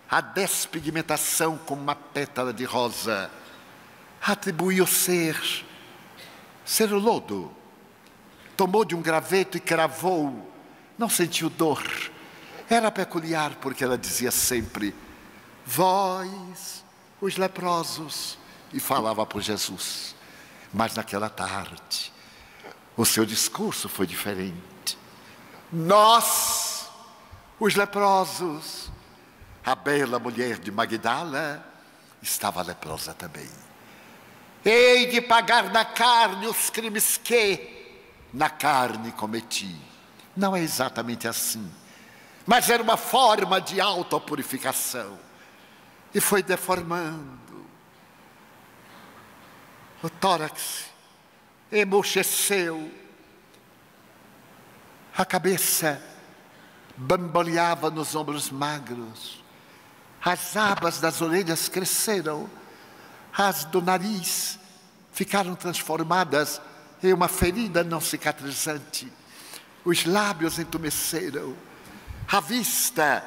a 0.09 0.21
despigmentação 0.21 1.59
como 1.59 1.83
uma 1.83 1.95
pétala 1.95 2.53
de 2.53 2.65
rosa, 2.65 3.31
atribuiu 4.23 4.87
ser, 4.87 5.37
ser 6.65 6.93
o 6.93 6.99
lodo. 6.99 7.51
Tomou 8.57 8.85
de 8.85 8.95
um 8.95 9.03
graveto 9.03 9.57
e 9.57 9.61
cravou, 9.61 10.51
não 10.97 11.09
sentiu 11.09 11.51
dor. 11.51 11.83
Era 12.71 12.91
peculiar 12.91 13.57
porque 13.57 13.85
ela 13.85 13.99
dizia 13.99 14.31
sempre: 14.31 14.95
Vós, 15.65 16.85
os 17.21 17.37
leprosos, 17.37 18.39
e 18.73 18.81
falava 18.81 19.27
por 19.27 19.43
Jesus. 19.43 20.15
Mas 20.73 20.95
naquela 20.95 21.29
tarde, 21.29 22.13
o 22.97 23.05
seu 23.05 23.27
discurso 23.27 23.89
foi 23.89 24.07
diferente. 24.07 24.99
Nós, 25.71 26.89
os 27.61 27.75
leprosos, 27.75 28.91
a 29.65 29.75
bela 29.75 30.19
mulher 30.19 30.59
de 30.59 30.71
Magdala 30.71 31.65
estava 32.23 32.63
leprosa 32.63 33.13
também. 33.13 33.49
Hei 34.65 35.07
de 35.07 35.21
pagar 35.21 35.71
na 35.71 35.85
carne 35.85 36.47
os 36.47 36.71
crimes 36.71 37.17
que 37.17 37.75
na 38.33 38.49
carne 38.49 39.13
cometi. 39.13 39.77
Não 40.37 40.57
é 40.57 40.61
exatamente 40.61 41.29
assim, 41.29 41.71
mas 42.47 42.69
era 42.71 42.83
uma 42.83 42.97
forma 42.97 43.61
de 43.61 43.81
autopurificação. 43.81 45.19
E 46.15 46.21
foi 46.21 46.43
deformando. 46.43 47.67
O 50.03 50.09
tórax 50.09 50.86
emurcheceu, 51.71 52.91
a 55.17 55.25
cabeça 55.25 56.03
bamboleava 56.97 57.91
nos 57.91 58.15
ombros 58.15 58.51
magros, 58.51 59.43
as 60.25 60.57
abas 60.57 61.01
das 61.01 61.21
orelhas 61.21 61.69
cresceram, 61.69 62.49
as 63.37 63.65
do 63.65 63.83
nariz 63.83 64.59
ficaram 65.13 65.55
transformadas 65.55 66.61
em 67.03 67.13
uma 67.13 67.29
ferida 67.29 67.85
não 67.85 68.01
cicatrizante, 68.01 69.13
os 69.85 70.05
lábios 70.05 70.59
entumeceram, 70.59 71.57
a 72.29 72.41
vista 72.41 73.23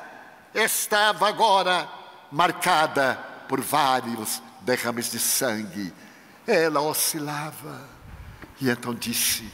estava 0.53 1.27
agora 1.27 1.89
marcada 2.31 3.15
por 3.47 3.61
vários 3.61 4.41
derrames 4.61 5.09
de 5.09 5.19
sangue. 5.19 5.93
Ela 6.45 6.81
oscilava 6.81 7.98
e 8.61 8.69
então 8.69 8.93
disse, 8.93 9.49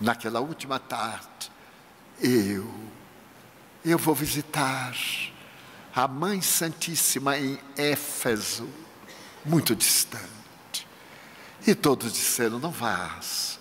naquela 0.00 0.40
última 0.40 0.78
tarde: 0.78 1.50
Eu, 2.20 2.72
eu 3.84 3.98
vou 3.98 4.14
visitar 4.14 4.94
a 5.94 6.06
Mãe 6.06 6.40
Santíssima 6.40 7.38
em 7.38 7.58
Éfeso, 7.76 8.68
muito 9.44 9.74
distante. 9.74 10.86
E 11.66 11.74
todos 11.74 12.12
disseram: 12.12 12.58
Não 12.58 12.70
vás, 12.70 13.58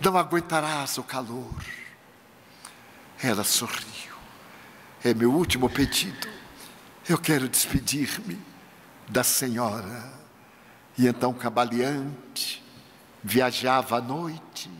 não 0.00 0.16
aguentarás 0.16 0.98
o 0.98 1.02
calor. 1.02 1.64
Ela 3.20 3.44
sorriu. 3.44 4.12
é 5.04 5.14
meu 5.14 5.32
último 5.32 5.68
pedido. 5.68 6.28
Eu 7.08 7.18
quero 7.18 7.48
despedir-me 7.48 8.40
da 9.08 9.24
senhora. 9.24 10.12
E 10.96 11.06
então, 11.06 11.32
cabaleante, 11.32 12.61
viajava 13.22 13.98
à 13.98 14.00
noite 14.00 14.70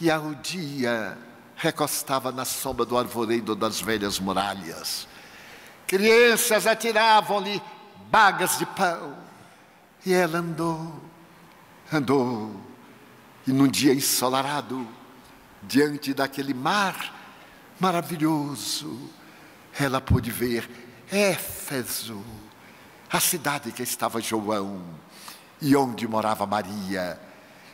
e 0.00 0.10
ao 0.10 0.34
dia 0.34 1.18
recostava 1.56 2.30
na 2.30 2.44
sombra 2.44 2.84
do 2.84 2.96
arvoredo 2.96 3.54
das 3.54 3.80
velhas 3.80 4.18
muralhas. 4.18 5.08
Crianças 5.86 6.66
atiravam-lhe 6.66 7.60
bagas 8.10 8.58
de 8.58 8.66
pão 8.66 9.16
e 10.06 10.12
ela 10.12 10.38
andou, 10.38 11.02
andou, 11.92 12.54
e 13.46 13.52
num 13.52 13.66
dia 13.66 13.92
ensolarado, 13.92 14.86
diante 15.62 16.14
daquele 16.14 16.54
mar 16.54 17.14
maravilhoso, 17.80 19.10
ela 19.78 20.00
pôde 20.00 20.30
ver 20.30 20.68
Éfeso, 21.10 22.22
a 23.10 23.18
cidade 23.18 23.72
que 23.72 23.82
estava 23.82 24.20
João 24.20 24.82
e 25.60 25.74
onde 25.74 26.06
morava 26.06 26.46
Maria, 26.46 27.18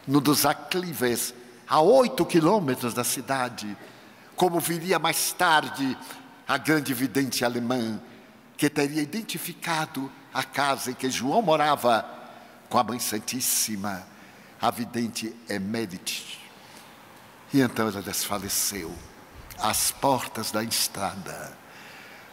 no 0.07 0.21
dos 0.21 0.45
aclives, 0.45 1.35
a 1.69 1.81
oito 1.81 2.25
quilômetros 2.27 2.93
da 2.93 3.05
cidade, 3.05 3.77
como 4.37 4.61
viria 4.61 4.99
mais 4.99 5.33
tarde 5.33 5.97
a 6.47 6.59
grande 6.59 6.93
vidente 6.93 7.45
alemã, 7.45 8.01
que 8.57 8.69
teria 8.69 9.03
identificado 9.03 10.11
a 10.33 10.43
casa 10.43 10.91
em 10.91 10.95
que 10.95 11.11
João 11.11 11.43
morava 11.43 12.05
com 12.69 12.79
a 12.79 12.85
Mãe 12.85 12.99
Santíssima, 12.99 14.07
a 14.61 14.71
vidente 14.71 15.35
Emérite. 15.49 16.41
E 17.53 17.61
então 17.61 17.89
ela 17.89 18.03
desfaleceu 18.03 18.93
às 19.59 19.91
portas 19.93 20.51
da 20.51 20.63
estrada. 20.63 21.57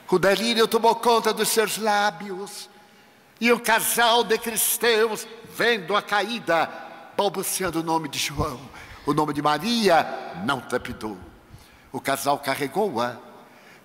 O 0.09 0.19
delírio 0.19 0.67
tomou 0.67 0.93
conta 0.95 1.33
dos 1.33 1.47
seus 1.47 1.77
lábios. 1.77 2.69
E 3.39 3.51
o 3.51 3.59
casal 3.59 4.23
de 4.23 4.37
cristãos, 4.37 5.25
vendo 5.55 5.95
a 5.95 6.01
caída, 6.01 6.69
balbuciando 7.21 7.81
o 7.81 7.83
nome 7.83 8.09
de 8.09 8.17
João, 8.17 8.59
o 9.05 9.13
nome 9.13 9.31
de 9.31 9.43
Maria, 9.43 10.07
não 10.43 10.59
trepidou. 10.59 11.15
O 11.91 12.01
casal 12.01 12.39
carregou-a 12.39 13.15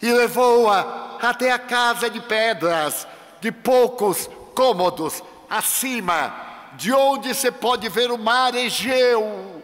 e 0.01 0.11
levou-a 0.11 1.18
até 1.20 1.53
a 1.53 1.59
casa 1.59 2.09
de 2.09 2.18
pedras, 2.20 3.07
de 3.43 3.53
poucos 3.53 4.30
cômodos, 4.55 5.22
acima, 5.51 6.34
de 6.78 6.93
onde 6.95 7.34
se 7.34 7.53
pode 7.53 7.91
ver 7.91 8.11
o 8.11 8.16
mar 8.16 8.55
Egeu, 8.55 9.62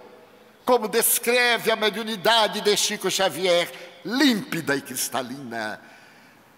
como 0.67 0.87
descreve 0.87 1.71
a 1.71 1.77
mediunidade 1.77 2.61
de 2.61 2.77
Chico 2.77 3.11
Xavier, 3.11 4.01
límpida 4.05 4.77
e 4.77 4.83
cristalina 4.83 5.81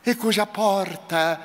e 0.05 0.15
cuja 0.15 0.45
porta 0.45 1.41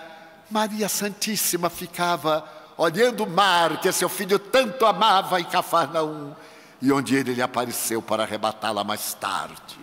Maria 0.49 0.89
Santíssima 0.89 1.69
ficava 1.69 2.58
olhando 2.79 3.25
o 3.25 3.29
mar 3.29 3.81
que 3.81 3.91
seu 3.91 4.07
filho 4.07 4.39
tanto 4.39 4.85
amava 4.85 5.37
em 5.37 5.43
Cafarnaum 5.43 6.33
e 6.81 6.93
onde 6.93 7.13
ele 7.13 7.33
lhe 7.33 7.41
apareceu 7.41 8.01
para 8.01 8.23
arrebatá-la 8.23 8.85
mais 8.85 9.13
tarde. 9.13 9.77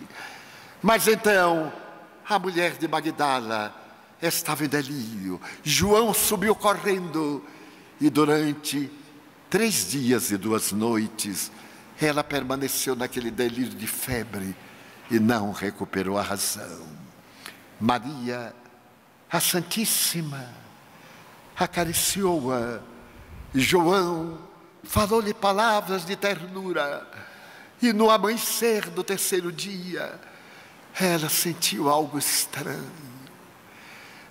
Mas 0.81 1.07
então 1.07 1.71
a 2.27 2.39
mulher 2.39 2.75
de 2.75 2.87
Magdala 2.87 3.71
estava 4.19 4.65
em 4.65 4.67
delírio. 4.67 5.39
João 5.61 6.11
subiu 6.11 6.55
correndo 6.55 7.45
e 8.01 8.09
durante 8.09 8.89
três 9.47 9.91
dias 9.91 10.31
e 10.31 10.37
duas 10.37 10.71
noites 10.71 11.51
ela 12.01 12.23
permaneceu 12.23 12.95
naquele 12.95 13.29
delírio 13.29 13.77
de 13.77 13.85
febre 13.85 14.55
e 15.11 15.19
não 15.19 15.51
recuperou 15.51 16.17
a 16.17 16.23
razão. 16.23 16.81
Maria 17.79 18.55
a 19.29 19.39
Santíssima 19.39 20.66
acariciou-a. 21.57 22.79
João 23.53 24.37
falou-lhe 24.83 25.33
palavras 25.33 26.05
de 26.05 26.15
ternura. 26.15 27.07
E 27.81 27.91
no 27.93 28.09
amanhecer 28.09 28.89
do 28.89 29.03
terceiro 29.03 29.51
dia, 29.51 30.19
ela 30.99 31.29
sentiu 31.29 31.89
algo 31.89 32.17
estranho. 32.17 32.91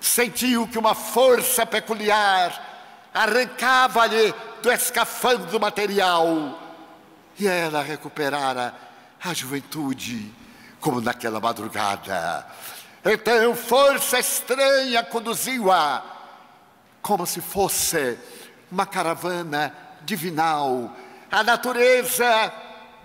Sentiu 0.00 0.66
que 0.68 0.78
uma 0.78 0.94
força 0.94 1.64
peculiar 1.64 3.10
arrancava-lhe 3.12 4.34
do 4.62 4.70
escafandro 4.70 5.58
material. 5.60 6.60
E 7.38 7.46
ela 7.46 7.82
recuperara 7.82 8.74
a 9.22 9.32
juventude, 9.32 10.32
como 10.80 11.00
naquela 11.00 11.40
madrugada. 11.40 12.46
Então, 13.04 13.54
força 13.54 14.18
estranha 14.18 15.02
conduziu-a, 15.04 16.15
como 17.06 17.24
se 17.24 17.40
fosse 17.40 18.18
uma 18.68 18.84
caravana 18.84 19.72
divinal. 20.02 20.90
A 21.30 21.44
natureza 21.44 22.52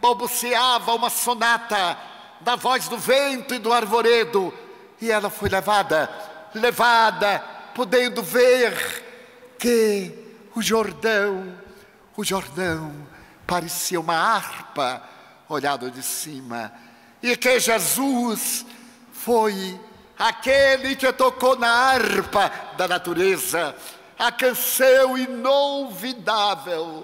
balbuciava 0.02 0.95
uma 0.95 1.12
sonata 1.12 1.95
da 2.41 2.56
voz 2.56 2.88
do 2.88 2.97
vento 2.97 3.54
e 3.54 3.60
do 3.60 3.72
arvoredo, 3.72 4.52
e 4.99 5.12
ela 5.12 5.30
foi 5.30 5.49
levada, 5.49 6.10
levada, 6.56 7.45
podendo 7.76 8.24
ver 8.24 9.54
que 9.60 10.12
o 10.56 10.64
Jordão, 10.64 11.56
o 12.18 12.24
Jordão 12.24 12.91
parecia 13.45 13.99
uma 13.99 14.16
harpa 14.16 15.04
olhado 15.47 15.91
de 15.91 16.02
cima, 16.02 16.74
e 17.22 17.38
que 17.38 17.60
Jesus 17.60 18.66
foi 19.12 19.80
aquele 20.22 20.95
que 20.95 21.11
tocou 21.11 21.57
na 21.57 21.67
harpa 21.67 22.51
da 22.78 22.88
natureza, 22.88 23.76
a 24.19 24.32
canção 24.32 25.17
inolvidável 25.17 27.03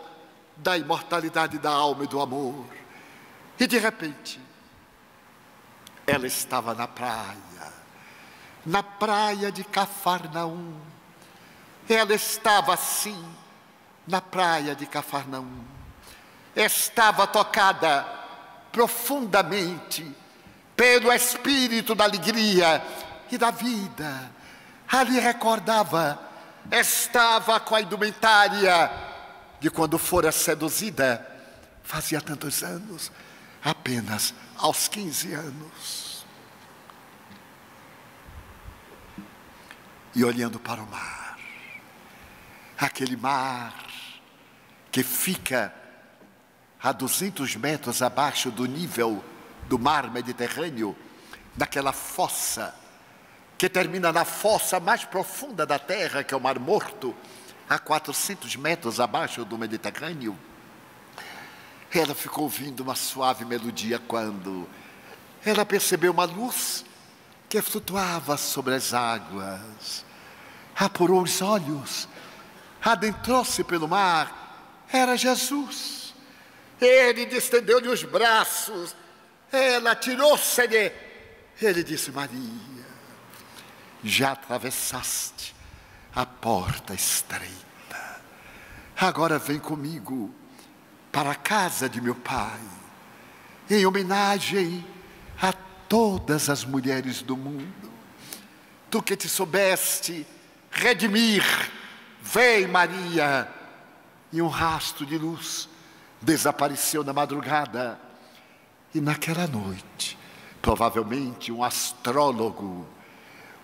da 0.55 0.77
imortalidade 0.77 1.57
da 1.57 1.71
alma 1.71 2.03
e 2.03 2.07
do 2.07 2.21
amor. 2.21 2.63
E 3.59 3.65
de 3.65 3.79
repente, 3.79 4.39
ela 6.05 6.27
estava 6.27 6.75
na 6.75 6.87
praia, 6.87 7.73
na 8.63 8.83
praia 8.83 9.51
de 9.51 9.63
Cafarnaum. 9.63 10.75
Ela 11.89 12.13
estava 12.13 12.75
assim, 12.75 13.25
na 14.07 14.21
praia 14.21 14.75
de 14.75 14.85
Cafarnaum. 14.85 15.65
Estava 16.55 17.25
tocada 17.25 18.05
profundamente 18.71 20.15
pelo 20.75 21.11
espírito 21.11 21.95
da 21.95 22.03
alegria 22.03 22.83
e 23.35 23.37
da 23.37 23.51
vida. 23.51 24.31
Ali 24.89 25.19
recordava, 25.19 26.19
estava 26.71 27.59
com 27.59 27.75
a 27.75 27.81
indumentária 27.81 28.91
de 29.59 29.69
quando 29.69 29.97
fora 29.97 30.31
seduzida, 30.31 31.25
fazia 31.83 32.21
tantos 32.21 32.63
anos, 32.63 33.11
apenas 33.63 34.33
aos 34.57 34.87
15 34.87 35.33
anos. 35.33 36.25
E 40.15 40.23
olhando 40.23 40.59
para 40.59 40.81
o 40.81 40.87
mar, 40.87 41.37
aquele 42.77 43.15
mar 43.15 43.85
que 44.91 45.03
fica 45.03 45.73
a 46.81 46.91
200 46.91 47.55
metros 47.55 48.01
abaixo 48.01 48.49
do 48.49 48.65
nível 48.65 49.23
do 49.67 49.77
mar 49.77 50.09
Mediterrâneo, 50.09 50.95
daquela 51.55 51.91
fossa 51.91 52.73
que 53.57 53.67
termina 53.67 54.13
na 54.13 54.23
fossa 54.23 54.79
mais 54.79 55.03
profunda 55.03 55.65
da 55.65 55.79
Terra, 55.79 56.23
que 56.23 56.33
é 56.33 56.37
o 56.37 56.39
Mar 56.39 56.59
Morto, 56.59 57.15
a 57.67 57.79
400 57.79 58.55
metros 58.55 58.99
abaixo 58.99 59.43
do 59.43 59.57
Mediterrâneo. 59.57 60.37
Ela 61.91 62.13
ficou 62.13 62.43
ouvindo 62.43 62.81
uma 62.81 62.95
suave 62.95 63.43
melodia 63.45 63.97
quando 63.97 64.67
ela 65.43 65.65
percebeu 65.65 66.11
uma 66.11 66.25
luz 66.25 66.85
que 67.49 67.61
flutuava 67.61 68.37
sobre 68.37 68.75
as 68.75 68.93
águas. 68.93 70.05
Apurou 70.75 71.23
os 71.23 71.41
olhos, 71.41 72.07
adentrou-se 72.83 73.63
pelo 73.63 73.87
mar. 73.87 74.85
Era 74.91 75.17
Jesus. 75.17 76.13
Ele 76.79 77.23
estendeu-lhe 77.35 77.87
os 77.87 78.03
braços. 78.03 78.95
Ela 79.51 79.95
tirou-se-lhe. 79.95 80.91
Ele 81.59 81.83
disse: 81.83 82.11
Maria 82.11 82.76
já 84.07 84.31
atravessaste 84.31 85.55
a 86.15 86.25
porta 86.25 86.93
estreita. 86.93 88.21
Agora 88.95 89.37
vem 89.37 89.59
comigo 89.59 90.33
para 91.11 91.31
a 91.31 91.35
casa 91.35 91.87
de 91.87 92.01
meu 92.01 92.15
pai, 92.15 92.59
em 93.69 93.85
homenagem 93.85 94.85
a 95.41 95.53
todas 95.87 96.49
as 96.49 96.63
mulheres 96.63 97.21
do 97.21 97.37
mundo. 97.37 97.91
Tu 98.89 99.01
que 99.03 99.15
te 99.15 99.27
soubeste 99.27 100.25
redimir, 100.71 101.43
vem 102.21 102.67
Maria, 102.67 103.47
e 104.31 104.41
um 104.41 104.47
rastro 104.47 105.05
de 105.05 105.17
luz 105.17 105.69
desapareceu 106.21 107.03
na 107.03 107.13
madrugada. 107.13 107.99
E 108.93 109.01
naquela 109.01 109.47
noite, 109.47 110.17
provavelmente 110.61 111.51
um 111.51 111.63
astrólogo 111.63 112.87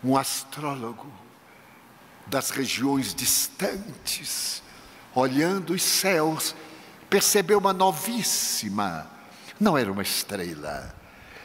um 0.04 0.18
astrólogo 0.18 1.12
das 2.28 2.50
regiões 2.50 3.14
distantes, 3.14 4.62
olhando 5.14 5.74
os 5.74 5.82
céus, 5.82 6.56
percebeu 7.10 7.60
uma 7.60 7.74
novíssima, 7.74 9.10
não 9.60 9.78
era 9.78 9.92
uma 9.92 10.02
estrela, 10.02 10.94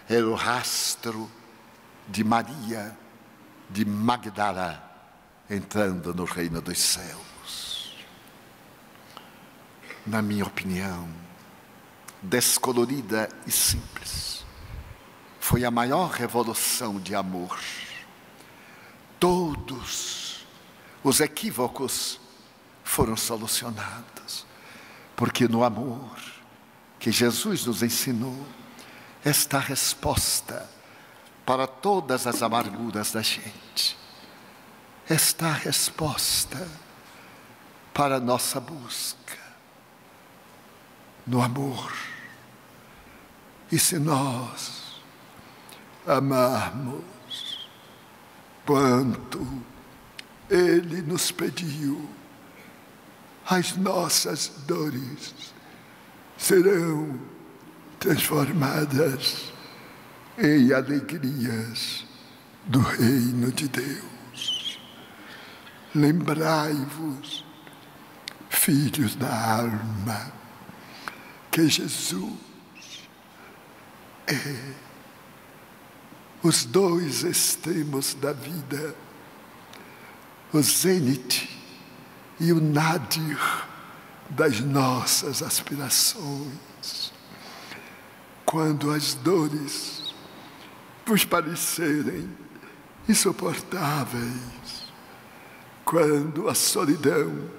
era 0.09 0.27
o 0.27 0.35
rastro 0.35 1.31
de 2.09 2.25
Maria 2.25 2.97
de 3.69 3.85
Magdala 3.85 4.83
entrando 5.51 6.15
no 6.15 6.25
reino 6.25 6.61
dos 6.61 6.79
céus. 6.79 7.95
Na 10.07 10.23
minha 10.23 10.45
opinião, 10.45 11.09
descolorida 12.23 13.29
e 13.47 13.51
simples, 13.51 14.45
foi 15.39 15.65
a 15.65 15.71
maior 15.71 16.11
revolução 16.11 16.99
de 16.99 17.15
amor. 17.15 17.59
Todos 19.19 20.47
os 21.03 21.21
equívocos 21.21 22.21
foram 22.85 23.17
solucionados, 23.17 24.47
porque 25.17 25.49
no 25.49 25.65
amor 25.65 26.17
que 26.99 27.13
Jesus 27.13 27.65
nos 27.65 27.83
ensinou, 27.83 28.47
está 29.25 29.59
a 29.59 29.61
resposta 29.61 30.69
para 31.45 31.67
todas 31.67 32.27
as 32.27 32.43
amarguras 32.43 33.13
da 33.13 33.23
gente. 33.23 33.97
Está 35.09 35.49
a 35.49 35.53
resposta 35.53 36.69
para 37.95 38.17
a 38.17 38.21
nossa 38.21 38.61
busca 38.61 39.39
no 41.27 41.43
amor. 41.43 41.93
E 43.71 43.79
se 43.79 43.99
nós 43.99 45.03
amarmos 46.07 47.18
quanto 48.69 49.65
Ele 50.51 51.01
nos 51.01 51.31
pediu, 51.31 52.07
as 53.49 53.75
nossas 53.79 54.53
dores 54.67 55.55
serão 56.37 57.19
transformadas 57.99 59.55
em 60.37 60.71
alegrias 60.71 62.05
do 62.67 62.81
reino 62.81 63.51
de 63.51 63.69
Deus. 63.69 64.79
Lembrai-vos, 65.95 67.47
filhos 68.51 69.17
da 69.17 69.61
alma, 69.61 70.31
que 71.51 71.67
Jesus 71.71 73.09
é 74.27 74.88
os 76.43 76.65
dois 76.65 77.25
extremos 77.25 78.15
da 78.15 78.33
vida, 78.33 78.95
o 80.53 80.63
zênite 80.63 81.59
e 82.39 82.53
o 82.53 82.61
nadir 82.61 83.39
das 84.31 84.61
nossas 84.61 85.43
aspirações. 85.43 87.13
Quando 88.45 88.91
as 88.91 89.15
dores 89.15 90.15
vos 91.05 91.25
parecerem 91.25 92.29
insuportáveis, 93.09 94.93
quando 95.85 96.49
a 96.49 96.55
solidão 96.55 97.51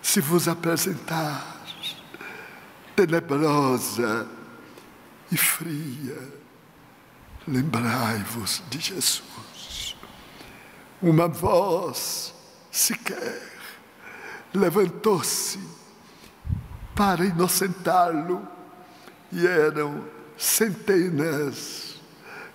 se 0.00 0.20
vos 0.20 0.48
apresentar 0.48 1.62
tenebrosa 2.94 4.26
e 5.30 5.36
fria, 5.36 6.43
lembrai-vos 7.46 8.62
de 8.70 8.80
Jesus. 8.80 9.96
Uma 11.02 11.28
voz 11.28 12.34
sequer 12.70 13.42
levantou-se 14.54 15.58
para 16.94 17.24
inocentá-lo 17.24 18.46
e 19.32 19.46
eram 19.46 20.04
centenas 20.36 22.00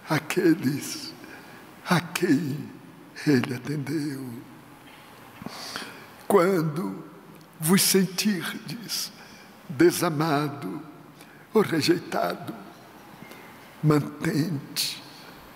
aqueles 0.09 1.13
a 1.87 1.99
quem 1.99 2.69
ele 3.27 3.55
atendeu. 3.55 4.25
Quando 6.27 7.03
vos 7.59 7.81
sentirdes 7.81 9.11
desamado 9.67 10.81
ou 11.53 11.61
rejeitado, 11.61 12.53
mantente 13.83 15.01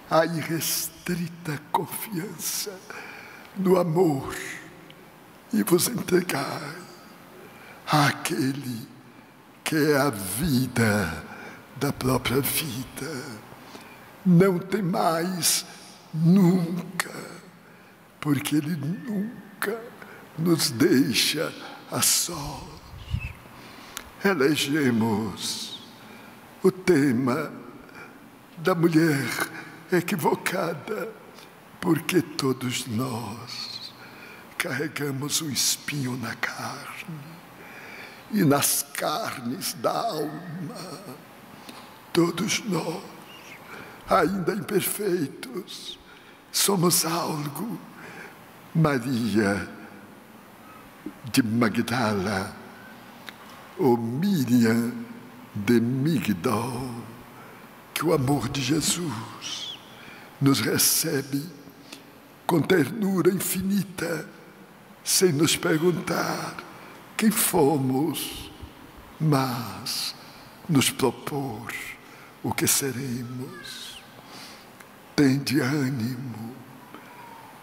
a 0.09 0.26
irrestrita 0.26 1.59
confiança 1.71 2.78
no 3.57 3.80
amor 3.80 4.36
e 5.51 5.63
vos 5.63 5.88
entregai 5.88 6.76
àquele 7.88 8.88
que 9.63 9.76
é 9.76 9.97
a 9.97 10.09
vida 10.09 11.24
da 11.78 11.91
própria 11.91 12.41
vida 12.41 13.43
não 14.26 14.57
tem 14.57 14.82
mais 14.82 15.65
nunca, 16.13 17.11
porque 18.21 18.55
Ele 18.55 18.76
nunca 18.76 19.80
nos 20.38 20.69
deixa 20.71 21.53
a 21.91 22.01
sós. 22.01 22.63
Elegemos 24.24 25.82
o 26.63 26.71
tema 26.71 27.51
da 28.64 28.74
mulher 28.74 29.28
equivocada, 29.91 31.09
porque 31.82 32.22
todos 32.22 32.88
nós 32.88 33.93
carregamos 34.57 35.41
um 35.41 35.49
espinho 35.49 36.16
na 36.16 36.34
carne 36.36 37.20
e 38.32 38.45
nas 38.45 38.82
carnes 38.93 39.74
da 39.74 39.91
alma. 39.91 41.03
Todos 42.14 42.64
nós 42.64 43.03
ainda 44.09 44.53
imperfeitos, 44.53 45.99
somos 46.51 47.05
algo. 47.05 47.78
Maria 48.74 49.70
de 51.32 51.43
Magdala, 51.43 52.55
ou 53.78 53.97
Miriam 53.97 54.91
de 55.53 55.80
Migdol, 55.80 57.12
que 57.93 58.05
o 58.05 58.13
amor 58.13 58.49
de 58.49 58.61
Jesus 58.61 59.77
nos 60.41 60.59
recebe 60.59 61.43
com 62.45 62.61
ternura 62.61 63.31
infinita, 63.31 64.27
sem 65.03 65.31
nos 65.31 65.55
perguntar 65.55 66.57
quem 67.15 67.31
fomos, 67.31 68.51
mas 69.19 70.15
nos 70.67 70.89
propor 70.89 71.73
o 72.41 72.53
que 72.53 72.67
seremos 72.67 73.93
de 75.43 75.61
ânimo. 75.61 76.55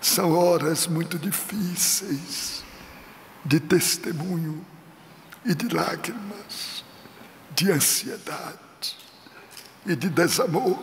São 0.01 0.33
horas 0.33 0.87
muito 0.87 1.19
difíceis 1.19 2.65
de 3.45 3.61
testemunho 3.61 4.65
e 5.45 5.55
de 5.55 5.69
lágrimas, 5.75 6.85
de 7.55 7.71
ansiedade 7.71 8.70
e 9.87 9.95
de 9.95 10.09
desamor. 10.09 10.79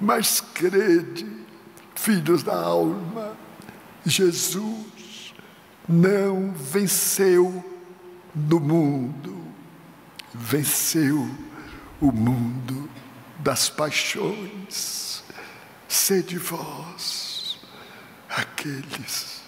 Mas 0.00 0.40
crede, 0.40 1.26
filhos 1.94 2.42
da 2.42 2.54
alma, 2.54 3.36
Jesus 4.04 5.34
não 5.88 6.52
venceu 6.52 7.64
no 8.34 8.60
mundo, 8.60 9.36
venceu 10.32 11.28
o 12.00 12.12
mundo 12.12 12.88
das 13.40 13.68
paixões 13.68 15.08
Sede 15.88 16.36
vós 16.36 17.58
aqueles 18.28 19.42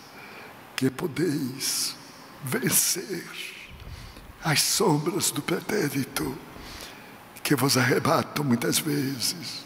que 0.75 0.89
podeis 0.89 1.95
vencer 2.43 3.29
as 4.43 4.63
sombras 4.63 5.31
do 5.31 5.43
pretérito 5.43 6.37
que 7.43 7.55
vos 7.55 7.77
arrebatam 7.77 8.45
muitas 8.45 8.79
vezes. 8.79 9.65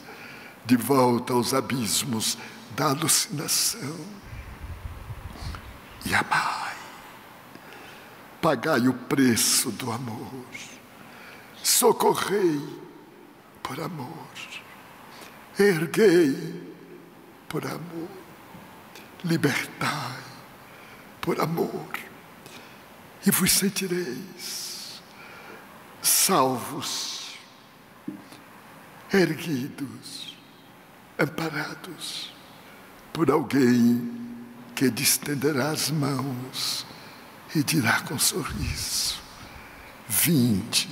De 0.65 0.77
volta 0.77 1.33
aos 1.33 1.53
abismos 1.53 2.39
da 2.75 2.87
alucinação. 2.87 3.97
E 6.07 6.15
amai, 6.15 6.77
pagai 8.41 8.89
o 8.89 8.93
preço 8.93 9.71
do 9.71 9.91
amor, 9.91 10.45
socorrei 11.63 12.61
por 13.63 13.81
amor. 13.81 14.25
Erguei 15.59 16.75
por 17.49 17.65
amor, 17.65 18.09
libertai 19.25 20.19
por 21.21 21.41
amor, 21.41 21.89
e 23.25 23.31
vos 23.31 23.53
sentireis 23.53 25.01
salvos, 26.03 27.14
erguidos, 29.17 30.37
amparados 31.19 32.33
por 33.13 33.31
alguém 33.31 34.11
que 34.75 34.87
estenderá 34.87 35.71
as 35.71 35.91
mãos 35.91 36.85
e 37.55 37.63
dirá 37.63 38.01
com 38.01 38.19
sorriso: 38.19 39.21
Vinde, 40.09 40.89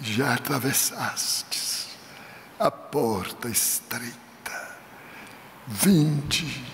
já 0.00 0.34
atravessastes 0.34 1.88
a 2.58 2.70
porta 2.70 3.48
estreita, 3.48 4.76
vinde 5.66 6.64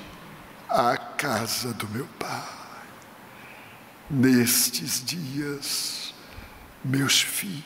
à 0.68 0.96
casa 0.96 1.72
do 1.74 1.88
meu 1.88 2.06
Pai. 2.18 2.62
Nestes 4.10 5.02
dias, 5.02 6.14
meus 6.84 7.22
filhos, 7.22 7.62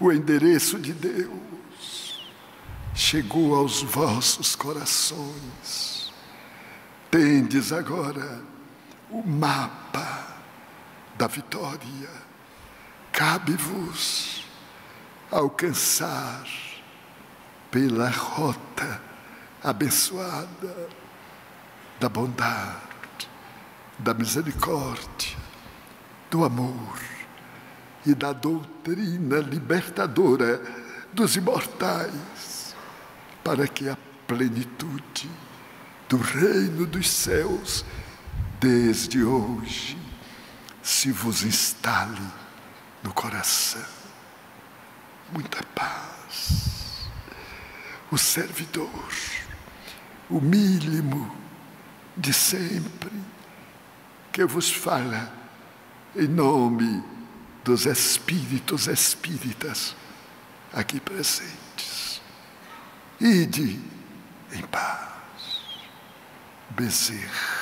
o 0.00 0.10
endereço 0.10 0.78
de 0.78 0.94
Deus 0.94 2.26
chegou 2.94 3.54
aos 3.54 3.82
vossos 3.82 4.56
corações. 4.56 6.10
Tendes 7.10 7.70
agora 7.70 8.42
o 9.10 9.22
mapa 9.22 10.36
da 11.18 11.26
vitória. 11.26 12.08
Cabe-vos 13.12 14.46
alcançar 15.30 16.46
pela 17.70 18.08
rota 18.08 19.02
abençoada 19.62 20.88
da 22.00 22.08
bondade, 22.08 23.28
da 23.98 24.14
misericórdia, 24.14 25.36
do 26.30 26.42
amor 26.44 27.09
e 28.06 28.14
da 28.14 28.32
doutrina 28.32 29.38
libertadora 29.38 30.62
dos 31.12 31.36
imortais, 31.36 32.74
para 33.44 33.66
que 33.66 33.88
a 33.88 33.96
plenitude 34.26 35.30
do 36.08 36.16
reino 36.16 36.86
dos 36.86 37.08
céus 37.10 37.84
desde 38.60 39.22
hoje 39.22 39.98
se 40.82 41.10
vos 41.10 41.42
instale 41.42 42.20
no 43.02 43.12
coração. 43.12 43.84
Muita 45.32 45.62
paz. 45.74 47.08
O 48.10 48.18
servidor, 48.18 48.90
o 50.28 50.40
mínimo 50.40 51.34
de 52.16 52.32
sempre, 52.32 53.12
que 54.32 54.44
vos 54.44 54.70
fala 54.70 55.32
em 56.16 56.26
nome 56.26 57.19
dos 57.64 57.86
espíritos 57.86 58.86
espíritas 58.86 59.94
aqui 60.72 61.00
presentes. 61.00 62.20
Ide 63.20 63.78
em 64.52 64.62
paz. 64.62 65.10
Bezerra. 66.70 67.59